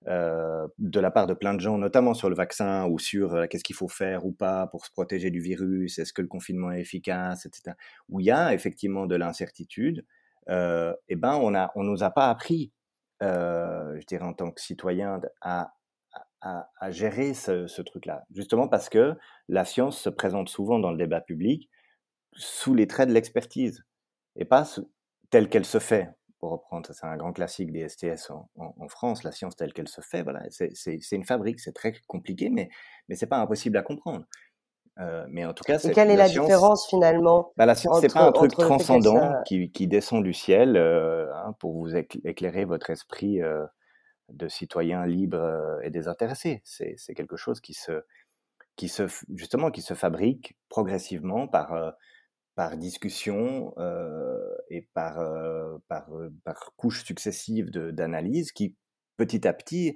euh, 0.08 0.68
de 0.77 1.00
la 1.00 1.12
part 1.12 1.27
de 1.27 1.34
plein 1.34 1.54
de 1.54 1.60
gens, 1.60 1.77
notamment 1.77 2.13
sur 2.13 2.30
le 2.30 2.36
vaccin 2.36 2.86
ou 2.88 3.00
sur 3.00 3.34
euh, 3.34 3.48
qu'est-ce 3.48 3.63
qu'il 3.63 3.75
faut 3.75 3.88
faire 3.88 4.25
ou 4.25 4.32
pas 4.32 4.68
pour 4.68 4.86
se 4.86 4.92
protéger 4.92 5.32
du 5.32 5.39
virus, 5.39 5.98
est-ce 6.00 6.13
que 6.13 6.22
le 6.22 6.27
confinement 6.27 6.72
est 6.72 6.82
efficace, 6.82 7.46
etc., 7.46 7.75
où 8.10 8.20
il 8.20 8.25
y 8.27 8.32
a 8.32 8.54
effectivement 8.54 9.06
de 9.08 9.15
l'incertitude, 9.15 10.06
euh, 10.50 10.93
eh 11.10 11.15
ben 11.15 11.36
on 11.41 11.56
a, 11.56 11.71
on 11.76 11.84
nous 11.84 12.04
a 12.04 12.12
pas 12.12 12.30
appris, 12.30 12.71
je 13.21 14.06
dirais 14.06 14.24
en 14.24 14.34
tant 14.34 14.52
que 14.52 14.62
citoyen, 14.62 15.19
à, 15.41 15.74
à, 16.41 16.69
à 16.80 16.91
gérer 16.91 17.34
ce, 17.34 17.67
ce 17.67 17.82
truc-là. 17.82 18.24
Justement 18.34 18.67
parce 18.67 18.89
que 18.89 19.15
la 19.48 19.65
science 19.65 20.00
se 20.00 20.10
présente 20.10 20.50
souvent 20.50 20.80
dans 20.80 20.91
le 20.91 20.98
débat 20.98 21.21
public 21.21 21.69
sous 22.34 22.76
les 22.76 22.88
traits 22.88 23.10
de 23.10 23.13
l'expertise 23.13 23.84
et 24.36 24.45
pas 24.45 24.63
telle 25.32 25.50
qu'elle 25.50 25.65
se 25.65 25.80
fait. 25.80 26.10
Pour 26.39 26.52
reprendre, 26.52 26.89
c'est 26.93 27.06
un 27.06 27.17
grand 27.17 27.34
classique 27.34 27.71
des 27.71 27.89
STS 27.89 28.30
en, 28.30 28.47
en, 28.56 28.88
France, 28.88 29.23
la 29.23 29.32
science 29.32 29.56
telle 29.56 29.73
qu'elle 29.73 29.88
se 29.88 30.02
fait. 30.02 30.21
Voilà, 30.21 30.41
c'est 30.50 31.12
une 31.12 31.26
fabrique, 31.26 31.60
c'est 31.60 31.73
très 31.73 31.93
compliqué, 32.08 32.50
mais 32.50 32.69
mais 33.08 33.15
c'est 33.15 33.28
pas 33.28 33.39
impossible 33.39 33.78
à 33.78 33.82
comprendre. 33.82 34.26
Euh, 35.00 35.26
mais 35.30 35.45
en 35.45 35.54
tout 35.54 35.63
cas, 35.63 35.78
et 35.78 35.91
quelle 35.91 36.10
est 36.10 36.15
la, 36.15 36.28
différence 36.28 36.88
finalement 36.88 37.52
bah, 37.56 37.65
La 37.65 37.76
science, 37.76 38.02
c'est 38.02 38.12
pas 38.12 38.23
un 38.23 38.32
truc 38.32 38.52
transcendant 38.52 39.43
qui, 39.45 39.71
qui, 39.71 39.88
descend 39.88 40.23
du 40.23 40.34
ciel 40.34 40.76
euh, 40.76 41.32
hein, 41.36 41.54
pour 41.60 41.73
vous 41.73 41.95
éclairer 41.95 42.65
votre 42.65 42.89
esprit 42.89 43.41
euh, 43.41 43.63
de 44.30 44.47
citoyens 44.47 45.06
libres 45.06 45.38
euh, 45.38 45.80
et 45.84 45.91
désintéressés. 45.91 46.62
C'est 46.63 47.13
quelque 47.15 47.38
chose 47.38 47.62
qui 47.62 47.73
se, 47.73 48.04
qui 48.76 48.88
se, 48.88 49.04
justement, 49.36 49.69
qui 49.69 49.82
se 49.82 49.93
fabrique 49.93 50.58
progressivement 50.67 51.47
par, 51.47 51.93
par 52.58 52.76
discussion 52.76 53.72
euh, 53.78 54.56
et 54.72 54.89
par, 54.96 55.20
par, 55.88 56.10
par 56.43 56.74
couches 56.76 57.06
successives 57.06 57.70
d'analyses 57.70 58.52
qui, 58.52 58.76
petit 59.15 59.48
à 59.48 59.54
petit, 59.54 59.96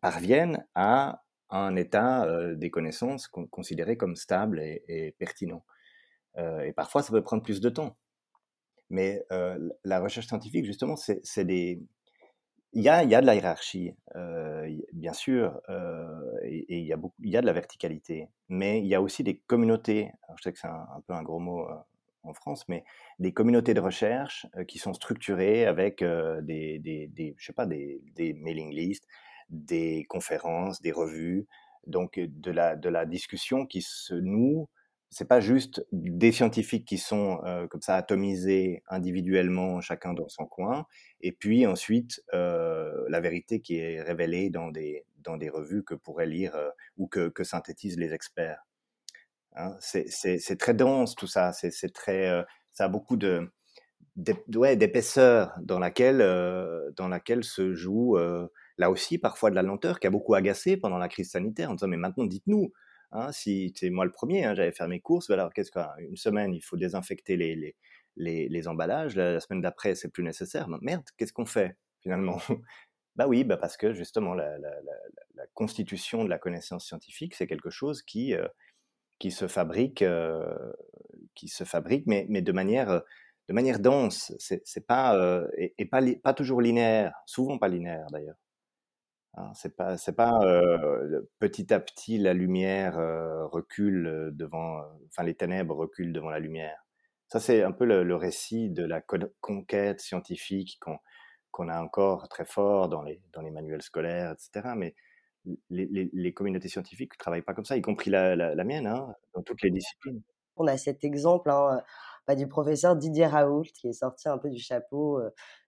parviennent 0.00 0.64
à 0.76 1.24
un 1.50 1.74
état 1.74 2.26
des 2.54 2.70
connaissances 2.70 3.26
considéré 3.26 3.96
comme 3.96 4.14
stable 4.14 4.60
et, 4.60 4.84
et 4.86 5.12
pertinent. 5.18 5.64
et 6.38 6.72
parfois, 6.72 7.02
ça 7.02 7.10
peut 7.10 7.22
prendre 7.22 7.42
plus 7.42 7.60
de 7.60 7.68
temps. 7.68 7.96
Mais 8.88 9.26
la 9.30 10.00
recherche 10.00 10.28
scientifique, 10.28 10.64
justement, 10.64 10.94
c'est 10.96 11.44
des, 11.44 11.82
il 12.74 12.82
y 12.82 12.88
a, 12.88 13.04
de 13.04 13.26
la 13.26 13.34
hiérarchie, 13.34 13.94
bien 14.92 15.12
sûr, 15.12 15.60
et, 16.42 16.64
il, 16.68 16.86
y 16.86 17.36
a 17.36 17.40
de 17.40 17.46
la 17.46 17.52
verticalité, 17.52 18.28
mais 18.48 18.80
il 18.80 18.86
y 18.86 18.94
a 18.94 19.02
aussi 19.02 19.22
des 19.22 19.38
communautés, 19.38 20.10
je 20.36 20.42
sais 20.42 20.52
que 20.52 20.58
c'est 20.58 20.68
un, 20.68 21.02
peu 21.06 21.14
un 21.14 21.22
gros 21.22 21.38
mot 21.38 21.66
en 22.24 22.34
France, 22.34 22.64
mais 22.68 22.84
des 23.18 23.32
communautés 23.32 23.74
de 23.74 23.80
recherche 23.80 24.46
qui 24.66 24.78
sont 24.78 24.94
structurées 24.94 25.66
avec 25.66 26.02
des, 26.42 26.78
des, 26.78 27.08
des, 27.08 27.36
sais 27.38 27.52
pas, 27.52 27.66
des, 27.66 28.02
mailing 28.40 28.72
lists, 28.72 29.06
des 29.50 30.04
conférences, 30.08 30.82
des 30.82 30.92
revues, 30.92 31.46
donc 31.86 32.18
de 32.18 32.50
la 32.50 33.06
discussion 33.06 33.66
qui 33.66 33.82
se 33.82 34.14
noue 34.14 34.68
c'est 35.14 35.28
pas 35.28 35.40
juste 35.40 35.86
des 35.92 36.32
scientifiques 36.32 36.84
qui 36.84 36.98
sont 36.98 37.40
euh, 37.44 37.68
comme 37.68 37.82
ça 37.82 37.94
atomisés 37.94 38.82
individuellement, 38.88 39.80
chacun 39.80 40.12
dans 40.12 40.28
son 40.28 40.44
coin, 40.44 40.86
et 41.20 41.30
puis 41.30 41.68
ensuite 41.68 42.20
euh, 42.34 43.04
la 43.08 43.20
vérité 43.20 43.60
qui 43.60 43.76
est 43.76 44.02
révélée 44.02 44.50
dans 44.50 44.72
des 44.72 45.06
dans 45.18 45.36
des 45.36 45.48
revues 45.48 45.84
que 45.84 45.94
pourraient 45.94 46.26
lire 46.26 46.56
euh, 46.56 46.68
ou 46.96 47.06
que, 47.06 47.30
synthétisent 47.44 47.96
les 47.96 48.12
experts. 48.12 48.66
Hein, 49.54 49.76
c'est 49.80 50.58
très 50.58 50.74
dense 50.74 51.14
tout 51.14 51.28
ça, 51.28 51.52
c'est 51.52 51.92
très 51.92 52.44
ça 52.72 52.86
a 52.86 52.88
beaucoup 52.88 53.16
de 53.16 53.52
d'épaisseur 54.16 55.54
dans 55.62 55.78
laquelle 55.78 56.18
dans 56.96 57.06
laquelle 57.06 57.44
se 57.44 57.72
joue 57.72 58.16
là 58.78 58.90
aussi 58.90 59.18
parfois 59.18 59.50
de 59.50 59.54
la 59.54 59.62
lenteur 59.62 60.00
qui 60.00 60.08
a 60.08 60.10
beaucoup 60.10 60.34
agacé 60.34 60.76
pendant 60.76 60.98
la 60.98 61.08
crise 61.08 61.30
sanitaire 61.30 61.70
en 61.70 61.74
disant 61.74 61.86
mais 61.86 61.96
maintenant 61.96 62.24
dites-nous 62.24 62.72
Hein, 63.14 63.30
si 63.30 63.72
c'est 63.76 63.90
moi 63.90 64.04
le 64.04 64.10
premier, 64.10 64.44
hein, 64.44 64.54
j'avais 64.54 64.72
fait 64.72 64.86
mes 64.88 65.00
courses, 65.00 65.30
alors 65.30 65.52
qu'est-ce 65.52 65.70
qu'une 65.70 66.16
semaine 66.16 66.52
il 66.52 66.60
faut 66.60 66.76
désinfecter 66.76 67.36
les, 67.36 67.54
les, 68.16 68.48
les, 68.48 68.68
emballages, 68.68 69.14
la, 69.14 69.38
semaine 69.38 69.60
d'après 69.62 69.94
c'est 69.94 70.08
plus 70.10 70.24
nécessaire. 70.24 70.68
merde, 70.82 71.04
qu'est-ce 71.16 71.32
qu'on 71.32 71.46
fait 71.46 71.76
finalement? 72.02 72.38
Bah 73.16 73.28
oui, 73.28 73.44
bah 73.44 73.56
parce 73.56 73.76
que 73.76 73.92
justement 73.92 74.34
la, 74.34 74.58
la, 74.58 75.46
constitution 75.54 76.24
de 76.24 76.28
la 76.28 76.38
connaissance 76.38 76.84
scientifique 76.84 77.36
c'est 77.36 77.46
quelque 77.46 77.70
chose 77.70 78.02
qui 78.02 78.34
euh, 78.34 78.48
qui 79.20 79.30
se 79.30 79.46
fabrique, 79.48 80.02
euh, 80.02 80.72
qui 81.36 81.48
se 81.48 81.64
fabrique, 81.64 82.06
mais, 82.06 82.26
mais 82.28 82.42
de 82.42 82.52
manière 82.52 83.02
de 83.48 83.54
manière 83.54 83.78
dense. 83.80 84.34
C'est 84.38 84.86
pas 84.86 85.16
euh, 85.16 85.46
et, 85.56 85.74
et, 85.78 85.86
pas 85.86 86.02
pas 86.22 86.34
toujours 86.34 86.60
linéaire, 86.60 87.14
souvent 87.26 87.58
pas 87.58 87.68
linéaire 87.68 88.06
d'ailleurs. 88.10 88.36
C'est 89.54 89.76
pas, 89.76 89.96
c'est 89.96 90.14
pas 90.14 90.40
euh, 90.44 91.22
petit 91.40 91.72
à 91.74 91.80
petit 91.80 92.18
la 92.18 92.34
lumière 92.34 92.98
euh, 92.98 93.46
recule 93.46 94.30
devant, 94.32 94.82
enfin 95.08 95.24
les 95.24 95.34
ténèbres 95.34 95.74
reculent 95.74 96.12
devant 96.12 96.30
la 96.30 96.38
lumière. 96.38 96.84
Ça 97.28 97.40
c'est 97.40 97.62
un 97.62 97.72
peu 97.72 97.84
le, 97.84 98.14
récit 98.14 98.70
de 98.70 98.84
la 98.84 99.02
conquête 99.40 100.00
scientifique 100.00 100.78
qu'on 100.80 100.98
qu'on 101.50 101.68
a 101.68 101.80
encore 101.80 102.28
très 102.28 102.44
fort 102.44 102.88
dans 102.88 103.02
les 103.02 103.20
dans 103.32 103.42
les 103.42 103.50
manuels 103.50 103.82
scolaires, 103.82 104.32
etc. 104.32 104.74
Mais 104.76 104.94
les, 105.68 106.10
les, 106.12 106.32
communautés 106.32 106.68
scientifiques 106.68 107.14
ne 107.14 107.18
travaillent 107.18 107.42
pas 107.42 107.54
comme 107.54 107.64
ça, 107.64 107.76
y 107.76 107.82
compris 107.82 108.10
la, 108.10 108.34
la, 108.34 108.54
la 108.54 108.64
mienne, 108.64 108.86
hein, 108.86 109.14
dans 109.34 109.42
toutes 109.42 109.62
les 109.62 109.70
disciplines. 109.70 110.22
On 110.56 110.66
a 110.66 110.76
cet 110.76 111.04
exemple 111.04 111.50
hein, 111.50 111.82
bah, 112.26 112.34
du 112.34 112.48
professeur 112.48 112.96
Didier 112.96 113.26
Raoult 113.26 113.64
qui 113.74 113.88
est 113.88 113.92
sorti 113.92 114.28
un 114.28 114.38
peu 114.38 114.50
du 114.50 114.60
chapeau 114.60 115.20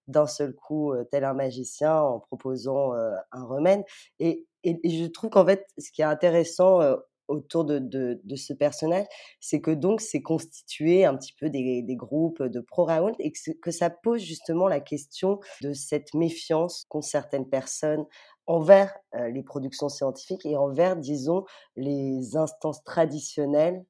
d'un 0.08 0.26
seul 0.26 0.54
coup, 0.54 0.94
tel 1.10 1.24
un 1.24 1.34
magicien, 1.34 2.00
en 2.00 2.20
proposant 2.20 2.92
un 2.92 3.44
remède. 3.44 3.82
Et, 4.20 4.46
et, 4.62 4.78
je 4.84 5.06
trouve 5.06 5.30
qu'en 5.30 5.44
fait, 5.44 5.66
ce 5.78 5.90
qui 5.90 6.02
est 6.02 6.04
intéressant 6.04 6.80
autour 7.28 7.64
de, 7.64 7.78
de, 7.78 8.36
ce 8.36 8.52
personnage, 8.52 9.06
c'est 9.40 9.60
que 9.60 9.70
donc 9.70 10.00
c'est 10.00 10.22
constitué 10.22 11.04
un 11.04 11.16
petit 11.16 11.34
peu 11.38 11.50
des, 11.50 11.82
des 11.82 11.96
groupes 11.96 12.42
de 12.42 12.60
pro-Raoult 12.60 13.16
et 13.18 13.32
que, 13.32 13.70
ça 13.70 13.90
pose 13.90 14.22
justement 14.22 14.68
la 14.68 14.80
question 14.80 15.40
de 15.62 15.72
cette 15.72 16.14
méfiance 16.14 16.86
qu'ont 16.88 17.02
certaines 17.02 17.48
personnes 17.48 18.04
envers 18.46 18.96
les 19.32 19.42
productions 19.42 19.88
scientifiques 19.88 20.46
et 20.46 20.56
envers, 20.56 20.96
disons, 20.96 21.44
les 21.74 22.36
instances 22.36 22.84
traditionnelles 22.84 23.84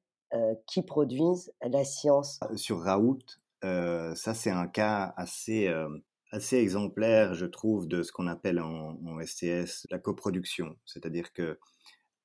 qui 0.65 0.81
produisent 0.81 1.53
la 1.61 1.83
science. 1.83 2.39
Sur 2.55 2.81
Raoult, 2.81 3.19
euh, 3.63 4.13
ça 4.15 4.33
c'est 4.33 4.51
un 4.51 4.67
cas 4.67 5.13
assez 5.17 5.73
assez 6.31 6.57
exemplaire, 6.57 7.33
je 7.33 7.45
trouve, 7.45 7.87
de 7.87 8.03
ce 8.03 8.11
qu'on 8.11 8.27
appelle 8.27 8.59
en, 8.59 8.99
en, 9.05 9.25
STS 9.25 9.87
la 9.89 9.99
coproduction. 9.99 10.75
C'est-à-dire 10.85 11.31
que 11.31 11.57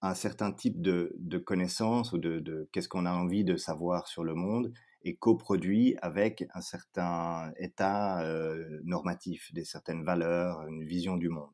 un 0.02 0.14
certain 0.14 0.52
type 0.52 0.82
de, 0.82 1.14
de 1.18 1.38
connaissances 1.38 2.12
ou 2.12 2.18
de, 2.18 2.40
de 2.40 2.68
qu'est-ce 2.72 2.88
qu'on 2.88 3.06
a 3.06 3.12
envie 3.12 3.44
de 3.44 3.56
savoir 3.56 4.08
sur 4.08 4.24
le 4.24 4.34
monde 4.34 4.72
est 5.04 5.14
coproduit 5.14 5.96
avec 6.02 6.44
un 6.54 6.60
certain 6.60 7.52
état 7.56 8.22
euh, 8.24 8.80
normatif, 8.84 9.52
des 9.52 9.64
certaines 9.64 10.04
valeurs, 10.04 10.62
une 10.66 10.84
vision 10.84 11.16
du 11.16 11.28
monde. 11.28 11.50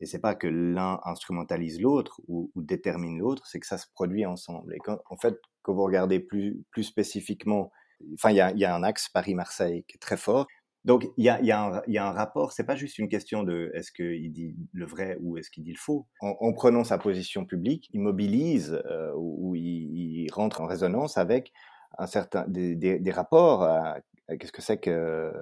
Et 0.00 0.06
c'est 0.06 0.18
pas 0.18 0.34
que 0.34 0.46
l'un 0.46 1.00
instrumentalise 1.04 1.80
l'autre 1.80 2.20
ou, 2.28 2.50
détermine 2.56 3.18
l'autre, 3.18 3.46
c'est 3.46 3.60
que 3.60 3.66
ça 3.66 3.78
se 3.78 3.86
produit 3.94 4.26
ensemble. 4.26 4.74
Et 4.74 4.78
en 5.08 5.16
fait, 5.16 5.36
quand 5.62 5.74
vous 5.74 5.84
regardez 5.84 6.20
plus, 6.20 6.62
plus 6.70 6.84
spécifiquement, 6.84 7.70
enfin, 8.14 8.30
il 8.30 8.36
y 8.36 8.64
a, 8.64 8.74
un 8.74 8.82
axe 8.82 9.08
Paris-Marseille 9.08 9.84
qui 9.88 9.96
est 9.96 10.00
très 10.00 10.16
fort, 10.16 10.46
donc 10.84 11.06
il 11.16 11.24
y 11.24 11.30
a, 11.30 11.82
un, 12.02 12.12
rapport, 12.12 12.52
c'est 12.52 12.64
pas 12.64 12.76
juste 12.76 12.98
une 12.98 13.08
question 13.08 13.42
de 13.42 13.70
est-ce 13.74 13.90
qu'il 13.90 14.30
dit 14.32 14.54
le 14.74 14.84
vrai 14.84 15.16
ou 15.20 15.38
est-ce 15.38 15.50
qu'il 15.50 15.64
dit 15.64 15.72
le 15.72 15.78
faux. 15.78 16.06
En, 16.20 16.36
en, 16.40 16.52
prenant 16.52 16.84
sa 16.84 16.98
position 16.98 17.46
publique, 17.46 17.88
il 17.94 18.00
mobilise 18.00 18.82
euh, 18.84 19.10
ou, 19.16 19.54
il, 19.54 20.28
rentre 20.30 20.60
en 20.60 20.66
résonance 20.66 21.16
avec 21.16 21.52
un 21.96 22.06
certain 22.06 22.44
des, 22.48 23.10
rapports. 23.10 23.62
à 23.62 23.96
Qu'est-ce 24.38 24.52
que 24.52 24.60
c'est 24.60 24.78
que 24.78 25.32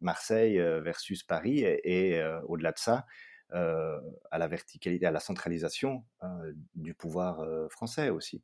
Marseille 0.00 0.58
euh, 0.58 0.80
versus 0.80 1.22
Paris 1.22 1.60
et, 1.60 2.14
et 2.14 2.20
euh, 2.20 2.40
au-delà 2.48 2.72
de 2.72 2.78
ça, 2.78 3.04
euh, 3.52 4.00
à 4.30 4.38
la 4.38 4.48
verticalité, 4.48 5.06
à 5.06 5.10
la 5.10 5.20
centralisation 5.20 6.04
euh, 6.22 6.52
du 6.74 6.94
pouvoir 6.94 7.40
euh, 7.40 7.68
français 7.68 8.10
aussi. 8.10 8.42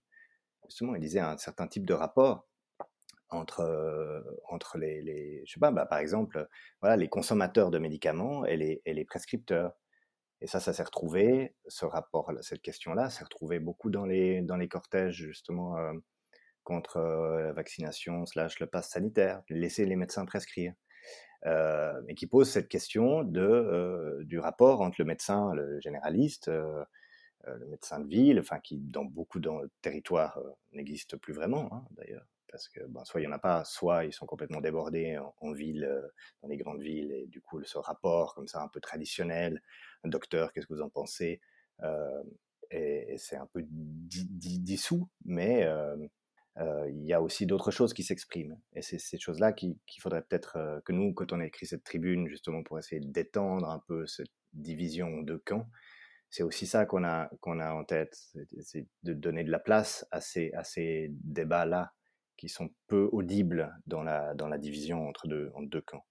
Justement, 0.68 0.94
il 0.94 1.00
disait 1.00 1.20
un 1.20 1.36
certain 1.38 1.66
type 1.66 1.86
de 1.86 1.94
rapport 1.94 2.46
entre, 3.30 3.60
euh, 3.60 4.22
entre 4.48 4.78
les, 4.78 5.02
les, 5.02 5.42
je 5.46 5.54
sais 5.54 5.60
pas, 5.60 5.70
bah, 5.70 5.86
par 5.86 5.98
exemple, 5.98 6.48
voilà, 6.80 6.96
les 6.96 7.08
consommateurs 7.08 7.70
de 7.70 7.78
médicaments 7.78 8.44
et 8.44 8.56
les, 8.56 8.82
et 8.84 8.94
les 8.94 9.04
prescripteurs. 9.04 9.72
Et 10.40 10.46
ça, 10.46 10.60
ça 10.60 10.72
s'est 10.72 10.82
retrouvé, 10.82 11.54
ce 11.68 11.84
rapport, 11.84 12.32
cette 12.40 12.62
question-là, 12.62 13.10
s'est 13.10 13.24
retrouvé 13.24 13.60
beaucoup 13.60 13.90
dans 13.90 14.06
les, 14.06 14.42
dans 14.42 14.56
les 14.56 14.68
cortèges, 14.68 15.16
justement, 15.16 15.76
euh, 15.78 15.92
contre 16.64 16.96
euh, 16.96 17.42
la 17.42 17.52
vaccination 17.52 18.26
slash 18.26 18.60
le 18.60 18.66
pass 18.66 18.90
sanitaire, 18.90 19.42
laisser 19.48 19.84
les 19.84 19.96
médecins 19.96 20.24
prescrire. 20.26 20.74
Euh, 21.46 22.00
et 22.09 22.14
qui 22.14 22.26
pose 22.28 22.48
cette 22.48 22.68
question 22.68 23.24
de, 23.24 23.40
euh, 23.40 24.22
du 24.24 24.38
rapport 24.38 24.81
entre 24.81 24.96
le 25.00 25.05
médecin, 25.07 25.52
le 25.55 25.81
généraliste, 25.81 26.48
euh, 26.48 26.85
le 27.46 27.66
médecin 27.66 27.98
de 28.00 28.07
ville, 28.07 28.38
enfin 28.38 28.61
qui 28.61 28.78
dans 28.78 29.05
beaucoup 29.05 29.40
de 29.40 29.50
territoires 29.83 30.38
n'existe 30.72 31.16
plus 31.16 31.33
vraiment 31.33 31.68
hein, 31.72 31.85
d'ailleurs, 31.92 32.24
parce 32.48 32.68
que 32.68 32.81
ben, 32.87 33.05
soit 33.05 33.20
il 33.20 33.24
n'y 33.24 33.28
en 33.28 33.35
a 33.35 33.40
pas, 33.40 33.64
soit 33.64 34.05
ils 34.05 34.12
sont 34.12 34.26
complètement 34.26 34.61
débordés 34.61 35.18
en, 35.40 35.52
ville, 35.52 35.85
euh, 35.85 36.07
dans 36.42 36.48
les 36.48 36.57
grandes 36.57 36.81
villes, 36.83 37.11
et 37.12 37.26
du 37.26 37.40
coup 37.40 37.61
ce 37.64 37.78
rapport 37.78 38.35
comme 38.37 38.46
ça 38.46 38.62
un 38.62 38.68
peu 38.68 38.81
traditionnel, 38.81 39.61
docteur, 40.05 40.52
qu'est-ce 40.52 40.66
que 40.68 40.74
vous 40.74 40.83
en 40.83 40.90
pensez? 40.90 41.40
Euh, 41.83 42.22
Et, 42.70 43.14
et 43.14 43.18
c'est 43.18 43.37
un 43.37 43.46
peu 43.46 43.62
di, 43.66 44.24
di, 44.31 44.59
dissous, 44.61 45.09
mais 45.24 45.64
euh, 45.64 45.96
euh, 45.96 46.09
il 46.58 47.04
y 47.04 47.12
a 47.12 47.22
aussi 47.22 47.46
d'autres 47.46 47.70
choses 47.70 47.94
qui 47.94 48.02
s'expriment. 48.02 48.58
Et 48.74 48.82
c'est 48.82 48.98
ces 48.98 49.18
choses-là 49.18 49.52
qu'il 49.52 49.76
qu 49.86 50.00
faudrait 50.00 50.22
peut-être 50.22 50.56
euh, 50.56 50.80
que 50.84 50.92
nous, 50.92 51.12
quand 51.14 51.32
on 51.32 51.40
a 51.40 51.46
écrit 51.46 51.66
cette 51.66 51.84
tribune, 51.84 52.28
justement 52.28 52.62
pour 52.62 52.78
essayer 52.78 53.00
détendre 53.00 53.68
un 53.68 53.82
peu 53.86 54.06
cette 54.06 54.30
division 54.52 55.22
de 55.22 55.36
camps, 55.36 55.66
c'est 56.28 56.42
aussi 56.42 56.66
ça 56.66 56.86
qu'on 56.86 57.04
a, 57.04 57.30
qu'on 57.40 57.60
a 57.60 57.72
en 57.72 57.84
tête, 57.84 58.16
c'est 58.62 58.86
de 59.02 59.12
donner 59.12 59.44
de 59.44 59.50
la 59.50 59.58
place 59.58 60.06
à 60.10 60.20
ces, 60.20 60.50
à 60.52 60.64
ces 60.64 61.10
débats-là 61.24 61.92
qui 62.38 62.48
sont 62.48 62.70
peu 62.86 63.08
audibles 63.12 63.74
dans 63.86 64.02
la, 64.02 64.34
dans 64.34 64.48
la 64.48 64.58
division 64.58 65.06
entre 65.06 65.28
deux, 65.28 65.50
entre 65.54 65.68
deux 65.68 65.82
camps. 65.82 66.04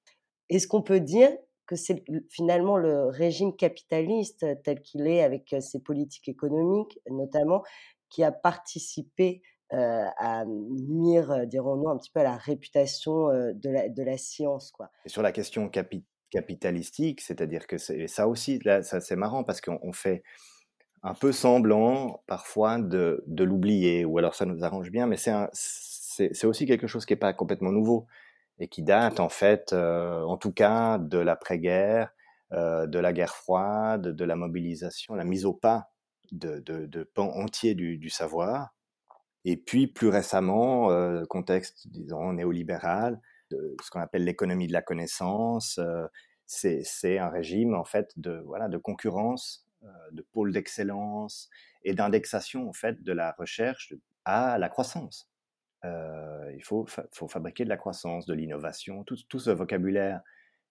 Est-ce 0.49 0.67
qu'on 0.67 0.83
peut 0.83 0.99
dire 0.99 1.31
que 1.65 1.75
c'est 1.75 2.03
finalement 2.29 2.77
le 2.77 3.05
régime 3.05 3.55
capitaliste 3.55 4.45
tel 4.63 4.81
qu'il 4.81 5.07
est 5.07 5.23
avec 5.23 5.55
ses 5.59 5.81
politiques 5.81 6.29
économiques 6.29 6.99
notamment 7.09 7.63
qui 8.09 8.23
a 8.23 8.31
participé 8.31 9.41
euh, 9.73 10.05
à 10.17 10.45
nuire, 10.45 11.47
dirons-nous, 11.47 11.89
un 11.89 11.97
petit 11.97 12.11
peu 12.11 12.19
à 12.19 12.23
la 12.23 12.35
réputation 12.35 13.29
euh, 13.29 13.53
de, 13.53 14.03
la, 14.03 14.17
science. 14.17 14.71
Quoi. 14.71 14.89
Et 15.05 15.09
sur 15.09 15.21
la 15.21 15.31
question 15.31 15.69
capi 15.69 16.03
capitalistique, 16.29 17.19
c'est-à-dire 17.19 17.67
que 17.67 17.77
ça 17.77 18.27
aussi, 18.27 18.59
là, 18.63 18.81
c'est 18.83 19.15
marrant 19.17 19.43
parce 19.43 19.59
qu'on 19.59 19.91
fait 19.91 20.23
un 21.03 21.13
peu 21.13 21.31
semblant 21.31 22.23
parfois 22.27 22.79
de, 22.79 23.23
l'oublier, 23.37 24.05
ou 24.05 24.17
alors 24.17 24.33
ça 24.33 24.45
nous 24.45 24.63
arrange 24.63 24.91
bien, 24.91 25.07
mais 25.07 25.17
c'est 25.17 26.45
aussi 26.45 26.65
quelque 26.65 26.87
chose 26.87 27.05
qui 27.05 27.13
n'est 27.13 27.19
pas 27.19 27.33
complètement 27.33 27.71
nouveau 27.71 28.07
et 28.59 28.67
qui 28.67 28.81
date 28.83 29.19
en 29.19 29.29
fait, 29.29 29.73
euh, 29.73 30.21
en 30.23 30.37
tout 30.37 30.53
cas, 30.53 30.99
de 30.99 31.17
l'après-guerre, 31.17 32.13
euh, 32.53 32.87
de 32.87 32.99
la 32.99 33.11
guerre 33.11 33.35
froide, 33.35 34.15
de 34.15 34.23
la 34.23 34.35
mobilisation, 34.35 35.15
la 35.15 35.25
mise 35.25 35.45
au 35.45 35.53
pas 35.53 35.89
de, 36.31 37.03
pans 37.13 37.31
entiers 37.35 37.75
du 37.75 38.09
savoir, 38.09 38.73
et 39.45 39.57
puis 39.57 39.87
plus 39.87 40.09
récemment, 40.09 40.91
euh, 40.91 41.23
contexte, 41.25 41.87
disons, 41.87 42.33
néolibéral, 42.33 43.19
de 43.51 43.75
ce 43.83 43.89
qu'on 43.89 43.99
appelle 43.99 44.23
l'économie 44.23 44.67
de 44.67 44.73
la 44.73 44.81
connaissance, 44.81 45.77
euh, 45.79 46.07
c'est 46.45 47.17
un 47.17 47.29
régime 47.29 47.75
en 47.75 47.85
fait 47.85 48.11
de, 48.17 48.43
voilà, 48.45 48.67
de 48.67 48.77
concurrence, 48.77 49.65
euh, 49.83 49.87
de 50.11 50.21
pôle 50.21 50.51
d'excellence 50.51 51.49
et 51.83 51.93
d'indexation 51.93 52.67
en 52.67 52.73
fait 52.73 53.03
de 53.03 53.13
la 53.13 53.31
recherche 53.31 53.93
à 54.25 54.57
la 54.57 54.69
croissance. 54.69 55.29
Euh, 55.85 56.51
il 56.53 56.63
faut, 56.63 56.85
fa 56.85 57.05
faut 57.11 57.27
fabriquer 57.27 57.63
de 57.63 57.69
la 57.69 57.77
croissance, 57.77 58.25
de 58.25 58.33
l'innovation, 58.33 59.03
tout, 59.03 59.39
ce 59.39 59.49
vocabulaire 59.49 60.21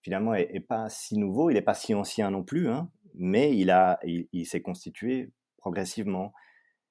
finalement 0.03 0.35
est, 0.35 0.55
est, 0.55 0.61
pas 0.61 0.89
si 0.89 1.19
nouveau, 1.19 1.51
il 1.51 1.55
n'est 1.55 1.63
pas 1.63 1.75
si 1.75 1.95
ancien 1.95 2.31
non 2.31 2.45
plus, 2.45 2.69
hein, 2.69 2.91
mais 3.15 3.57
il, 3.57 3.71
a, 3.71 3.99
il 4.05 4.47
s'est 4.47 4.63
constitué 4.63 5.33
progressivement. 5.59 6.33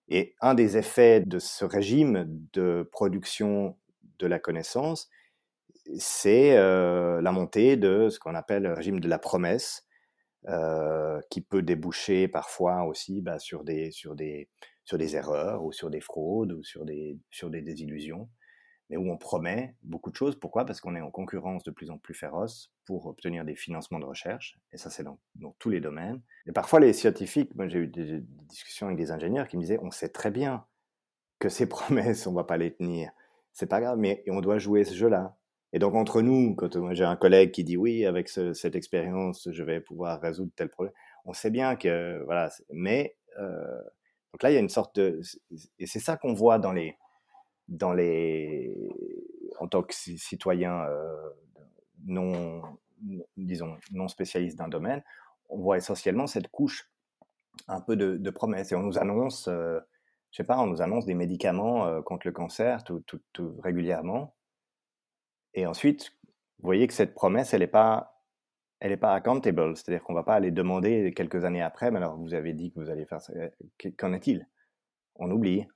Et 0.09 0.35
un 0.41 0.55
des 0.55 0.77
effets 0.77 1.21
de 1.21 1.39
ce 1.39 1.63
régime 1.65 2.25
de 2.53 2.87
production 2.91 3.77
de 4.17 4.27
la 4.27 4.39
connaissance, 4.39 5.09
c'est 5.97 6.57
euh, 6.57 7.21
la 7.21 7.31
montée 7.31 7.77
de 7.77 8.09
ce 8.09 8.19
qu'on 8.19 8.35
appelle 8.35 8.63
le 8.63 8.73
régime 8.73 8.99
de 8.99 9.07
la 9.07 9.19
promesse, 9.19 9.87
euh, 10.47 11.19
qui 11.29 11.41
peut 11.41 11.61
déboucher 11.61 12.27
parfois 12.27 12.83
aussi 12.83 13.21
bah, 13.21 13.39
sur, 13.39 13.63
des, 13.63 13.91
sur, 13.91 14.15
des, 14.15 14.49
sur 14.83 14.97
des 14.97 15.15
erreurs 15.15 15.63
ou 15.63 15.71
sur 15.71 15.89
des 15.89 16.01
fraudes 16.01 16.53
ou 16.53 16.63
sur 16.63 16.85
des, 16.85 17.17
sur 17.29 17.49
des 17.49 17.61
désillusions 17.61 18.29
mais 18.89 18.97
où 18.97 19.11
on 19.11 19.17
promet 19.17 19.75
beaucoup 19.83 20.09
de 20.09 20.15
choses. 20.15 20.35
Pourquoi? 20.37 20.65
Parce 20.65 20.81
qu'on 20.81 20.95
est 20.95 21.01
en 21.01 21.11
concurrence 21.11 21.63
de 21.63 21.71
plus 21.71 21.91
en 21.91 21.97
plus 21.97 22.13
féroce 22.13 22.71
pour 22.85 23.05
obtenir 23.05 23.45
des 23.45 23.55
financements 23.55 23.99
de 23.99 24.05
recherche, 24.05 24.57
et 24.71 24.77
ça 24.77 24.89
c'est 24.89 25.03
dans, 25.03 25.19
tous 25.59 25.69
les 25.69 25.79
domaines. 25.79 26.21
Et 26.47 26.51
parfois 26.51 26.79
les 26.79 26.93
scientifiques, 26.93 27.53
moi 27.55 27.67
j'ai 27.67 27.79
eu 27.79 27.87
des 27.87 28.21
discussions 28.47 28.87
avec 28.87 28.97
des 28.97 29.11
ingénieurs 29.11 29.47
qui 29.47 29.57
me 29.57 29.61
disaient, 29.61 29.79
on 29.81 29.91
sait 29.91 30.09
très 30.09 30.31
bien 30.31 30.65
que 31.37 31.49
ces 31.49 31.69
promesses, 31.69 32.25
on 32.27 32.33
va 32.33 32.43
pas 32.43 32.57
les 32.57 32.73
tenir. 32.73 33.11
C'est 33.53 33.67
pas 33.67 33.81
grave, 33.81 33.97
mais 33.97 34.23
on 34.27 34.41
doit 34.41 34.57
jouer 34.57 34.83
ce 34.83 34.93
jeu-là. 34.93 35.35
Et 35.71 35.79
donc 35.79 35.93
entre 35.93 36.21
nous, 36.21 36.55
quand 36.55 36.75
moi 36.77 36.93
j'ai 36.95 37.03
un 37.03 37.15
collègue 37.15 37.51
qui 37.51 37.63
dit 37.63 37.77
oui, 37.77 38.05
avec 38.05 38.27
ce, 38.27 38.53
cette 38.53 38.75
expérience, 38.75 39.47
je 39.51 39.63
vais 39.63 39.79
pouvoir 39.79 40.19
résoudre 40.19 40.51
tel 40.55 40.69
problème, 40.69 40.93
on 41.25 41.33
sait 41.33 41.51
bien 41.51 41.75
que 41.75 42.23
voilà, 42.25 42.49
mais 42.71 43.15
euh, 43.39 43.81
donc 44.33 44.41
là 44.41 44.49
il 44.49 44.55
y 44.55 44.57
a 44.57 44.61
une 44.61 44.69
sorte 44.69 44.95
de 44.95 45.21
et 45.77 45.85
c'est 45.85 45.99
ça 45.99 46.17
qu'on 46.17 46.33
voit 46.33 46.57
dans 46.57 46.71
les 46.71 46.97
dans 47.69 47.93
les, 47.93 48.75
en 49.59 49.67
tant 49.67 49.83
que 49.83 49.93
citoyen 49.93 50.83
euh, 50.85 51.29
non, 52.05 52.61
disons, 53.37 53.77
non 53.91 54.07
spécialiste 54.07 54.57
d'un 54.57 54.67
domaine, 54.67 55.03
on 55.49 55.59
voit 55.59 55.77
essentiellement 55.77 56.27
cette 56.27 56.49
couche 56.49 56.91
un 57.67 57.81
peu 57.81 57.95
de, 57.95 58.17
de 58.17 58.29
promesses. 58.29 58.71
Et 58.71 58.75
on 58.75 58.83
nous 58.83 58.97
annonce, 58.97 59.47
euh, 59.47 59.79
je 60.31 60.37
sais 60.37 60.43
pas, 60.43 60.59
on 60.59 60.67
nous 60.67 60.81
annonce 60.81 61.05
des 61.05 61.13
médicaments 61.13 61.85
euh, 61.85 62.01
contre 62.01 62.27
le 62.27 62.33
cancer 62.33 62.83
tout, 62.83 63.01
tout, 63.05 63.21
tout, 63.33 63.55
régulièrement. 63.61 64.35
Et 65.53 65.65
ensuite, 65.65 66.11
vous 66.23 66.65
voyez 66.65 66.87
que 66.87 66.93
cette 66.93 67.13
promesse, 67.13 67.53
elle 67.53 67.61
n'est 67.61 67.67
pas, 67.67 68.23
elle 68.79 68.91
n'est 68.91 68.97
pas 68.97 69.13
accountable. 69.13 69.75
C'est-à-dire 69.75 70.03
qu'on 70.03 70.13
va 70.13 70.23
pas 70.23 70.35
aller 70.35 70.51
demander 70.51 71.13
quelques 71.15 71.45
années 71.45 71.61
après, 71.61 71.91
mais 71.91 71.97
alors 71.97 72.17
vous 72.17 72.33
avez 72.33 72.53
dit 72.53 72.71
que 72.71 72.79
vous 72.79 72.89
allez 72.89 73.05
faire 73.05 73.21
ça. 73.21 73.33
Qu'en 73.97 74.13
est-il? 74.13 74.47
On 75.15 75.29
oublie. 75.31 75.67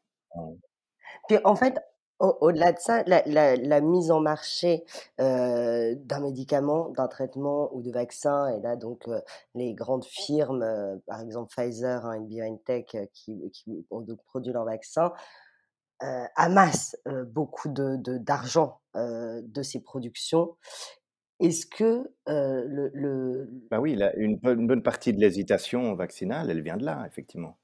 Puis 1.28 1.38
en 1.44 1.56
fait, 1.56 1.80
Au-delà 2.20 2.72
de 2.72 2.80
ça, 2.80 3.04
la, 3.06 3.82
mise 3.82 4.10
en 4.10 4.22
marché 4.22 4.86
euh, 5.20 5.94
d'un 5.98 6.22
médicament, 6.22 6.90
d'un 6.90 7.10
traitement 7.10 7.76
ou 7.76 7.82
de 7.82 7.92
vaccin, 7.92 8.48
et 8.48 8.62
là 8.62 8.78
donc 8.78 9.10
euh, 9.10 9.20
les 9.56 9.74
grandes 9.74 10.06
firmes, 10.06 10.64
euh, 10.64 10.96
par 11.06 11.20
exemple 11.20 11.54
Pfizer 11.54 12.06
hein, 12.06 12.14
et 12.14 12.20
BioNTech, 12.22 12.96
qui, 13.14 13.86
ont 13.92 14.00
donc 14.00 14.24
produit 14.24 14.54
leur 14.54 14.64
vaccin, 14.64 15.12
amassent 16.36 16.98
beaucoup 17.28 17.70
d'argent 17.70 18.80
de, 18.94 19.64
ces 19.64 19.82
productions. 19.82 20.56
Est-ce 21.40 21.66
que 21.66 22.10
le, 22.28 22.90
le... 22.94 23.50
Bah 23.72 23.80
oui, 23.80 24.00
une, 24.16 24.38
bonne 24.38 24.84
partie 24.84 25.14
de 25.14 25.20
l'hésitation 25.20 25.94
vaccinale, 25.96 26.50
elle 26.50 26.62
vient 26.62 26.78
de 26.78 26.86
là, 26.86 27.04
effectivement. 27.08 27.58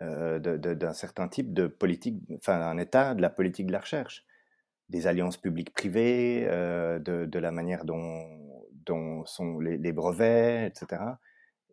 Euh, 0.00 0.38
d'un 0.38 0.94
certain 0.94 1.28
type 1.28 1.52
de 1.52 1.66
politique, 1.66 2.22
enfin 2.36 2.60
un 2.62 2.78
état 2.78 3.14
de 3.14 3.20
la 3.20 3.28
politique 3.28 3.66
de 3.66 3.72
la 3.72 3.80
recherche, 3.80 4.24
des 4.88 5.06
alliances 5.06 5.36
publiques-privées, 5.36 6.46
euh, 6.48 6.98
de, 6.98 7.38
la 7.38 7.50
manière 7.50 7.84
dont, 7.84 9.24
sont 9.26 9.58
les, 9.58 9.92
brevets, 9.92 10.66
etc. 10.66 11.02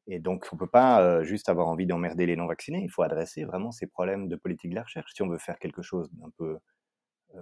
Et 0.07 0.19
donc 0.19 0.47
on 0.51 0.57
ne 0.57 0.59
peut 0.59 0.67
pas 0.67 1.01
euh, 1.01 1.23
juste 1.23 1.47
avoir 1.47 1.69
envie 1.69 1.85
d'emmerder 1.85 2.25
les 2.25 2.35
non-vaccinés, 2.35 2.81
il 2.83 2.89
faut 2.89 3.03
adresser 3.03 3.45
vraiment 3.45 3.71
ces 3.71 3.87
problèmes 3.87 4.27
de 4.27 4.35
politique 4.35 4.71
de 4.71 4.75
la 4.75 4.83
recherche 4.83 5.13
si 5.13 5.21
on 5.21 5.29
veut 5.29 5.37
faire 5.37 5.57
quelque 5.57 5.81
chose 5.81 6.09
d'un 6.13 6.29
peu 6.37 6.57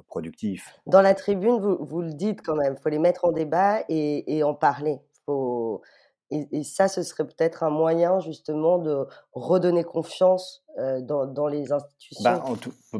productif. 0.06 0.80
Dans 0.86 1.02
la 1.02 1.16
tribune, 1.16 1.58
vous, 1.60 2.02
le 2.02 2.13
dites 2.13 2.42
quand 2.44 2.56
même, 2.56 2.76
il 2.78 2.82
faut 2.82 2.90
les 2.90 3.00
mettre 3.00 3.26
en 3.26 3.32
débat 3.32 3.84
et, 3.90 4.38
et 4.38 4.44
en 4.44 4.54
parler. 4.54 5.00
Faut 5.26 5.82
et, 6.30 6.63
ça, 6.63 6.88
ce 6.88 7.04
serait 7.04 7.26
peut-être 7.26 7.63
un 7.63 7.70
moyen 7.70 8.20
justement 8.20 8.80
de 8.80 9.06
redonner 9.34 9.84
confiance 9.84 10.63
dans, 11.02 11.26
dans, 11.26 11.48
les 11.48 11.68
bah, 11.68 11.76
institutions. 11.78 12.58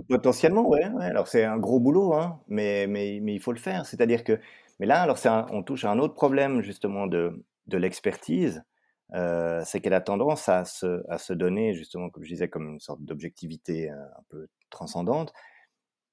potentiellement, 0.08 0.68
ouais, 0.68 0.86
Alors 1.02 1.28
c'est 1.28 1.44
un 1.44 1.58
gros 1.58 1.80
boulot, 1.80 2.13
hein, 2.13 2.42
mais, 2.48 2.88
mais, 2.88 3.20
mais, 3.22 3.36
il 3.36 3.40
faut 3.40 3.52
le 3.52 3.60
faire. 3.60 3.86
C'est-à-dire 3.86 4.24
que, 4.24 4.40
mais 4.80 4.86
là, 4.86 5.02
alors 5.02 5.18
on 5.52 5.62
touche 5.62 5.84
à 5.84 5.92
un 5.92 6.00
autre 6.00 6.13
problème 6.13 6.62
justement 6.62 7.06
de, 7.06 7.46
de 7.68 7.78
l'expertise. 7.78 8.63
c'est 9.13 9.82
qu'elle 9.82 9.94
a 9.94 10.02
tendance 10.02 10.48
à 10.48 10.63
se, 10.66 11.04
à 11.10 11.18
se 11.18 11.34
donner 11.34 11.74
justement, 11.74 12.10
comme 12.10 12.24
je 12.24 12.30
disais, 12.30 12.48
comme 12.48 12.70
une 12.70 12.80
sorte 12.80 13.04
d'objectivité 13.04 13.90
un 13.90 14.24
peu 14.30 14.48
transcendante, 14.70 15.34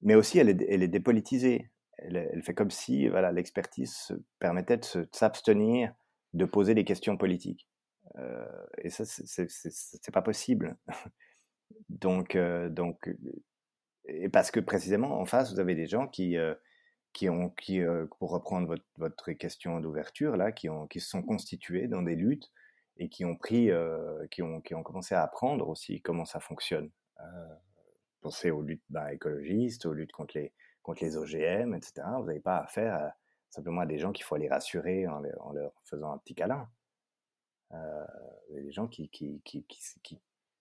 mais 0.01 0.15
aussi 0.15 0.37
elle 0.37 0.49
est, 0.49 0.65
elle 0.69 0.83
est 0.83 0.89
dépolitisée. 0.89 1.71
Elle, 1.97 2.17
elle 2.17 2.43
fait 2.43 2.53
comme 2.53 2.71
si 2.71 3.07
voilà, 3.07 3.31
l'expertise 3.31 4.11
permettait 4.39 4.77
de 4.77 5.07
s'abstenir 5.13 5.93
de 6.35 6.45
poser 6.45 6.73
des 6.75 6.83
questions 6.83 7.17
politiques. 7.17 7.67
Euh, 8.17 8.45
et 8.77 8.89
ça, 8.89 9.05
c'est 9.05 10.11
pas 10.13 10.21
possible. 10.21 10.77
donc, 11.89 12.35
euh, 12.35 12.69
donc, 12.69 13.09
et 14.05 14.29
parce 14.29 14.51
que 14.51 14.59
précisément 14.59 15.19
en 15.19 15.25
face, 15.25 15.53
vous 15.53 15.59
avez 15.59 15.75
des 15.75 15.87
gens 15.87 16.07
qui, 16.07 16.37
euh, 16.37 16.53
qui 17.13 17.29
ont, 17.29 17.49
qui, 17.49 17.81
pour 18.19 18.31
reprendre 18.31 18.67
votre, 18.67 18.85
votre 18.97 19.31
question 19.31 19.79
d'ouverture 19.79 20.37
là, 20.37 20.51
qui 20.51 20.69
ont, 20.69 20.87
qui 20.87 20.99
se 20.99 21.09
sont 21.09 21.23
constitués 21.23 21.87
dans 21.87 22.01
des 22.01 22.15
luttes 22.15 22.51
et 22.97 23.09
qui 23.09 23.25
ont 23.25 23.35
pris, 23.35 23.69
qui 24.31 24.41
ont, 24.41 24.61
qui 24.61 24.75
ont 24.75 24.83
commencé 24.83 25.15
à 25.15 25.23
apprendre 25.23 25.67
aussi 25.67 26.01
comment 26.01 26.25
ça 26.25 26.39
fonctionne. 26.39 26.91
pensez 28.21 28.51
aux 28.51 28.61
luttes 28.61 28.83
bah, 28.89 29.13
écologistes, 29.13 29.85
aux 29.85 29.93
luttes 29.93 30.11
contre 30.11 30.37
les, 30.37 30.53
contre 30.83 31.03
les 31.03 31.17
OGM, 31.17 31.73
etc. 31.73 32.07
Vous 32.19 32.25
n'avez 32.25 32.39
pas 32.39 32.59
affaire 32.59 32.93
à 32.93 33.15
simplement 33.55 33.81
à 33.81 33.85
des 33.85 33.99
gens 33.99 34.11
qu'il 34.11 34.25
faut 34.25 34.35
aller 34.35 34.49
rassurer 34.49 35.07
en, 35.07 35.19
leur 35.19 35.73
faisant 35.83 36.11
un 36.11 36.17
petit 36.17 36.35
câlin. 36.35 36.69
Euh, 37.73 38.05
des 38.51 38.71
gens 38.71 38.87
qui, 38.87 39.09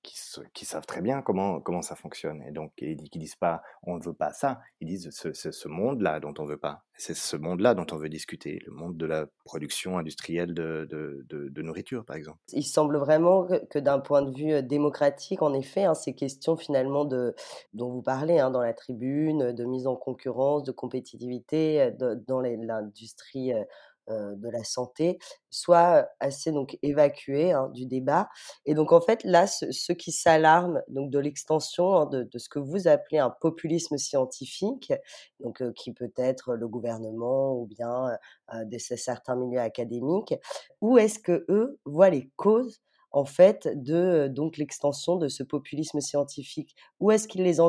qui, 0.05 0.65
savent 0.65 0.87
très 0.87 1.01
bien 1.01 1.23
comment, 1.23 1.61
comment 1.61 1.83
ça 1.83 1.97
fonctionne. 1.97 2.43
Et 2.43 2.51
donc, 2.51 2.73
ils 2.79 3.01
ne 3.03 3.19
disent 3.19 3.37
pas 3.37 3.63
on 3.83 3.97
ne 3.97 4.03
veut 4.03 4.15
pas 4.15 4.33
ça, 4.33 4.61
ils 4.81 4.89
disent 4.89 5.11
c'est 5.11 5.53
ce, 5.53 5.69
monde-là 5.69 6.21
dont 6.21 6.35
on 6.39 6.45
ne 6.45 6.49
veut 6.49 6.59
pas. 6.59 6.83
C'est 6.97 7.15
ce 7.15 7.37
monde-là 7.37 7.75
dont 7.75 7.87
on 7.91 7.97
veut 7.97 8.09
discuter, 8.09 8.61
le 8.67 8.73
monde 8.73 8.97
de 8.97 9.07
la 9.07 9.27
production 9.45 9.99
industrielle 9.99 10.55
de, 10.55 10.87
de, 10.89 11.25
de, 11.29 11.63
nourriture, 11.63 12.05
par 12.05 12.17
exemple. 12.17 12.39
Il 12.53 12.63
semble 12.63 12.99
vraiment 12.99 13.49
que, 13.71 13.79
d'un 13.79 13.99
point 13.99 14.23
de 14.23 14.31
vue 14.31 14.63
démocratique, 14.63 15.43
en 15.43 15.55
effet, 15.55 15.85
hein, 15.85 15.95
ces 15.95 16.15
questions 16.15 16.57
finalement 16.57 17.05
de, 17.05 17.35
dont 17.73 17.91
vous 17.91 18.03
parlez 18.03 18.39
hein, 18.39 18.51
dans 18.51 18.61
la 18.61 18.75
tribune, 18.75 19.53
de 19.53 19.65
mise 19.65 19.87
en 19.87 19.97
concurrence, 19.97 20.63
de 20.63 20.73
compétitivité 20.73 21.91
dans 22.29 22.41
l'industrie 22.41 23.53
euh, 23.53 23.65
de 24.09 24.49
la 24.51 24.65
santé 24.65 25.19
soit 25.51 26.09
assez 26.21 26.53
donc 26.53 26.79
évacué 26.83 27.53
hein, 27.53 27.71
du 27.73 27.87
débat. 27.87 28.29
Et 28.67 28.75
donc 28.75 28.93
en 28.93 29.01
fait 29.01 29.23
là, 29.25 29.47
ceux 29.47 29.95
qui 29.95 30.13
s'alarment 30.13 30.83
donc 30.89 31.11
de 31.11 31.19
l'extension 31.19 31.97
hein, 31.97 32.07
de, 32.07 32.29
ce 32.37 32.49
que 32.49 32.59
vous 32.59 32.89
appelez 32.89 33.19
un 33.19 33.31
populisme 33.31 33.97
scientifique, 33.97 34.93
donc 35.41 35.63
euh, 35.63 35.73
qui 35.73 35.93
peut 35.93 36.13
être 36.17 36.55
le 36.55 36.69
gouvernement 36.69 37.55
ou 37.55 37.67
bien 37.67 38.19
euh, 38.53 38.65
des, 38.65 38.79
certains 38.79 39.37
milieux 39.37 39.61
académiques, 39.61 40.35
où 40.81 40.99
est-ce 40.99 41.19
que 41.19 41.45
eux 41.49 41.79
voient 41.85 42.11
les 42.11 42.31
causes 42.37 42.83
en 43.13 43.25
fait 43.25 43.69
de 43.75 44.29
donc 44.29 44.57
l'extension 44.57 45.17
de 45.17 45.29
ce 45.29 45.43
populisme 45.43 46.01
scientifique? 46.01 46.75
Où 47.01 47.11
est-ce 47.11 47.29
qu'ils 47.29 47.45
les 47.45 47.61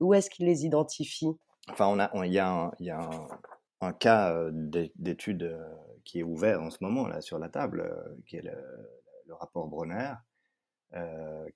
où 0.00 0.14
est-ce 0.14 0.30
qu'ils 0.30 0.46
les 0.46 0.64
identifient? 0.64 1.36
Enfin, 1.68 1.88
on 1.88 1.98
a, 1.98 2.10
il 2.24 2.32
y 2.32 2.38
a, 2.38 2.70
y 2.78 2.90
a 2.90 3.00
un 3.00 3.28
un 3.80 3.92
cas 3.92 4.34
d'étude 4.94 5.58
qui 6.04 6.20
est 6.20 6.22
ouvert 6.22 6.62
en 6.62 6.70
ce 6.70 6.78
moment 6.80 7.08
là 7.08 7.20
sur 7.20 7.38
la 7.38 7.48
table, 7.48 7.92
qui 8.26 8.36
est 8.36 8.42
le, 8.42 9.34
rapport 9.34 9.66
Bronner, 9.68 10.14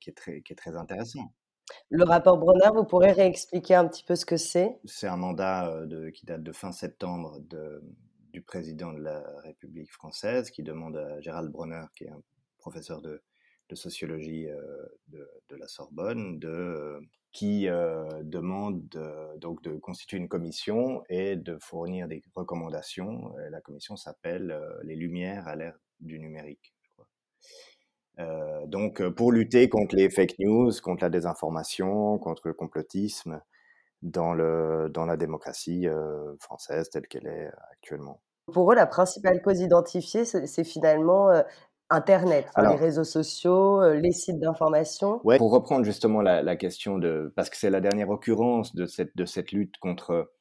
qui, 0.00 0.10
est 0.10 0.16
très, 0.16 0.42
qui 0.42 0.52
est 0.52 0.56
très 0.56 0.76
intéressant. 0.76 1.32
Le 1.88 2.04
rapport 2.04 2.36
Bronner, 2.36 2.68
vous 2.74 2.84
pourrez 2.84 3.12
réexpliquer 3.12 3.74
un 3.74 3.86
petit 3.86 4.04
peu 4.04 4.16
ce 4.16 4.26
que 4.26 4.36
c'est? 4.36 4.78
C'est 4.84 5.06
un 5.06 5.16
mandat 5.16 5.86
de, 5.86 6.10
qui 6.10 6.26
date 6.26 6.42
de 6.42 6.52
fin 6.52 6.72
septembre 6.72 7.38
de, 7.40 7.82
du 8.32 8.42
président 8.42 8.92
de 8.92 9.00
la 9.00 9.22
République 9.42 9.90
française 9.92 10.50
qui 10.50 10.62
demande 10.62 10.96
à 10.96 11.20
Gérald 11.20 11.50
Bronner, 11.50 11.84
qui 11.96 12.04
est 12.04 12.10
un 12.10 12.22
professeur 12.58 13.00
de, 13.00 13.22
de 13.68 13.74
sociologie 13.74 14.46
de, 15.08 15.28
de, 15.48 15.56
la 15.56 15.68
Sorbonne, 15.68 16.38
de 16.38 17.00
qui 17.32 17.68
euh, 17.68 18.04
demande 18.22 18.82
donc 19.38 19.62
de 19.62 19.76
constituer 19.76 20.16
une 20.16 20.28
commission 20.28 21.04
et 21.08 21.36
de 21.36 21.58
fournir 21.60 22.08
des 22.08 22.22
recommandations. 22.34 23.32
Euh, 23.38 23.50
la 23.50 23.60
commission 23.60 23.96
s'appelle 23.96 24.50
euh, 24.50 24.80
Les 24.82 24.96
Lumières 24.96 25.46
à 25.46 25.54
l'ère 25.54 25.78
du 26.00 26.18
numérique. 26.18 26.74
donc 28.66 29.02
pour 29.10 29.32
lutter 29.32 29.68
contre 29.68 29.96
les 29.96 30.10
fake 30.10 30.38
news, 30.38 30.70
contre 30.82 31.04
la 31.04 31.10
désinformation, 31.10 32.18
contre 32.18 32.48
le 32.48 32.54
complotisme 32.54 33.40
dans, 34.02 34.34
le, 34.34 34.88
dans 34.90 35.06
la 35.06 35.16
démocratie 35.16 35.86
française 36.38 36.90
telle 36.90 37.06
qu'elle 37.06 37.26
est 37.26 37.50
actuellement. 37.72 38.20
Pour 38.52 38.72
eux, 38.72 38.74
la 38.74 38.86
principale 38.86 39.40
cause 39.42 39.60
identifiée, 39.60 40.24
c'est 40.24 40.64
finalement 40.64 41.30
Internet, 41.90 42.46
les 42.56 42.76
réseaux 42.76 43.04
sociaux, 43.04 43.82
euh, 43.82 43.94
les 43.94 44.12
sites 44.12 44.38
d'information. 44.38 45.20
Ouais, 45.24 45.38
pour 45.38 45.50
reprendre 45.50 45.84
justement 45.84 46.22
la, 46.22 46.56
question 46.56 46.98
de, 46.98 47.32
parce 47.34 47.50
que 47.50 47.56
c'est 47.56 47.70
la 47.70 47.80
dernière 47.80 48.10
occurrence 48.10 48.74
de 48.74 48.86
cette, 48.86 49.16
de 49.16 49.24
cette 49.24 49.50
lutte 49.50 49.76
contre, 49.78 50.32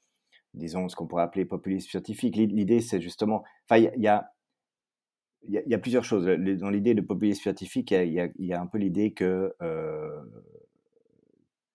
disons, 0.53 0.87
ce 0.89 0.95
qu'on 0.95 1.07
pourrait 1.07 1.23
appeler 1.23 1.45
populisme 1.45 1.89
scientifique. 1.89 2.35
L'idée, 2.35 2.81
c'est 2.81 3.01
justement, 3.01 3.43
enfin, 3.67 3.89
il 3.95 4.01
y 4.01 4.07
a, 4.07 4.31
il 5.43 5.63
y, 5.65 5.73
a, 5.73 5.79
plusieurs 5.79 6.03
choses. 6.03 6.25
Dans 6.25 6.69
l'idée 6.69 6.93
de 6.93 7.01
populisme 7.01 7.41
scientifique, 7.41 7.91
il 7.91 8.11
y 8.11 8.19
a, 8.19 8.27
y 8.37 8.53
a, 8.53 8.61
un 8.61 8.67
peu 8.67 8.77
l'idée 8.77 9.13
que, 9.13 9.55
euh, 9.61 10.21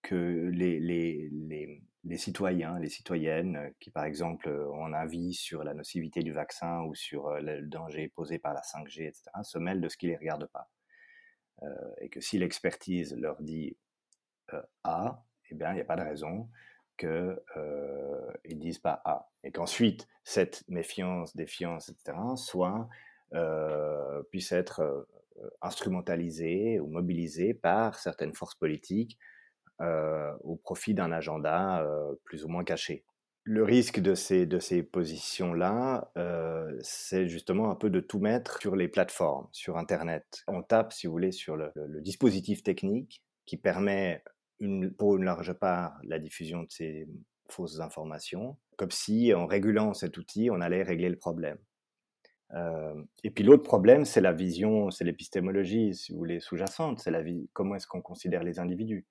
que 0.03 0.15
les, 0.53 0.79
les, 0.79 1.29
les, 1.31 1.81
les 2.05 2.17
citoyens, 2.17 2.79
les 2.79 2.89
citoyennes 2.89 3.57
euh, 3.57 3.69
qui, 3.79 3.89
par 3.89 4.05
exemple, 4.05 4.47
euh, 4.47 4.69
ont 4.69 4.85
un 4.85 4.93
avis 4.93 5.33
sur 5.33 5.63
la 5.63 5.73
nocivité 5.73 6.21
du 6.21 6.31
vaccin 6.31 6.83
ou 6.83 6.93
sur 6.93 7.27
euh, 7.27 7.39
le 7.39 7.63
danger 7.63 8.07
posé 8.09 8.37
par 8.37 8.53
la 8.53 8.61
5G, 8.61 9.07
etc., 9.07 9.23
se 9.43 9.57
mêlent 9.57 9.81
de 9.81 9.89
ce 9.89 9.97
qui 9.97 10.05
ne 10.05 10.11
les 10.11 10.17
regarde 10.17 10.47
pas. 10.47 10.69
et 12.01 12.09
que 12.09 12.21
si 12.21 12.37
l'expertise 12.37 13.15
leur 13.15 13.41
dit 13.41 13.77
A, 14.83 15.23
eh 15.49 15.55
bien, 15.55 15.71
il 15.71 15.75
n'y 15.75 15.81
a 15.81 15.85
pas 15.85 15.95
de 15.95 16.03
raison 16.03 16.49
qu'ils 16.97 17.37
euh, 17.57 18.31
disent 18.45 18.79
pas 18.79 19.01
A. 19.05 19.29
Et 19.43 19.51
qu'ensuite, 19.51 20.07
cette 20.23 20.63
méfiance, 20.67 21.35
défiance, 21.35 21.89
etc., 21.89 22.17
soit, 22.35 22.87
puisse 24.31 24.51
être 24.51 25.07
instrumentalisée 25.61 26.79
ou 26.79 26.87
mobilisée 26.87 27.53
par 27.53 27.99
certaines 27.99 28.33
forces 28.33 28.55
politiques 28.55 29.17
au 29.79 30.55
profit 30.55 30.93
d'un 30.93 31.11
agenda 31.11 31.83
euh, 31.83 32.15
plus 32.23 32.45
ou 32.45 32.47
moins 32.47 32.63
caché. 32.63 33.03
Le 33.43 33.63
risque 33.63 33.99
de 33.99 34.15
ces, 34.15 34.47
de 34.47 34.57
ces 34.57 34.81
positions-là, 34.81 36.11
euh, 36.17 36.75
c'est 36.81 37.27
justement 37.27 37.69
un 37.69 37.75
peu 37.75 37.91
de 37.91 37.99
tout 37.99 38.19
mettre 38.19 38.59
sur 38.59 38.75
les 38.75 38.87
plateformes, 38.87 39.47
sur 39.51 39.77
Internet. 39.77 40.43
On 40.47 40.63
tape, 40.63 40.93
si 40.93 41.05
vous 41.05 41.13
voulez, 41.13 41.31
sur 41.31 41.55
le, 41.55 41.71
dispositif 42.01 42.63
technique 42.63 43.21
qui 43.45 43.57
permet, 43.57 44.23
pour 44.97 45.17
une 45.17 45.25
large 45.25 45.53
part, 45.53 45.99
la 46.03 46.17
diffusion 46.17 46.63
de 46.63 46.71
ces 46.71 47.07
fausses 47.47 47.79
informations, 47.79 48.57
comme 48.77 48.89
si 48.89 49.31
en 49.35 49.45
régulant 49.45 49.93
cet 49.93 50.17
outil, 50.17 50.49
on 50.49 50.59
allait 50.59 50.81
régler 50.81 51.09
le 51.09 51.17
problème. 51.17 51.59
et 53.23 53.29
puis 53.29 53.43
l'autre 53.43 53.63
problème, 53.63 54.05
c'est 54.05 54.21
la 54.21 54.33
vision, 54.33 54.89
c'est 54.89 55.03
l'épistémologie, 55.03 55.93
si 55.93 56.13
vous 56.13 56.17
voulez, 56.17 56.39
sous-jacente, 56.39 56.99
c'est 56.99 57.11
la 57.11 57.21
vie, 57.21 57.47
comment 57.53 57.75
est-ce 57.75 57.85
qu'on 57.85 58.01
considère 58.01 58.43
les 58.43 58.57
individus? 58.57 59.05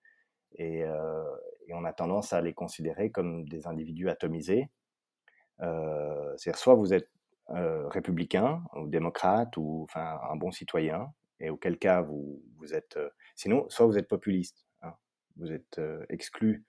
Et, 0.55 0.85
euh, 0.85 1.25
et 1.67 1.75
on 1.75 1.85
a 1.85 1.93
tendance 1.93 2.33
à 2.33 2.41
les 2.41 2.53
considérer 2.53 3.11
comme 3.11 3.49
des 3.49 3.67
individus 3.67 4.09
atomisés. 4.09 4.69
C'est-à-dire 5.59 6.59
soit 6.59 6.75
vous 6.75 6.93
êtes 6.93 7.09
républicain 7.49 8.63
ou 8.75 8.89
démocrate 8.89 9.57
ou 9.57 9.85
enfin 9.85 10.19
un 10.29 10.37
bon 10.37 10.51
citoyen, 10.51 11.13
et 11.41 11.51
auquel 11.51 11.79
cas 11.79 12.03
vous, 12.03 12.43
vous 12.57 12.75
êtes. 12.75 12.99
sinon, 13.37 13.67
soit 13.69 13.87
vous 13.87 13.99
êtes 13.99 14.09
populiste, 14.09 14.67
hein. 14.83 14.93
vous 15.37 15.53
êtes 15.53 15.81
exclu 16.09 16.65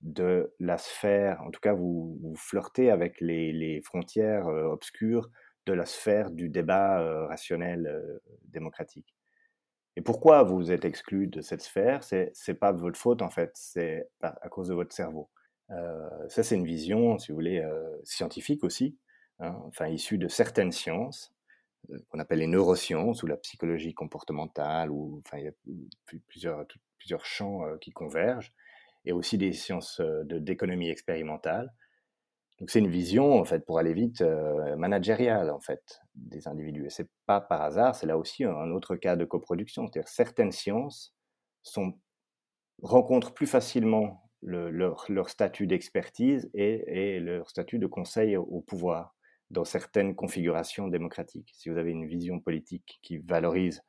de 0.00 0.54
la 0.58 0.78
sphère, 0.78 1.42
en 1.42 1.50
tout 1.50 1.60
cas 1.60 1.74
vous, 1.74 2.34
flirtez 2.36 2.90
avec 2.90 3.20
les 3.20 3.80
frontières 3.82 4.46
obscures 4.46 5.28
de 5.66 5.74
la 5.74 5.84
sphère 5.84 6.30
du 6.30 6.48
débat 6.48 7.26
rationnel 7.26 8.20
démocratique. 8.44 9.14
Et 10.00 10.02
pourquoi 10.02 10.44
vous 10.44 10.72
êtes 10.72 10.86
exclu 10.86 11.26
de 11.26 11.42
cette 11.42 11.60
sphère? 11.60 12.02
C'est 12.04 12.32
n'est 12.48 12.54
pas 12.54 12.72
votre 12.72 12.98
faute 12.98 13.20
en 13.20 13.28
fait, 13.28 13.50
c'est 13.52 14.08
à 14.22 14.48
cause 14.48 14.68
de 14.68 14.74
votre 14.74 14.94
cerveau. 14.94 15.28
Euh, 15.72 16.08
ça 16.30 16.42
c'est 16.42 16.56
une 16.56 16.64
vision, 16.64 17.18
si 17.18 17.30
vous 17.30 17.34
voulez, 17.34 17.58
euh, 17.58 17.86
scientifique 18.02 18.64
aussi, 18.64 18.96
hein, 19.40 19.54
enfin 19.66 19.88
issue 19.88 20.16
de 20.16 20.26
certaines 20.26 20.72
sciences 20.72 21.34
euh, 21.90 21.98
qu'on 22.08 22.18
appelle 22.18 22.38
les 22.38 22.46
neurosciences 22.46 23.22
ou 23.22 23.26
la 23.26 23.36
psychologie 23.36 23.92
comportementale, 23.92 24.90
ou 24.90 25.20
enfin 25.26 25.36
il 25.36 25.44
y 25.44 25.48
a 25.48 26.18
plusieurs 26.28 26.64
plusieurs 26.96 27.26
champs 27.26 27.60
qui 27.82 27.90
convergent, 27.90 28.54
et 29.04 29.12
aussi 29.12 29.36
des 29.36 29.52
sciences 29.52 30.00
d'économie 30.24 30.88
expérimentale 30.88 31.74
donc 32.60 32.70
c'est 32.70 32.78
une 32.78 32.90
vision, 32.90 33.40
en 33.40 33.44
fait, 33.44 33.64
pour 33.64 33.78
aller 33.78 33.94
vite, 33.94 34.20
euh, 34.20 34.76
managériale, 34.76 35.50
en 35.50 35.60
fait, 35.60 36.00
des 36.14 36.46
individus. 36.46 36.86
Et 36.86 36.90
c'est 36.90 37.08
pas 37.24 37.40
par 37.40 37.62
hasard, 37.62 37.94
c'est 37.94 38.06
là 38.06 38.18
aussi 38.18 38.44
un 38.44 38.70
autre 38.70 38.96
cas 38.96 39.16
de 39.16 39.24
coproduction. 39.24 39.86
C'est-à-dire 39.86 40.08
certaines 40.08 40.52
sciences 40.52 41.14
rencontrent 42.82 43.32
plus 43.32 43.46
facilement 43.46 44.30
leur, 44.42 45.30
statut 45.30 45.66
d'expertise 45.66 46.50
et, 46.52 47.18
leur 47.20 47.48
statut 47.48 47.78
de 47.78 47.86
conseil 47.86 48.36
au, 48.36 48.60
pouvoir 48.60 49.14
dans 49.48 49.64
certaines 49.64 50.14
configurations 50.14 50.88
démocratiques. 50.88 51.50
Si 51.54 51.70
vous 51.70 51.78
avez 51.78 51.90
une 51.90 52.06
vision 52.06 52.40
politique 52.40 52.98
qui 53.02 53.18
valorise 53.18 53.82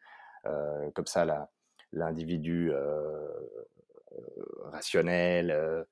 euh, 0.46 0.90
comme 0.92 1.06
ça 1.08 1.50
l'individu 1.92 2.72
euh, 2.72 3.28
rationnel, 4.64 5.86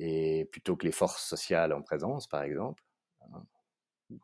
et 0.00 0.46
plutôt 0.46 0.76
que 0.76 0.86
les 0.86 0.92
forces 0.92 1.22
sociales 1.22 1.74
en 1.74 1.82
présence, 1.82 2.26
par 2.26 2.42
exemple, 2.42 2.82
hein, 3.20 3.44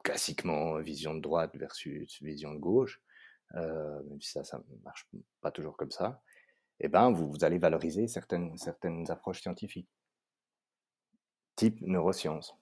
classiquement 0.03 0.79
vision 0.79 1.15
de 1.15 1.21
droite 1.21 1.55
versus 1.55 2.21
vision 2.23 2.55
de 2.55 2.59
gauche, 2.59 3.03
euh, 3.55 4.03
même 4.05 4.21
si 4.21 4.33
ça, 4.33 4.43
ça 4.43 4.61
marche 4.83 5.07
pas 5.43 5.51
toujours 5.51 5.77
comme 5.77 5.91
ça, 5.91 6.23
eh 6.81 6.89
ben, 6.89 7.13
vous, 7.13 7.31
vous, 7.31 7.45
allez 7.45 7.59
valoriser 7.59 8.09
certaines, 8.09 8.57
certaines 8.57 9.11
approches 9.11 9.43
scientifiques, 9.43 9.89
type 11.57 11.81
neurosciences. 11.83 12.57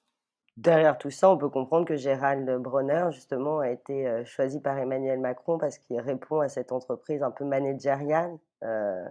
Derrière 0.56 0.98
tout 0.98 1.10
ça, 1.10 1.30
on 1.30 1.38
peut 1.38 1.48
comprendre 1.48 1.86
que 1.86 1.96
Gérald 1.96 2.48
Bronner, 2.62 3.06
justement, 3.12 3.60
a 3.60 3.70
été 3.70 4.08
euh, 4.08 4.24
choisi 4.24 4.60
par 4.60 4.76
Emmanuel 4.78 5.20
Macron 5.20 5.58
parce 5.58 5.78
qu'il 5.78 6.00
répond 6.00 6.40
à 6.40 6.48
cette 6.48 6.72
entreprise 6.72 7.22
un 7.22 7.30
peu 7.32 7.44
managériale 7.44 8.38
euh, 8.62 9.08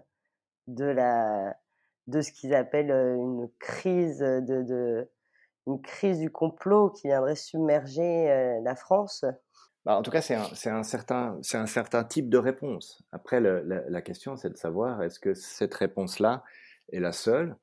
de 0.67 0.85
la, 0.85 1.57
de 2.07 2.21
ce 2.21 2.31
qu'ils 2.31 2.53
appellent 2.53 2.91
une 2.91 3.49
crise 3.59 4.19
de, 4.19 5.09
une 5.67 5.81
crise 5.81 6.19
du 6.19 6.29
complot 6.29 6.89
qui 6.89 7.07
viendrait 7.07 7.35
submerger 7.35 8.59
la 8.63 8.75
France? 8.75 9.25
Bah, 9.85 9.97
En 9.97 10.01
tout 10.01 10.11
cas, 10.11 10.21
c'est 10.21 10.35
un, 10.35 10.75
un, 10.75 10.83
certain, 10.83 11.39
un 11.53 11.65
certain 11.65 12.03
type 12.03 12.29
de 12.29 12.37
réponse. 12.37 13.03
Après, 13.11 13.39
la, 13.39 14.01
question, 14.01 14.35
c'est 14.35 14.49
de 14.49 14.57
savoir 14.57 15.01
est-ce 15.03 15.19
que 15.19 15.33
cette 15.33 15.73
réponse-là 15.73 16.43
est 16.91 16.99
la 16.99 17.11
seule 17.11 17.55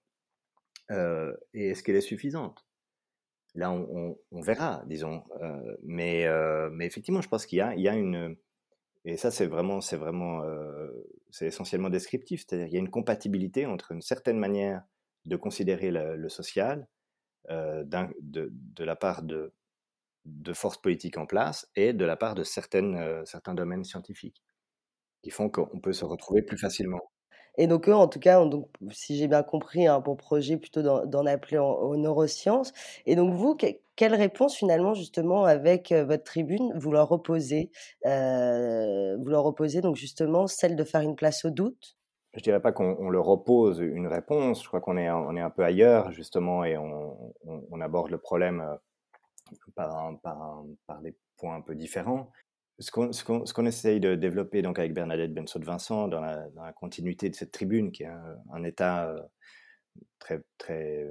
et 0.91 1.71
est-ce 1.71 1.83
qu'elle 1.83 1.97
est 1.97 2.01
suffisante? 2.01 2.67
Là, 3.55 3.71
on, 3.73 4.17
verra, 4.33 4.83
disons. 4.87 5.25
mais, 5.83 6.27
mais 6.73 6.87
effectivement, 6.87 7.21
je 7.21 7.29
pense 7.29 7.47
qu'il 7.47 7.59
y, 7.59 7.81
y 7.81 7.89
a, 7.89 7.95
une, 7.95 8.37
et 9.05 9.17
ça, 9.17 9.31
c'est 9.31 9.47
vraiment, 9.47 9.81
c'est 9.81 9.97
vraiment, 9.97 10.43
euh, 10.45 10.91
c'est 11.31 11.47
essentiellement 11.47 11.89
descriptif. 11.89 12.45
C'est-à-dire, 12.47 12.67
il 12.67 12.73
y 12.73 12.77
a 12.77 12.81
une 12.81 12.91
compatibilité 12.91 13.67
entre 13.67 13.93
une 13.93 14.03
certaine 14.03 14.39
manière 14.39 14.83
de 15.25 15.37
considérer 15.37 15.91
le, 15.91 16.29
social 16.29 16.87
euh, 17.51 17.85
de, 17.85 18.51
de, 18.53 18.85
la 18.85 18.97
part 18.97 19.23
de, 19.23 19.55
de 20.27 20.53
forces 20.53 20.81
politiques 20.81 21.19
en 21.19 21.27
place 21.27 21.69
et 21.77 21.93
de 21.93 22.05
la 22.05 22.17
part 22.17 22.35
de 22.35 22.45
certaines, 22.45 22.97
euh, 22.97 23.25
certains 23.25 23.55
domaines 23.55 23.85
scientifiques 23.85 24.43
qui 25.23 25.31
font 25.31 25.51
qu'on 25.51 25.81
peut 25.81 25.93
se 25.93 26.05
retrouver 26.05 26.43
plus 26.43 26.59
facilement. 26.59 27.11
Et 27.61 27.67
donc 27.67 27.91
eux, 27.91 27.95
en 27.95 28.09
tout 28.09 28.21
cas, 28.21 28.43
donc, 28.47 28.71
si 28.91 29.19
j'ai 29.19 29.29
bien 29.29 29.43
compris, 29.43 29.87
un 29.87 30.01
bon 30.01 30.17
projet 30.17 30.57
plutôt 30.57 30.81
d'en 30.81 31.27
appeler 31.27 31.59
aux 31.59 31.95
neurosciences. 31.95 32.73
Et 33.05 33.17
donc 33.17 33.35
vous, 33.35 33.55
quelle 33.97 34.15
réponse 34.15 34.57
finalement 34.57 34.95
justement 34.95 35.45
avec 35.45 35.93
votre 35.93 36.25
tribune 36.25 36.73
vous 36.75 36.91
leur 36.91 37.13
opposez 37.13 37.71
Vous 38.03 39.31
leur 39.31 39.45
opposez 39.45 39.83
donc 39.83 39.97
justement 39.97 40.47
celle 40.47 40.75
de 40.75 40.85
faire 40.85 41.03
une 41.03 41.17
place 41.17 41.45
au 41.45 41.51
doute? 41.51 41.99
Je 42.33 42.41
dirais 42.41 42.63
pas 42.63 42.73
qu'on 42.73 43.11
leur 43.11 43.29
oppose 43.29 43.81
une 43.81 44.07
réponse. 44.07 44.63
Je 44.63 44.69
crois 44.69 44.81
qu'on 44.81 44.97
est, 44.97 45.11
on 45.11 45.37
est 45.37 45.43
un 45.43 45.51
peu 45.51 45.63
ailleurs 45.63 46.13
justement 46.13 46.65
et 46.65 46.79
on, 46.79 47.81
aborde 47.83 48.11
le 48.11 48.17
problème 48.17 48.65
par, 49.75 50.19
par, 50.23 50.65
par, 50.87 51.03
des 51.03 51.15
points 51.37 51.57
un 51.57 51.61
peu 51.61 51.75
différents 51.75 52.31
ce 52.81 53.53
qu'on 53.53 53.67
essaye 53.67 54.01
de 54.01 54.15
développer 54.15 54.63
donc 54.63 54.79
avec 54.79 54.95
Bernadette 54.95 55.35
Benso 55.35 55.59
de 55.59 55.65
Vincent 55.65 56.09
dans 56.09 56.21
la, 56.21 56.49
dans 56.51 56.65
la, 56.65 56.73
continuité 56.73 57.29
de 57.29 57.35
cette 57.35 57.53
tribune, 57.53 57.93
qui 57.93 58.05
est 58.05 58.11
un, 58.53 58.65
état 58.65 59.09
euh, 59.09 59.21
très, 60.19 60.43
très 60.57 61.07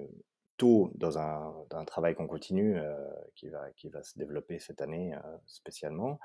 tôt 0.58 0.92
dans 0.96 1.20
un, 1.20 1.54
un 1.72 1.86
travail 1.86 2.16
qu'on 2.16 2.28
continue, 2.28 2.78
euh, 2.78 2.96
qui, 3.36 3.50
va, 3.50 3.70
qui 3.78 3.90
va 3.90 4.04
se 4.04 4.18
développer 4.18 4.60
cette 4.60 4.82
année 4.82 5.14
euh, 5.14 5.38
spécialement, 5.46 6.20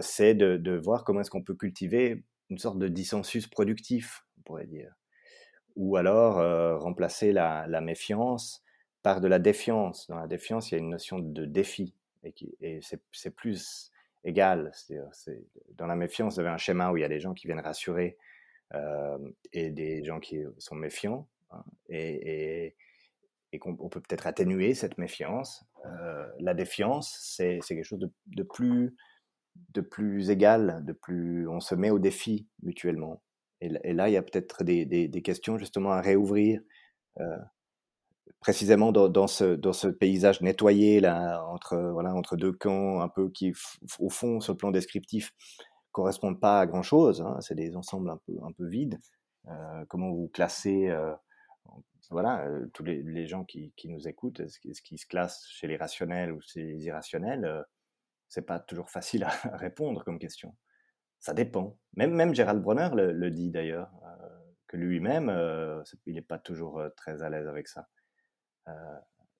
c'est 0.00 0.34
de, 0.34 0.56
de, 0.56 0.76
voir 0.76 1.04
comment 1.04 1.20
est-ce 1.20 1.30
qu'on 1.30 1.42
peut 1.42 1.56
cultiver 1.56 2.24
une 2.48 2.58
sorte 2.58 2.78
de 2.78 2.88
dissensus 2.88 3.48
productif, 3.48 4.24
on 4.38 4.42
pourrait 4.42 4.66
dire, 4.66 4.92
ou 5.74 5.96
alors 5.96 6.80
remplacer 6.80 7.32
la, 7.32 7.66
la, 7.66 7.80
méfiance 7.80 8.62
par 9.02 9.20
de 9.20 9.28
la 9.28 9.38
défiance. 9.38 10.06
Dans 10.08 10.18
la 10.18 10.26
défiance, 10.26 10.70
il 10.70 10.74
y 10.74 10.76
a 10.76 10.80
une 10.80 10.90
notion 10.90 11.18
de 11.18 11.46
défi, 11.46 11.94
et, 12.24 12.34
et 12.60 12.80
c'est 12.82 13.30
plus 13.30 13.92
égal. 14.24 14.70
C'est, 14.74 15.42
dans 15.74 15.86
la 15.86 15.96
méfiance, 15.96 16.34
vous 16.34 16.40
avez 16.40 16.48
un 16.48 16.58
schéma 16.58 16.90
où 16.90 16.96
il 16.96 17.00
y 17.00 17.04
a 17.04 17.08
des 17.08 17.20
gens 17.20 17.34
qui 17.34 17.46
viennent 17.46 17.60
rassurer 17.60 18.16
euh, 18.74 19.18
et 19.52 19.70
des 19.70 20.04
gens 20.04 20.20
qui 20.20 20.42
sont 20.58 20.74
méfiants. 20.74 21.28
Hein, 21.50 21.64
et, 21.88 22.74
qu'on 23.60 23.76
on 23.80 23.90
peut 23.90 24.00
peut-être 24.00 24.26
atténuer 24.26 24.72
cette 24.72 24.96
méfiance. 24.96 25.66
Euh, 25.84 26.26
la 26.38 26.54
défiance, 26.54 27.18
c'est, 27.20 27.60
quelque 27.66 27.84
chose 27.84 28.08
de, 28.26 28.42
plus, 28.42 28.96
de 29.74 29.82
plus 29.82 30.30
égal, 30.30 30.82
de 30.86 30.94
plus, 30.94 31.46
on 31.48 31.60
se 31.60 31.74
met 31.74 31.90
au 31.90 31.98
défi 31.98 32.48
mutuellement. 32.62 33.22
Et, 33.60 33.92
là, 33.92 34.08
il 34.08 34.12
y 34.12 34.16
a 34.16 34.22
peut-être 34.22 34.64
des, 34.64 35.22
questions 35.22 35.58
justement 35.58 35.92
à 35.92 36.00
réouvrir. 36.00 36.62
Euh, 37.20 37.36
précisément 38.42 38.90
dans, 38.90 39.26
ce, 39.28 39.54
dans 39.54 39.72
ce 39.72 39.86
paysage 39.86 40.40
nettoyé 40.40 40.98
là 40.98 41.44
entre 41.46 41.78
voilà 41.92 42.12
entre 42.12 42.36
deux 42.36 42.52
camps 42.52 43.00
un 43.00 43.08
peu 43.08 43.30
qui 43.30 43.52
au 44.00 44.10
fond 44.10 44.40
sur 44.40 44.52
le 44.52 44.56
plan 44.56 44.72
descriptif 44.72 45.32
correspondent 45.92 46.40
pas 46.40 46.60
à 46.60 46.66
grand 46.66 46.82
chose 46.82 47.22
hein, 47.22 47.36
c'est 47.40 47.54
des 47.54 47.76
ensembles 47.76 48.10
un 48.10 48.18
peu 48.26 48.32
un 48.42 48.52
peu 48.52 48.66
vides. 48.66 48.98
Euh, 49.48 49.84
comment 49.88 50.10
vous 50.10 50.28
classez 50.28 50.88
euh, 50.88 51.14
voilà 52.10 52.44
euh, 52.46 52.66
tous 52.74 52.82
les, 52.84 53.02
les, 53.02 53.26
gens 53.26 53.44
qui, 53.44 53.72
qui 53.76 53.88
nous 53.88 54.08
écoutent 54.08 54.40
est-ce, 54.40 54.82
qu'ils 54.82 54.98
se 54.98 55.06
classent 55.06 55.46
chez 55.48 55.68
les 55.68 55.76
rationnels 55.76 56.32
ou 56.32 56.40
chez 56.40 56.64
les 56.64 56.84
irrationnels 56.84 57.64
c'est 58.28 58.46
pas 58.46 58.58
toujours 58.58 58.90
facile 58.90 59.24
à 59.44 59.56
répondre 59.56 60.04
comme 60.04 60.18
question. 60.18 60.56
Ça 61.20 61.32
dépend. 61.32 61.78
Même 61.94 62.12
même 62.12 62.34
Gérald 62.34 62.60
Bronner 62.60 62.90
le, 62.94 63.30
dit 63.30 63.50
d'ailleurs 63.50 63.88
que 64.66 64.76
lui-même 64.76 65.28
il 66.06 66.14
n'est 66.14 66.22
pas 66.22 66.38
toujours 66.38 66.82
très 66.96 67.22
à 67.22 67.30
l'aise 67.30 67.46
avec 67.46 67.68
ça 67.68 67.86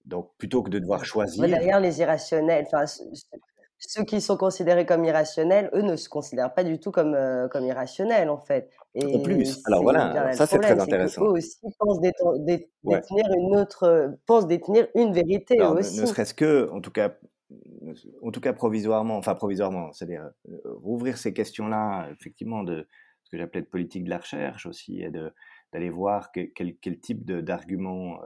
donc, 0.04 0.30
plutôt 0.36 0.62
que 0.62 0.70
de 0.70 0.78
devoir 0.78 1.04
choisir. 1.04 1.48
D'ailleurs, 1.48 1.80
les 1.80 2.00
irrationnels, 2.00 2.66
enfin, 2.66 2.84
ceux 3.78 4.04
qui 4.04 4.20
sont 4.20 4.36
considérés 4.36 4.86
comme 4.86 5.04
irrationnels, 5.04 5.70
eux 5.74 5.82
ne 5.82 5.96
se 5.96 6.08
considèrent 6.08 6.54
pas 6.54 6.64
du 6.64 6.78
tout 6.78 6.90
comme, 6.90 7.14
euh, 7.14 7.48
comme 7.48 7.64
irrationnels, 7.64 8.30
en 8.30 8.38
fait. 8.38 8.70
Et 8.94 9.16
en 9.16 9.20
plus, 9.20 9.60
alors 9.66 9.82
voilà, 9.82 10.32
ça 10.34 10.46
c'est 10.46 10.58
très 10.58 10.78
intéressant. 10.78 11.24
Eux 11.24 11.30
aussi 11.30 11.58
pensent 11.78 12.00
détenir 12.00 13.26
une 13.34 13.56
autre, 13.56 14.16
pensent 14.26 14.46
détenir 14.46 14.86
une 14.94 15.12
vérité 15.12 15.58
alors, 15.58 15.76
aussi. 15.78 16.00
Ne, 16.00 16.06
serait-ce 16.06 16.34
que, 16.34 16.70
en 16.70 16.80
tout 16.80 16.90
cas, 16.90 17.14
en 18.22 18.30
tout 18.30 18.40
cas 18.40 18.52
provisoirement, 18.52 19.16
enfin 19.16 19.34
provisoirement, 19.34 19.92
c'est-à-dire 19.92 20.30
euh, 20.48 20.58
rouvrir 20.82 21.16
ces 21.16 21.32
questions-là, 21.32 22.08
effectivement, 22.12 22.62
de 22.62 22.86
ce 23.24 23.30
que 23.30 23.38
j'appelais 23.38 23.62
de 23.62 23.66
politique 23.66 24.04
de 24.04 24.10
la 24.10 24.18
recherche 24.18 24.66
aussi, 24.66 25.00
et 25.00 25.10
d'aller 25.72 25.90
voir 25.90 26.30
quel, 26.32 26.76
quel, 26.80 27.00
type 27.00 27.24
d'arguments 27.24 28.18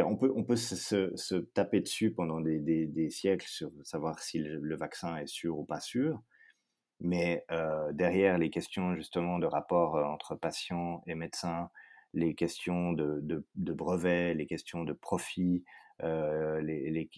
on 0.00 0.16
peut, 0.16 0.32
on 0.34 0.44
peut 0.44 0.56
se, 0.56 1.34
taper 1.54 1.80
dessus 1.80 2.12
pendant 2.12 2.40
des, 2.40 3.10
siècles 3.10 3.46
sur 3.46 3.70
savoir 3.84 4.20
si 4.20 4.38
le, 4.38 4.76
vaccin 4.76 5.16
est 5.18 5.26
sûr 5.26 5.58
ou 5.58 5.64
pas 5.64 5.80
sûr, 5.80 6.22
mais 7.00 7.44
euh, 7.50 7.92
derrière 7.92 8.38
les 8.38 8.50
questions 8.50 8.94
justement 8.94 9.38
de 9.38 9.46
rapport 9.46 9.96
euh, 9.96 10.04
entre 10.04 10.34
patients 10.34 11.02
et 11.06 11.14
médecins, 11.14 11.70
les 12.14 12.34
questions 12.34 12.92
de, 12.92 13.20
de, 13.54 13.72
brevets, 13.72 14.34
les 14.34 14.46
questions 14.46 14.84
de 14.84 14.92
profit, 14.92 15.64
les, 16.00 17.10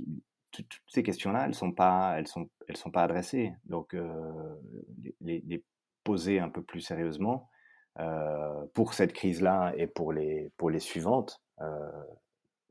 toutes 0.52 0.82
ces 0.86 1.02
questions-là, 1.02 1.46
elles 1.46 1.54
sont 1.54 1.72
pas, 1.72 2.14
elles 2.18 2.28
sont, 2.28 2.48
elles 2.68 2.76
sont 2.76 2.92
pas 2.92 3.02
adressées. 3.02 3.52
Donc, 3.64 3.96
les, 5.20 5.42
les, 5.46 5.64
poser 6.04 6.38
un 6.38 6.48
peu 6.48 6.62
plus 6.62 6.80
sérieusement 6.80 7.50
pour 8.72 8.94
cette 8.94 9.14
crise-là 9.14 9.72
et 9.76 9.88
pour 9.88 10.12
les, 10.12 10.52
pour 10.56 10.70
les 10.70 10.78
suivantes, 10.78 11.42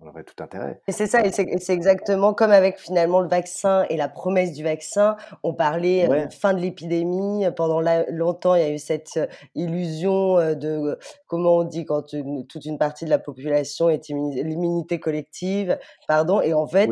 on 0.04 0.10
aurait 0.10 0.24
tout 0.24 0.42
intérêt. 0.42 0.82
Et 0.88 0.92
c'est 0.92 1.08
ça, 1.08 1.26
et 1.26 1.32
c'est 1.32 1.74
exactement 1.74 2.34
comme 2.34 2.52
avec 2.52 2.80
finalement 2.80 3.22
le 3.22 3.28
vaccin 3.28 3.86
et 3.90 3.98
la 3.98 4.10
promesse 4.10 4.54
du 4.54 4.64
vaccin. 4.64 5.16
On 5.44 5.54
parlait 5.54 6.10
euh, 6.10 6.30
fin 6.30 6.54
de 6.54 6.60
l'épidémie. 6.60 7.46
Pendant 7.56 7.82
longtemps, 8.10 8.56
il 8.56 8.62
y 8.62 8.66
a 8.66 8.70
eu 8.70 8.80
cette 8.80 9.18
euh, 9.18 9.28
illusion 9.56 10.38
euh, 10.38 10.56
de, 10.56 10.98
comment 11.28 11.58
on 11.58 11.64
dit, 11.64 11.86
quand 11.86 12.04
toute 12.50 12.66
une 12.66 12.78
partie 12.78 13.06
de 13.06 13.10
la 13.10 13.20
population 13.20 13.90
est 13.90 14.10
l'immunité 14.10 15.00
collective, 15.00 15.78
pardon. 16.08 16.42
Et 16.42 16.54
en 16.54 16.68
fait, 16.68 16.90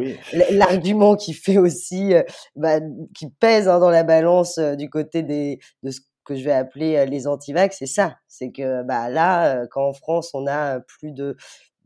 l'argument 0.51 1.15
qui 1.15 1.33
fait 1.33 1.57
aussi, 1.57 2.13
bah, 2.55 2.79
qui 3.15 3.29
pèse 3.29 3.67
hein, 3.67 3.79
dans 3.79 3.89
la 3.89 4.03
balance 4.03 4.57
du 4.59 4.89
côté 4.89 5.23
des, 5.23 5.59
de 5.83 5.91
ce 5.91 5.99
que 6.23 6.35
je 6.35 6.43
vais 6.43 6.51
appeler 6.51 7.05
les 7.05 7.27
antivax, 7.27 7.77
c'est 7.77 7.85
ça. 7.85 8.15
C'est 8.27 8.51
que 8.51 8.83
bah, 8.83 9.09
là, 9.09 9.65
quand 9.67 9.87
en 9.87 9.93
France, 9.93 10.31
on 10.33 10.47
a 10.47 10.79
plus 10.79 11.11
de 11.11 11.35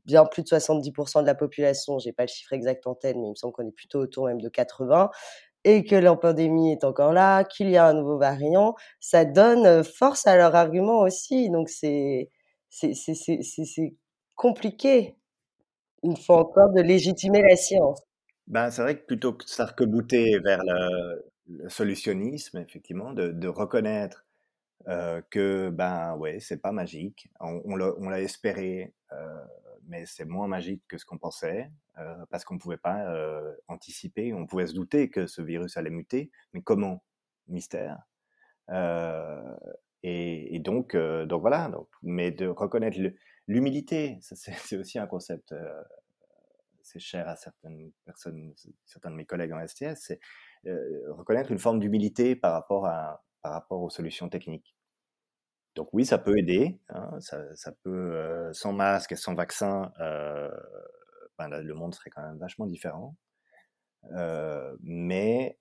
bien 0.06 0.26
plus 0.26 0.44
de 0.44 0.48
70% 0.48 1.22
de 1.22 1.26
la 1.26 1.36
population, 1.36 2.00
j'ai 2.00 2.14
pas 2.14 2.24
le 2.24 2.28
chiffre 2.28 2.54
exact 2.54 2.86
en 2.88 2.96
tête, 2.96 3.16
mais 3.16 3.28
il 3.28 3.32
me 3.32 3.36
semble 3.36 3.54
qu'on 3.54 3.68
est 3.68 3.76
plutôt 3.76 4.00
autour 4.00 4.26
même 4.26 4.42
de 4.42 4.50
80, 4.50 5.10
et 5.64 5.84
que 5.84 5.96
la 5.96 6.16
pandémie 6.16 6.72
est 6.72 6.84
encore 6.84 7.12
là, 7.12 7.44
qu'il 7.44 7.70
y 7.70 7.78
a 7.78 7.88
un 7.88 7.94
nouveau 7.94 8.20
variant, 8.20 8.76
ça 9.00 9.26
donne 9.26 9.84
force 9.84 10.28
à 10.28 10.38
leur 10.38 10.56
argument 10.56 11.00
aussi. 11.00 11.50
Donc 11.50 11.70
c'est 11.70 12.30
compliqué, 14.36 15.18
une 16.04 16.18
fois 16.18 16.42
encore, 16.42 16.72
de 16.72 16.82
légitimer 16.82 17.42
la 17.42 17.56
science. 17.56 18.00
Ben, 18.48 18.70
c'est 18.70 18.84
vrai 18.84 19.00
que 19.00 19.06
plutôt 19.06 19.34
que 19.34 19.44
de 19.44 19.50
s'arc-bouter 19.50 20.38
vers 20.40 20.62
le, 20.64 21.26
solutionnisme, 21.68 22.60
effectivement, 22.60 23.12
de, 23.14 23.30
de 23.30 23.48
reconnaître 23.48 24.26
euh, 24.88 25.22
que 25.32 25.70
ben 25.70 26.16
ouais, 26.18 26.40
c'est 26.40 26.62
pas 26.62 26.72
magique, 26.72 27.28
on, 27.40 27.62
on 27.66 28.10
l'a 28.10 28.22
espéré, 28.22 28.94
euh, 29.14 29.46
mais 29.88 30.06
c'est 30.06 30.26
moins 30.26 30.48
magique 30.48 30.84
que 30.88 30.98
ce 30.98 31.06
qu'on 31.06 31.18
pensait, 31.18 31.72
euh, 31.98 32.26
parce 32.30 32.44
qu'on 32.44 32.56
ne 32.56 32.60
pouvait 32.60 32.78
pas 32.78 33.08
euh, 33.10 33.56
anticiper, 33.68 34.34
on 34.34 34.46
pouvait 34.46 34.68
se 34.68 34.74
douter 34.74 35.10
que 35.10 35.28
ce 35.28 35.42
virus 35.42 35.78
allait 35.78 35.90
muter, 35.90 36.32
mais 36.54 36.62
comment? 36.62 37.04
Mystère. 37.48 38.00
Euh, 38.70 39.56
et, 40.04 40.60
donc, 40.60 40.96
voilà, 40.96 41.72
mais 42.04 42.32
de 42.32 42.48
reconnaître 42.48 42.98
l'humilité, 43.48 44.20
c'est 44.22 44.78
aussi 44.78 45.00
un 45.00 45.08
concept, 45.08 45.54
c'est 46.84 47.00
cher 47.00 47.28
à 47.28 47.36
certaines 47.36 47.92
personnes, 48.06 48.54
certains 48.86 49.12
de 49.12 49.16
mes 49.16 49.26
collègues 49.26 49.54
en 49.54 49.66
STS, 49.66 49.96
c'est 49.96 50.20
reconnaître 51.08 51.52
une 51.52 51.60
forme 51.60 51.80
d'humilité 51.80 52.36
par 52.36 52.54
rapport 52.54 53.82
aux 53.82 53.90
solutions 53.90 54.30
techniques. 54.30 54.75
Donc 55.76 55.90
oui, 55.94 56.06
ça 56.06 56.18
peut 56.18 56.38
aider. 56.38 56.80
Hein, 56.90 57.20
ça, 57.20 57.72
peut, 57.84 58.16
euh, 58.16 58.54
sans 58.54 58.74
masque 58.74 59.12
et 59.12 59.16
sans 59.16 59.36
vaccin, 59.36 59.92
euh, 60.00 60.50
ben 61.38 61.50
le 61.50 61.74
monde 61.74 61.94
serait 61.94 62.10
quand 62.10 62.22
même 62.22 62.38
vachement 62.38 62.66
différent. 62.66 63.16
Euh, 64.14 64.76
mais 64.82 65.58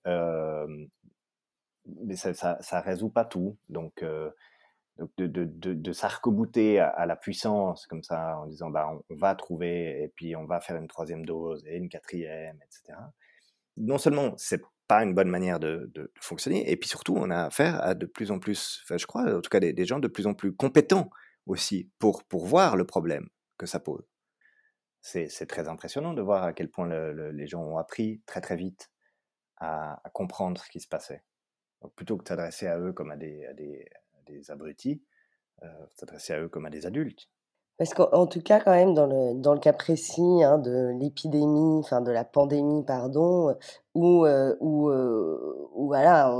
ça, 2.15 2.33
ça, 2.33 2.81
résout 2.81 3.09
pas 3.09 3.25
tout. 3.25 3.57
Donc, 3.69 4.05
de, 5.17 5.91
s'arc-bouter 5.91 6.79
à, 6.79 7.05
la 7.05 7.15
puissance 7.17 7.85
comme 7.87 8.03
ça 8.03 8.39
en 8.39 8.45
disant 8.47 8.69
bah 8.69 8.89
on, 9.09 9.15
va 9.15 9.35
trouver 9.35 10.03
et 10.03 10.07
puis 10.15 10.35
on 10.35 10.45
va 10.45 10.61
faire 10.61 10.77
une 10.77 10.87
troisième 10.87 11.25
dose 11.25 11.65
et 11.67 11.75
une 11.75 11.89
quatrième, 11.89 12.57
etc. 12.63 12.97
Non 13.77 13.97
seulement 13.97 14.33
c'est 14.37 14.61
pas 14.87 15.03
une 15.03 15.13
bonne 15.13 15.29
manière 15.29 15.59
de, 15.59 16.11
fonctionner. 16.19 16.69
Et 16.69 16.77
puis 16.77 16.89
surtout, 16.89 17.15
on 17.17 17.29
a 17.29 17.45
affaire 17.45 17.81
à 17.83 17.95
de 17.95 18.05
plus 18.05 18.31
en 18.31 18.39
plus, 18.39 18.81
enfin, 18.83 18.97
je 18.97 19.05
crois, 19.05 19.35
en 19.35 19.41
tout 19.41 19.49
cas 19.49 19.59
des, 19.59 19.85
gens 19.85 19.99
de 19.99 20.07
plus 20.07 20.27
en 20.27 20.33
plus 20.33 20.53
compétents 20.53 21.09
aussi 21.45 21.91
pour, 21.99 22.23
pour 22.23 22.45
voir 22.45 22.75
le 22.75 22.85
problème 22.85 23.29
que 23.57 23.65
ça 23.65 23.79
pose. 23.79 24.09
C'est 25.01 25.45
très 25.47 25.67
impressionnant 25.67 26.13
de 26.13 26.21
voir 26.21 26.43
à 26.43 26.53
quel 26.53 26.69
point 26.69 26.87
les 26.87 27.47
gens 27.47 27.61
ont 27.61 27.77
appris 27.77 28.23
très 28.25 28.41
très 28.41 28.55
vite 28.55 28.89
à, 29.57 30.01
comprendre 30.13 30.61
ce 30.61 30.69
qui 30.69 30.79
se 30.79 30.87
passait. 30.87 31.23
Donc, 31.81 31.93
plutôt 31.93 32.17
que 32.17 32.23
de 32.23 32.27
s'adresser 32.27 32.67
à 32.67 32.79
eux 32.79 32.91
comme 32.91 33.11
à 33.11 33.15
des, 33.15 33.47
des, 34.25 34.51
abrutis, 34.51 35.03
euh, 35.61 35.85
s'adresser 35.93 36.33
à 36.33 36.41
eux 36.41 36.49
comme 36.49 36.65
à 36.65 36.69
des 36.71 36.85
adultes. 36.87 37.29
Parce 37.77 37.93
qu'en 37.93 38.25
tout 38.25 38.41
cas, 38.41 38.61
quand 38.61 38.71
même, 38.71 38.93
dans 38.93 39.05
le, 39.05 39.33
dans 39.41 39.53
le 39.53 39.59
cas 39.59 39.73
précis 39.73 40.43
hein, 40.43 40.57
de 40.59 40.97
l'épidémie, 40.99 41.79
enfin 41.79 41.99
de 42.01 42.11
la 42.11 42.23
pandémie, 42.23 42.85
pardon, 42.85 43.53
où, 43.93 44.25
euh, 44.25 44.55
où, 44.61 44.89
euh, 44.89 45.67
où 45.73 45.87
voilà, 45.87 46.33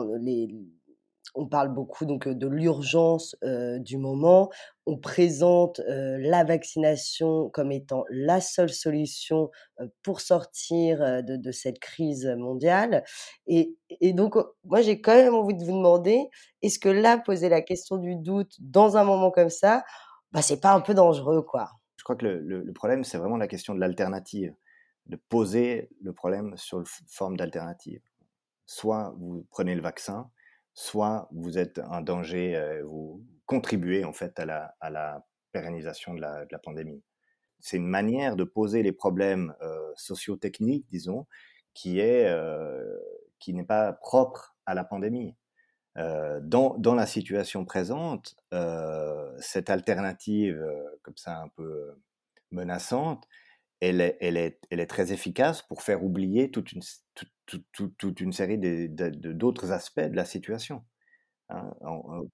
on, 1.35 1.47
parle 1.47 1.73
beaucoup 1.73 2.05
donc 2.05 2.29
de 2.29 2.47
l'urgence 2.47 3.35
euh, 3.43 3.79
du 3.79 3.97
moment. 3.97 4.49
On 4.85 4.97
présente 4.97 5.81
la 5.87 6.45
vaccination 6.45 7.49
comme 7.49 7.71
étant 7.71 8.05
la 8.09 8.39
seule 8.39 8.69
solution 8.69 9.49
pour 10.03 10.21
sortir 10.21 10.99
de, 11.23 11.35
de, 11.35 11.51
cette 11.51 11.79
crise 11.79 12.27
mondiale. 12.37 13.03
Et, 13.47 13.75
et 13.89 14.13
donc, 14.13 14.35
moi, 14.63 14.81
j'ai 14.81 15.01
quand 15.01 15.15
même 15.15 15.33
envie 15.33 15.55
de 15.55 15.65
vous 15.65 15.75
demander, 15.75 16.29
est-ce 16.61 16.79
que 16.79 16.87
là, 16.87 17.17
poser 17.17 17.49
la 17.49 17.61
question 17.61 17.97
du 17.97 18.15
doute 18.15 18.55
dans 18.59 18.95
un 18.95 19.03
moment 19.03 19.31
comme 19.31 19.49
ça, 19.49 19.83
bah, 20.35 20.41
c'est 20.41 20.59
pas 20.59 20.73
un 20.73 20.81
peu 20.81 20.93
dangereux, 20.93 21.41
quoi. 21.41 21.71
Je 21.95 22.03
crois 22.03 22.17
que 22.17 22.25
le, 22.25 22.73
problème, 22.73 23.05
c'est 23.05 23.17
vraiment 23.17 23.37
la 23.37 23.47
question 23.47 23.73
de 23.73 23.79
l'alternative, 23.79 24.53
de 25.05 25.15
poser 25.15 25.89
le 26.01 26.11
problème 26.11 26.57
sur 26.57 26.79
une 26.79 26.85
forme 27.07 27.37
d'alternative. 27.37 28.01
Soit 28.65 29.15
vous 29.17 29.47
prenez 29.49 29.75
le 29.75 29.81
vaccin, 29.81 30.29
soit 30.73 31.29
vous 31.31 31.57
êtes 31.57 31.79
un 31.79 32.01
danger, 32.01 32.57
euh, 32.57 32.83
vous 32.83 33.23
contribuez 33.45 34.03
en 34.03 34.11
fait 34.11 34.37
à 34.37 34.45
la, 34.45 35.25
pérennisation 35.53 36.13
de 36.13 36.19
la, 36.19 36.43
de 36.43 36.51
la 36.51 36.59
pandémie. 36.59 37.01
C'est 37.61 37.77
une 37.77 37.87
manière 37.87 38.35
de 38.35 38.43
poser 38.43 38.83
les 38.83 38.91
problèmes 38.91 39.55
euh, 39.61 39.93
socio-techniques, 39.95 40.85
disons, 40.89 41.27
qui 41.73 42.01
est 42.01 42.27
euh, 42.27 42.83
qui 43.39 43.53
n'est 43.53 43.63
pas 43.63 43.93
propre 43.93 44.57
à 44.65 44.73
la 44.73 44.83
pandémie. 44.83 45.33
Euh, 45.97 46.39
dans, 46.41 46.95
la 46.95 47.05
situation 47.05 47.63
présente, 47.63 48.35
euh, 48.53 49.33
cette 49.39 49.69
alternative, 49.69 50.61
euh, 50.61 50.83
comme 51.03 51.15
ça 51.15 51.39
un 51.41 51.47
peu 51.49 51.95
menaçante, 52.51 53.27
elle 53.79 54.01
est, 54.01 54.87
très 54.87 55.13
efficace 55.13 55.61
pour 55.61 55.83
faire 55.83 56.03
oublier 56.03 56.51
toute 56.51 56.71
une, 56.71 56.81
série 58.31 58.57
d'autres 58.57 59.71
aspects 59.71 59.99
de 59.99 60.15
la 60.15 60.25
situation. 60.25 60.83
Hein. 61.49 61.71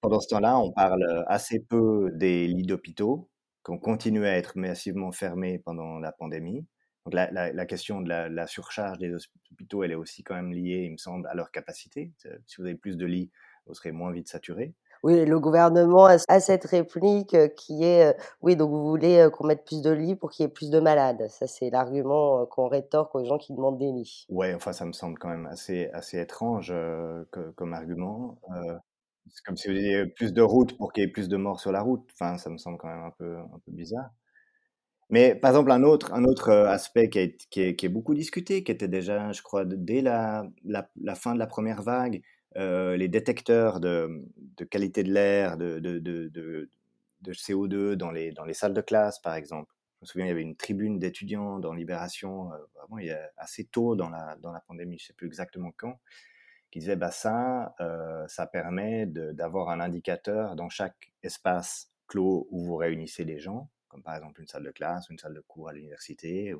pendant 0.00 0.20
ce 0.20 0.28
temps-là, 0.28 0.58
on 0.58 0.72
parle 0.72 1.24
assez 1.28 1.60
peu 1.60 2.10
des 2.14 2.46
lits 2.46 2.66
d'hôpitaux, 2.66 3.28
qui 3.64 3.70
ont 3.70 3.78
continué 3.78 4.28
à 4.28 4.36
être 4.38 4.56
massivement 4.56 5.12
fermés 5.12 5.58
pendant 5.58 5.98
la 5.98 6.12
pandémie. 6.12 6.66
La 7.10 7.66
question 7.66 8.00
de 8.00 8.08
la, 8.08 8.28
la, 8.28 8.46
surcharge 8.46 8.98
des 8.98 9.12
hôpitaux, 9.50 9.82
elle 9.82 9.92
est 9.92 9.96
aussi 9.96 10.22
quand 10.22 10.34
même 10.34 10.52
liée, 10.52 10.84
il 10.86 10.92
me 10.92 10.96
semble, 10.96 11.26
à 11.28 11.34
leur 11.34 11.50
capacité. 11.50 12.12
Si 12.46 12.56
vous 12.58 12.64
avez 12.64 12.76
plus 12.76 12.96
de 12.96 13.04
lits, 13.04 13.30
vous 13.66 13.74
serez 13.74 13.92
moins 13.92 14.12
vite 14.12 14.28
saturé. 14.28 14.74
Oui, 15.02 15.24
le 15.24 15.40
gouvernement 15.40 16.04
a 16.06 16.40
cette 16.40 16.64
réplique 16.64 17.34
euh, 17.34 17.48
qui 17.48 17.82
est 17.82 18.12
euh, 18.12 18.22
oui, 18.40 18.54
donc 18.54 18.70
vous 18.70 18.88
voulez 18.88 19.18
euh, 19.18 19.30
qu'on 19.30 19.46
mette 19.48 19.64
plus 19.64 19.82
de 19.82 19.90
lits 19.90 20.14
pour 20.14 20.30
qu'il 20.30 20.44
y 20.44 20.46
ait 20.46 20.52
plus 20.52 20.70
de 20.70 20.78
malades. 20.78 21.26
Ça, 21.28 21.48
c'est 21.48 21.70
l'argument 21.70 22.46
qu'on 22.46 22.68
rétorque 22.68 23.12
aux 23.16 23.24
gens 23.24 23.36
qui 23.36 23.52
demandent 23.52 23.78
des 23.78 23.90
lits. 23.90 24.26
Ouais, 24.28 24.54
enfin, 24.54 24.72
ça 24.72 24.84
me 24.84 24.92
semble 24.92 25.18
quand 25.18 25.28
même 25.28 25.46
assez, 25.46 25.88
assez 25.92 26.20
étrange 26.20 26.72
comme 27.56 27.72
argument. 27.72 28.38
c'est 29.28 29.44
comme 29.44 29.56
si 29.56 29.68
vous 29.68 29.74
disiez 29.74 30.06
plus 30.06 30.32
de 30.32 30.42
routes 30.42 30.76
pour 30.76 30.92
qu'il 30.92 31.02
y 31.02 31.06
ait 31.06 31.10
plus 31.10 31.28
de 31.28 31.36
morts 31.36 31.58
sur 31.58 31.72
la 31.72 31.82
route. 31.82 32.08
Enfin, 32.12 32.38
ça 32.38 32.48
me 32.48 32.56
semble 32.58 32.78
quand 32.78 32.88
même 32.88 33.04
un 33.04 33.12
peu, 33.18 33.38
un 33.38 33.58
peu 33.66 33.72
bizarre. 33.72 34.10
Mais 35.10 35.34
par 35.34 35.50
exemple, 35.50 35.72
un 35.72 35.82
autre, 35.82 36.14
un 36.14 36.24
autre 36.24 36.50
aspect 36.50 37.10
qui 37.10 37.18
est, 37.18 37.36
qui, 37.50 37.60
est, 37.60 37.76
qui 37.76 37.86
est 37.86 37.90
beaucoup 37.90 38.14
discuté, 38.14 38.62
qui 38.62 38.70
était 38.70 38.88
déjà, 38.88 39.32
je 39.32 39.42
crois, 39.42 39.64
dès 39.64 40.00
la, 40.00 40.46
la, 40.64 40.88
la 41.02 41.14
fin 41.16 41.34
de 41.34 41.40
la 41.40 41.48
première 41.48 41.82
vague, 41.82 42.22
euh, 42.56 42.96
les 42.96 43.08
détecteurs 43.08 43.80
de, 43.80 44.24
qualité 44.70 45.02
de 45.02 45.12
l'air, 45.12 45.56
de, 45.56 45.78
de, 45.78 46.68
CO2 47.26 47.94
dans 47.94 48.10
les, 48.10 48.54
salles 48.54 48.74
de 48.74 48.80
classe, 48.80 49.18
par 49.20 49.34
exemple. 49.34 49.72
Je 50.00 50.04
me 50.04 50.06
souviens, 50.06 50.26
il 50.26 50.28
y 50.28 50.32
avait 50.32 50.42
une 50.42 50.56
tribune 50.56 50.98
d'étudiants 50.98 51.58
dans 51.60 51.72
Libération, 51.72 52.52
euh, 52.52 52.56
vraiment, 52.74 52.98
il 52.98 53.06
y 53.06 53.12
a 53.12 53.30
assez 53.36 53.64
tôt 53.64 53.94
dans 53.94 54.10
la, 54.10 54.36
pandémie, 54.66 54.98
je 54.98 55.04
ne 55.04 55.06
sais 55.08 55.12
plus 55.14 55.28
exactement 55.28 55.70
quand, 55.76 56.00
qui 56.70 56.80
disait 56.80 56.96
bah 56.96 57.10
ça, 57.10 57.74
euh, 57.80 58.26
ça 58.28 58.46
permet 58.46 59.06
d'avoir 59.06 59.70
un 59.70 59.80
indicateur 59.80 60.56
dans 60.56 60.68
chaque 60.68 61.12
espace 61.22 61.90
clos 62.08 62.48
où 62.50 62.64
vous 62.64 62.76
réunissez 62.76 63.24
les 63.24 63.38
gens, 63.38 63.70
comme 63.88 64.02
par 64.02 64.16
exemple 64.16 64.40
une 64.40 64.48
salle 64.48 64.64
de 64.64 64.70
classe, 64.70 65.08
une 65.08 65.18
salle 65.18 65.34
de 65.34 65.40
cours 65.40 65.68
à 65.68 65.72
l'université, 65.72 66.54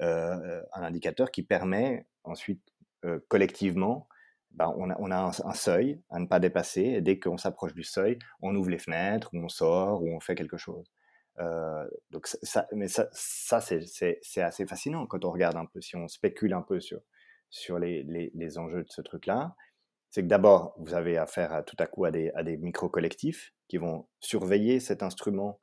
un 0.00 0.62
indicateur 0.72 1.30
qui 1.30 1.42
permet 1.42 2.06
ensuite 2.22 2.62
collectivement 3.28 4.08
ben, 4.54 4.72
on 4.76 5.10
a, 5.10 5.32
un, 5.44 5.52
seuil 5.54 6.00
à 6.10 6.18
ne 6.18 6.26
pas 6.26 6.40
dépasser. 6.40 6.82
Et 6.82 7.00
dès 7.00 7.18
qu'on 7.18 7.36
s'approche 7.36 7.74
du 7.74 7.84
seuil, 7.84 8.18
on 8.40 8.54
ouvre 8.54 8.70
les 8.70 8.78
fenêtres, 8.78 9.30
ou 9.32 9.38
on 9.38 9.48
sort, 9.48 10.02
ou 10.02 10.14
on 10.14 10.20
fait 10.20 10.34
quelque 10.34 10.56
chose. 10.56 10.90
donc 12.10 12.26
ça, 12.26 12.66
mais 12.72 12.88
ça, 12.88 13.08
c'est 13.12 14.42
assez 14.42 14.66
fascinant 14.66 15.06
quand 15.06 15.24
on 15.24 15.32
regarde 15.32 15.56
un 15.56 15.66
peu, 15.66 15.80
si 15.80 15.96
on 15.96 16.08
spécule 16.08 16.54
un 16.54 16.62
peu 16.62 16.80
sur, 16.80 17.00
les 17.78 18.58
enjeux 18.58 18.84
de 18.84 18.90
ce 18.90 19.02
truc-là. 19.02 19.54
C'est 20.10 20.22
que 20.22 20.28
d'abord, 20.28 20.74
vous 20.78 20.94
avez 20.94 21.18
affaire 21.18 21.52
à, 21.52 21.64
tout 21.64 21.76
à 21.80 21.86
coup 21.86 22.04
à 22.04 22.12
des, 22.12 22.30
à 22.36 22.44
des 22.44 22.56
micro-collectifs 22.56 23.52
qui 23.66 23.78
vont 23.78 24.06
surveiller 24.20 24.78
cet 24.78 25.02
instrument 25.02 25.58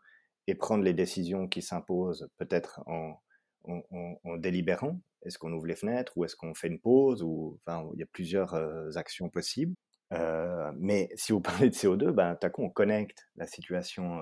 et 0.48 0.56
prendre 0.56 0.84
les 0.84 0.94
décisions 0.94 1.48
qui 1.48 1.62
s'imposent 1.62 2.28
peut-être 2.38 2.82
en, 2.86 3.16
en, 3.64 4.38
délibérant. 4.38 5.00
Est-ce 5.24 5.38
qu'on 5.38 5.54
ouvre 5.54 5.68
les 5.68 5.76
fenêtres 5.76 6.14
ou 6.18 6.26
est-ce 6.26 6.36
qu'on 6.36 6.54
fait 6.54 6.68
une 6.68 6.80
pause 6.80 7.22
ou 7.24 7.60
enfin 7.66 7.88
il 7.94 8.00
y 8.00 8.04
a 8.04 8.08
plusieurs 8.08 8.56
actions 8.98 9.30
possibles. 9.30 9.76
Euh, 10.14 10.72
mais 10.78 11.10
si 11.16 11.32
vous 11.32 11.42
parlez 11.42 11.70
de 11.70 11.76
CO2, 11.76 12.12
ben 12.12 12.36
coup 12.36 12.64
on 12.64 12.70
connecte 12.70 13.28
la 13.36 13.48
situation 13.48 14.22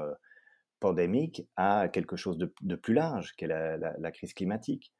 pandémique 0.79 1.47
à 1.55 1.89
quelque 1.89 2.15
chose 2.15 2.37
de, 2.37 2.75
plus 2.75 2.93
large, 2.93 3.33
qu'est 3.37 3.47
la, 3.47 3.77
la, 3.77 4.11
crise 4.11 4.33
climatique. 4.33 4.93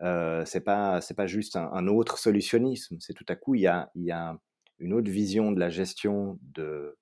Euh, 0.00 0.44
c'est 0.44 0.60
pas 0.60 1.00
c'est 1.00 1.14
pas 1.14 1.26
juste 1.26 1.56
un, 1.56 1.86
autre 1.88 2.18
solutionnisme. 2.18 2.96
C'est 3.00 3.14
tout 3.14 3.26
à 3.28 3.36
coup 3.36 3.54
il 3.54 3.62
y 3.62 3.66
a 3.66 3.90
il 3.94 4.04
y 4.04 4.12
a 4.12 4.38
une 4.78 4.92
autre 4.92 5.10
vision 5.10 5.52
de 5.52 5.58
la 5.58 5.70
gestion 5.70 6.38
de 6.42 6.96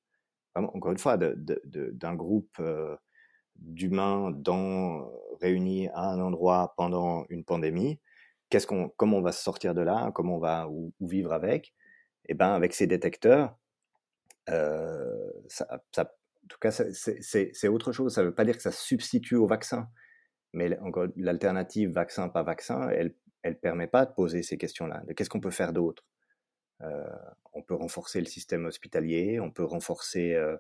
encore 0.55 0.93
une 0.93 0.99
fois 0.99 1.19
d'un 1.19 2.15
groupe 2.15 2.57
euh, 2.61 2.97
d'humains 3.59 4.31
dans 4.33 5.11
réunis 5.41 5.89
à 5.89 6.11
un 6.11 6.21
endroit 6.21 6.75
pendant 6.77 7.25
une 7.29 7.45
pandémie. 7.45 8.01
Qu'est-ce 8.51 8.67
qu'on 8.67 8.89
comment 8.97 9.19
on 9.19 9.23
va 9.23 9.33
se 9.33 9.43
sortir 9.43 9.75
de 9.75 9.83
là 9.83 10.11
Comment 10.15 10.37
on 10.37 10.41
va 10.41 10.69
ou, 10.69 10.93
vivre 11.01 11.33
avec? 11.33 11.75
Et 12.29 12.33
eh 12.33 12.35
ben 12.35 12.53
avec 12.55 12.75
ces 12.75 12.87
détecteurs, 12.87 13.57
euh, 14.51 15.31
ça, 15.49 15.67
en 15.73 16.49
tout 16.49 16.59
cas 16.61 16.71
c'est 16.71 17.69
autre 17.69 17.93
chose. 17.93 18.15
Ça 18.15 18.23
ne 18.23 18.29
veut 18.29 18.35
pas 18.35 18.45
dire 18.45 18.57
que 18.57 18.63
ça 18.63 18.73
substitue 18.73 19.37
au 19.37 19.47
vaccin 19.47 19.89
mais 20.57 20.71
l'alternative 21.17 21.91
vaccin 21.91 22.29
pas 22.29 22.43
vaccin, 22.43 22.89
elle 22.89 23.15
elle 23.43 23.61
permet 23.61 23.87
pas 23.87 24.07
de 24.07 24.13
poser 24.13 24.43
ces 24.43 24.59
questions-là. 24.59 25.05
Qu'est-ce 25.15 25.31
qu'on 25.31 25.41
peut 25.41 25.51
faire 25.51 25.73
d'autre? 25.73 26.05
Euh, 26.83 27.05
On 27.53 27.63
peut 27.63 27.75
renforcer 27.75 28.19
le 28.19 28.27
système 28.27 28.65
hospitalier, 28.67 29.39
on 29.39 29.53
peut 29.53 29.65
renforcer 29.65 30.35
euh, 30.35 30.57
euh, 30.57 30.59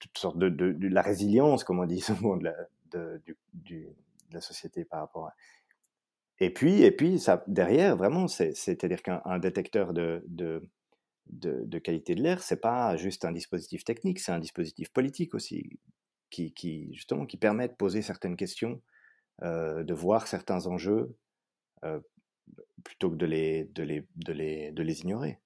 toutes 0.00 0.18
sortes 0.18 0.38
de, 0.38 0.88
la 0.88 1.02
résilience, 1.02 1.64
comme 1.64 1.80
on 1.80 1.86
dit 1.86 2.00
souvent, 2.00 2.36
de 2.36 2.52
la, 4.32 4.40
société 4.40 4.84
par 4.84 5.00
rapport 5.00 5.26
à. 5.26 5.34
Et 6.38 6.52
puis, 6.52 6.82
et 6.82 6.90
puis 6.90 7.22
derrière, 7.46 7.96
vraiment, 7.96 8.28
c'est-à-dire 8.28 9.02
qu'un 9.02 9.38
détecteur 9.38 9.94
de, 9.94 10.20
qualité 11.82 12.14
de 12.14 12.22
l'air, 12.22 12.42
c'est 12.42 12.60
pas 12.60 12.96
juste 12.96 13.24
un 13.24 13.32
dispositif 13.32 13.84
technique, 13.84 14.20
c'est 14.20 14.32
un 14.32 14.38
dispositif 14.38 14.92
politique 14.92 15.34
aussi 15.34 15.78
qui, 16.30 16.92
justement 16.92 17.24
qui 17.24 17.38
permet 17.38 17.68
de 17.68 17.74
poser 17.74 18.02
certaines 18.02 18.36
questions, 18.36 18.82
euh, 19.42 19.82
de 19.84 19.94
voir 19.94 20.26
certains 20.26 20.66
enjeux 20.66 21.16
euh, 21.84 22.00
plutôt 22.84 23.10
que 23.10 23.16
de 23.16 23.24
les 23.24 25.00
ignorer. 25.00 25.40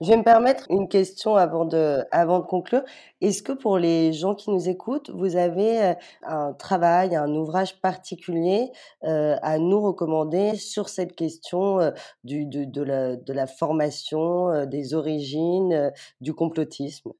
Je 0.00 0.08
vais 0.08 0.16
me 0.16 0.22
permettre 0.22 0.64
une 0.70 0.88
question 0.88 1.36
avant 1.36 1.64
de, 1.64 2.04
conclure. 2.46 2.82
Est-ce 3.20 3.42
que 3.42 3.52
pour 3.52 3.78
les 3.78 4.12
gens 4.12 4.34
qui 4.34 4.50
nous 4.50 4.68
écoutent, 4.68 5.10
vous 5.10 5.36
avez 5.36 5.82
euh, 5.82 5.94
un 6.22 6.52
travail, 6.52 7.16
un 7.16 7.32
ouvrage 7.34 7.80
particulier 7.80 8.70
euh, 9.04 9.36
à 9.42 9.58
nous 9.58 9.80
recommander 9.80 10.56
sur 10.56 10.88
cette 10.88 11.16
question 11.16 11.80
euh, 11.80 11.90
de, 12.24 12.82
la, 12.82 13.16
de 13.16 13.32
la 13.32 13.46
formation, 13.46 14.66
des 14.66 14.94
origines, 14.94 15.92
du 16.20 16.32
complotisme? 16.32 17.12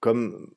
Comme 0.00 0.54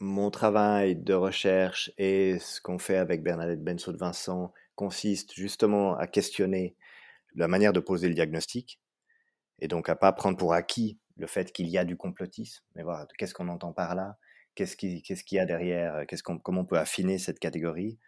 mon 0.00 0.30
travail 0.30 0.96
de 0.96 1.14
recherche 1.14 1.92
et 1.96 2.38
ce 2.38 2.60
qu'on 2.60 2.78
fait 2.78 2.96
avec 2.96 3.22
Bernadette 3.22 3.62
Benso 3.62 3.92
de 3.92 3.98
Vincent 3.98 4.52
consiste 4.74 5.32
justement 5.34 5.96
à 5.96 6.06
questionner 6.06 6.76
la 7.34 7.46
manière 7.46 7.72
de 7.72 7.80
poser 7.80 8.08
le 8.08 8.14
diagnostic 8.14 8.81
et 9.62 9.68
donc 9.68 9.88
à 9.88 9.96
pas 9.96 10.12
prendre 10.12 10.36
pour 10.36 10.54
acquis 10.54 10.98
le 11.16 11.26
fait 11.26 11.52
qu'il 11.52 11.68
y 11.68 11.78
a 11.78 11.84
du 11.84 11.96
complotisme, 11.96 12.64
mais 12.74 12.82
voilà, 12.82 13.06
qu'est-ce 13.16 13.32
qu'on 13.32 13.48
entend 13.48 13.72
par 13.72 13.94
là, 13.94 14.18
qu'est-ce 14.54 14.76
qu'il 14.76 15.02
qu'est-ce 15.02 15.22
qu'il 15.22 15.36
y 15.36 15.38
a 15.38 15.46
derrière, 15.46 16.04
qu'est-ce 16.06 16.22
qu'on, 16.22 16.38
comment 16.38 16.62
on 16.62 16.64
peut 16.66 16.78
affiner 16.78 17.18
cette 17.18 17.38
catégorie 17.38 17.98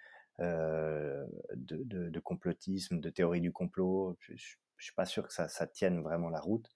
euh, 0.40 1.24
de, 1.54 2.08
de, 2.10 2.20
complotisme, 2.20 2.98
de 2.98 3.08
théorie 3.08 3.40
du 3.40 3.52
complot. 3.52 4.16
Je, 4.18 4.32
je 4.34 4.84
suis 4.84 4.94
pas 4.94 5.04
sûr 5.04 5.28
que 5.28 5.32
ça, 5.32 5.46
ça 5.46 5.68
tienne 5.68 6.02
vraiment 6.02 6.28
la 6.28 6.40
route. 6.40 6.68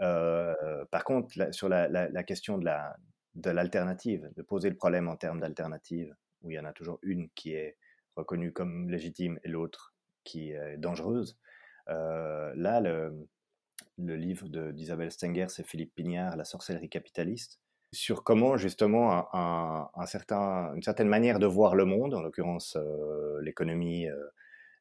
Euh, 0.00 0.86
par 0.90 1.04
contre, 1.04 1.52
sur 1.52 1.68
la, 1.68 1.86
la, 1.88 2.22
question 2.22 2.56
de 2.56 2.64
la, 2.64 2.96
de 3.34 3.50
l'alternative, 3.50 4.30
de 4.34 4.42
poser 4.42 4.70
le 4.70 4.76
problème 4.76 5.06
en 5.06 5.16
termes 5.16 5.40
d'alternative, 5.40 6.16
où 6.40 6.50
il 6.50 6.54
y 6.54 6.58
en 6.58 6.64
a 6.64 6.72
toujours 6.72 6.98
une 7.02 7.28
qui 7.34 7.52
est 7.52 7.76
reconnue 8.16 8.52
comme 8.52 8.88
légitime 8.88 9.38
et 9.44 9.48
l'autre 9.48 9.94
qui 10.24 10.52
est 10.52 10.78
dangereuse. 10.78 11.38
Euh, 11.90 12.52
là, 12.56 12.80
le, 12.80 13.28
le 13.98 14.16
livre 14.16 14.48
d'Isabelle 14.48 15.10
Stenger, 15.10 15.46
c'est 15.48 15.66
Philippe 15.66 15.94
Pignard, 15.94 16.36
La 16.36 16.44
sorcellerie 16.44 16.88
capitaliste, 16.88 17.60
sur 17.92 18.22
comment 18.22 18.56
justement 18.56 19.34
un, 19.34 20.06
certain, 20.06 20.74
une 20.74 20.82
certaine 20.82 21.08
manière 21.08 21.38
de 21.38 21.46
voir 21.46 21.74
le 21.74 21.84
monde, 21.84 22.14
en 22.14 22.20
l'occurrence 22.20 22.76
euh, 22.76 23.40
l'économie 23.42 24.08
euh, 24.08 24.24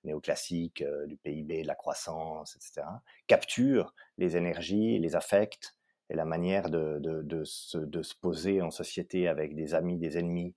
néoclassique, 0.04 0.82
euh, 0.82 1.06
du 1.08 1.18
PIB, 1.18 1.64
de 1.64 1.68
la 1.68 1.76
croissance, 1.76 2.56
etc., 2.56 2.86
capture 3.28 3.94
les 4.18 4.36
énergies, 4.36 5.00
les 5.00 5.16
affects, 5.16 5.76
et 6.10 6.16
la 6.16 6.26
manière 6.26 6.70
de, 6.70 7.44
se, 7.44 7.78
poser 8.22 8.62
en 8.62 8.72
société 8.72 9.28
avec 9.28 9.56
des 9.56 9.74
amis, 9.74 9.98
des 9.98 10.18
ennemis, 10.18 10.56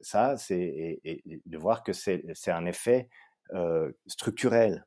ça, 0.00 0.36
c'est 0.36 1.00
et, 1.04 1.22
de 1.44 1.58
voir 1.58 1.82
que 1.82 1.92
c'est 1.92 2.22
un 2.46 2.66
effet 2.66 3.08
structurel. 4.06 4.86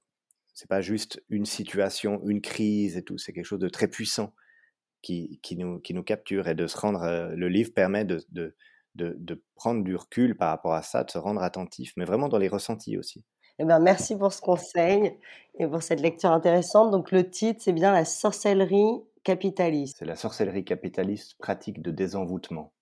C'est 0.54 0.70
pas 0.70 0.82
juste 0.82 1.24
une 1.30 1.46
situation, 1.46 2.22
une 2.26 2.42
crise 2.42 2.98
et 2.98 3.04
tout. 3.04 3.18
C'est 3.18 3.34
quelque 3.34 3.46
chose 3.46 3.60
de 3.60 3.70
très 3.70 3.88
puissant 3.88 4.34
qui, 5.02 5.40
qui, 5.42 5.56
nous, 5.58 5.80
qui 5.80 5.94
nous 5.94 6.04
capture 6.04 6.48
et 6.48 6.56
de 6.56 6.68
se 6.68 6.78
rendre. 6.78 7.04
Euh, 7.04 7.30
le 7.36 7.50
livre 7.50 7.74
permet 7.74 8.06
de, 8.06 8.24
de, 8.30 8.56
de, 8.96 9.16
de 9.18 9.44
prendre 9.56 9.84
du 9.84 9.96
recul 9.96 10.36
par 10.38 10.50
rapport 10.50 10.74
à 10.74 10.82
ça, 10.82 11.04
de 11.04 11.12
se 11.12 11.18
rendre 11.18 11.42
attentif, 11.42 11.94
mais 11.98 12.06
vraiment 12.06 12.30
dans 12.30 12.38
les 12.38 12.48
ressentis 12.48 12.98
aussi. 12.98 13.26
Eh 13.60 13.66
ben, 13.66 13.80
merci 13.80 14.18
pour 14.18 14.34
ce 14.34 14.42
conseil 14.42 15.18
et 15.60 15.68
pour 15.68 15.84
cette 15.84 16.02
lecture 16.02 16.32
intéressante. 16.32 16.92
Donc, 16.92 17.12
le 17.12 17.30
titre, 17.30 17.62
c'est 17.64 17.74
bien 17.74 17.92
La 17.92 18.06
sorcellerie 18.06 19.04
capitaliste. 19.24 19.98
C'est 20.00 20.06
la 20.06 20.16
sorcellerie 20.16 20.66
capitaliste, 20.66 21.36
pratique 21.38 21.82
de 21.82 21.92
désenvoûtement. 21.92 22.74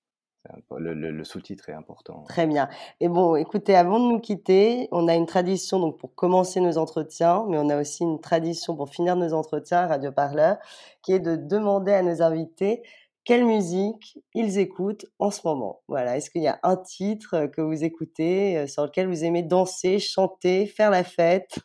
Le, 0.78 0.94
le, 0.94 1.12
le 1.12 1.24
sous-titre 1.24 1.70
est 1.70 1.74
important. 1.74 2.24
Très 2.24 2.48
bien. 2.48 2.68
Et 3.00 3.10
bon, 3.10 3.36
écoutez, 3.36 3.76
avant 3.76 4.00
de 4.00 4.12
nous 4.12 4.20
quitter, 4.20 4.88
on 4.92 5.08
a 5.08 5.16
une 5.16 5.28
tradition 5.28 5.80
donc 5.80 6.00
pour 6.00 6.16
commencer 6.16 6.60
nos 6.62 6.78
entretiens, 6.78 7.46
mais 7.48 7.58
on 7.60 7.70
a 7.70 7.80
aussi 7.80 8.04
une 8.04 8.20
tradition 8.20 8.76
pour 8.76 8.90
finir 8.90 9.16
nos 9.16 9.34
entretiens, 9.34 9.86
Radio 9.86 10.12
Parleur, 10.12 10.58
qui 11.04 11.14
est 11.14 11.20
de 11.20 11.36
demander 11.36 11.94
à 11.94 12.02
nos 12.02 12.22
invités 12.24 12.82
quelle 13.24 13.46
musique 13.46 14.18
ils 14.34 14.58
écoutent 14.58 15.06
en 15.20 15.30
ce 15.30 15.42
moment. 15.46 15.84
Voilà, 15.88 16.18
est-ce 16.18 16.32
qu'il 16.32 16.42
y 16.42 16.48
a 16.48 16.60
un 16.64 16.76
titre 16.76 17.46
que 17.46 17.62
vous 17.62 17.84
écoutez 17.84 18.58
euh, 18.58 18.68
sur 18.68 18.84
lequel 18.84 19.08
vous 19.08 19.24
aimez 19.24 19.44
danser, 19.44 20.00
chanter, 20.00 20.66
faire 20.66 20.90
la 20.90 21.04
fête? 21.04 21.60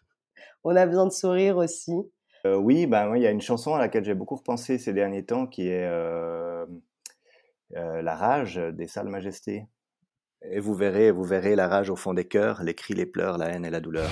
On 0.65 0.77
a 0.77 0.85
besoin 0.85 1.07
de 1.07 1.13
sourire 1.13 1.57
aussi. 1.57 1.95
Euh, 2.47 2.57
oui, 2.57 2.87
ben 2.87 3.17
il 3.17 3.23
y 3.23 3.27
a 3.27 3.31
une 3.31 3.41
chanson 3.41 3.75
à 3.75 3.79
laquelle 3.79 4.05
j'ai 4.05 4.15
beaucoup 4.15 4.37
repensé 4.37 4.79
ces 4.79 4.93
derniers 4.93 5.25
temps 5.25 5.47
qui 5.47 5.69
est 5.69 5.87
euh, 5.87 6.67
La 7.71 8.15
rage 8.15 8.57
des 8.57 8.87
salles 8.87 9.09
majestés. 9.09 9.67
Et 10.43 10.61
vous 10.61 10.75
verrez, 10.75 11.11
vous 11.11 11.25
verrez 11.25 11.57
la 11.57 11.67
rage 11.67 11.91
au 11.91 11.97
fond 11.97 12.15
des 12.15 12.27
cœurs, 12.27 12.63
les 12.63 12.75
cris, 12.75 12.95
les 12.95 13.07
pleurs, 13.07 13.39
la 13.39 13.49
haine 13.49 13.65
et 13.65 13.71
la 13.71 13.81
douleur. 13.81 14.09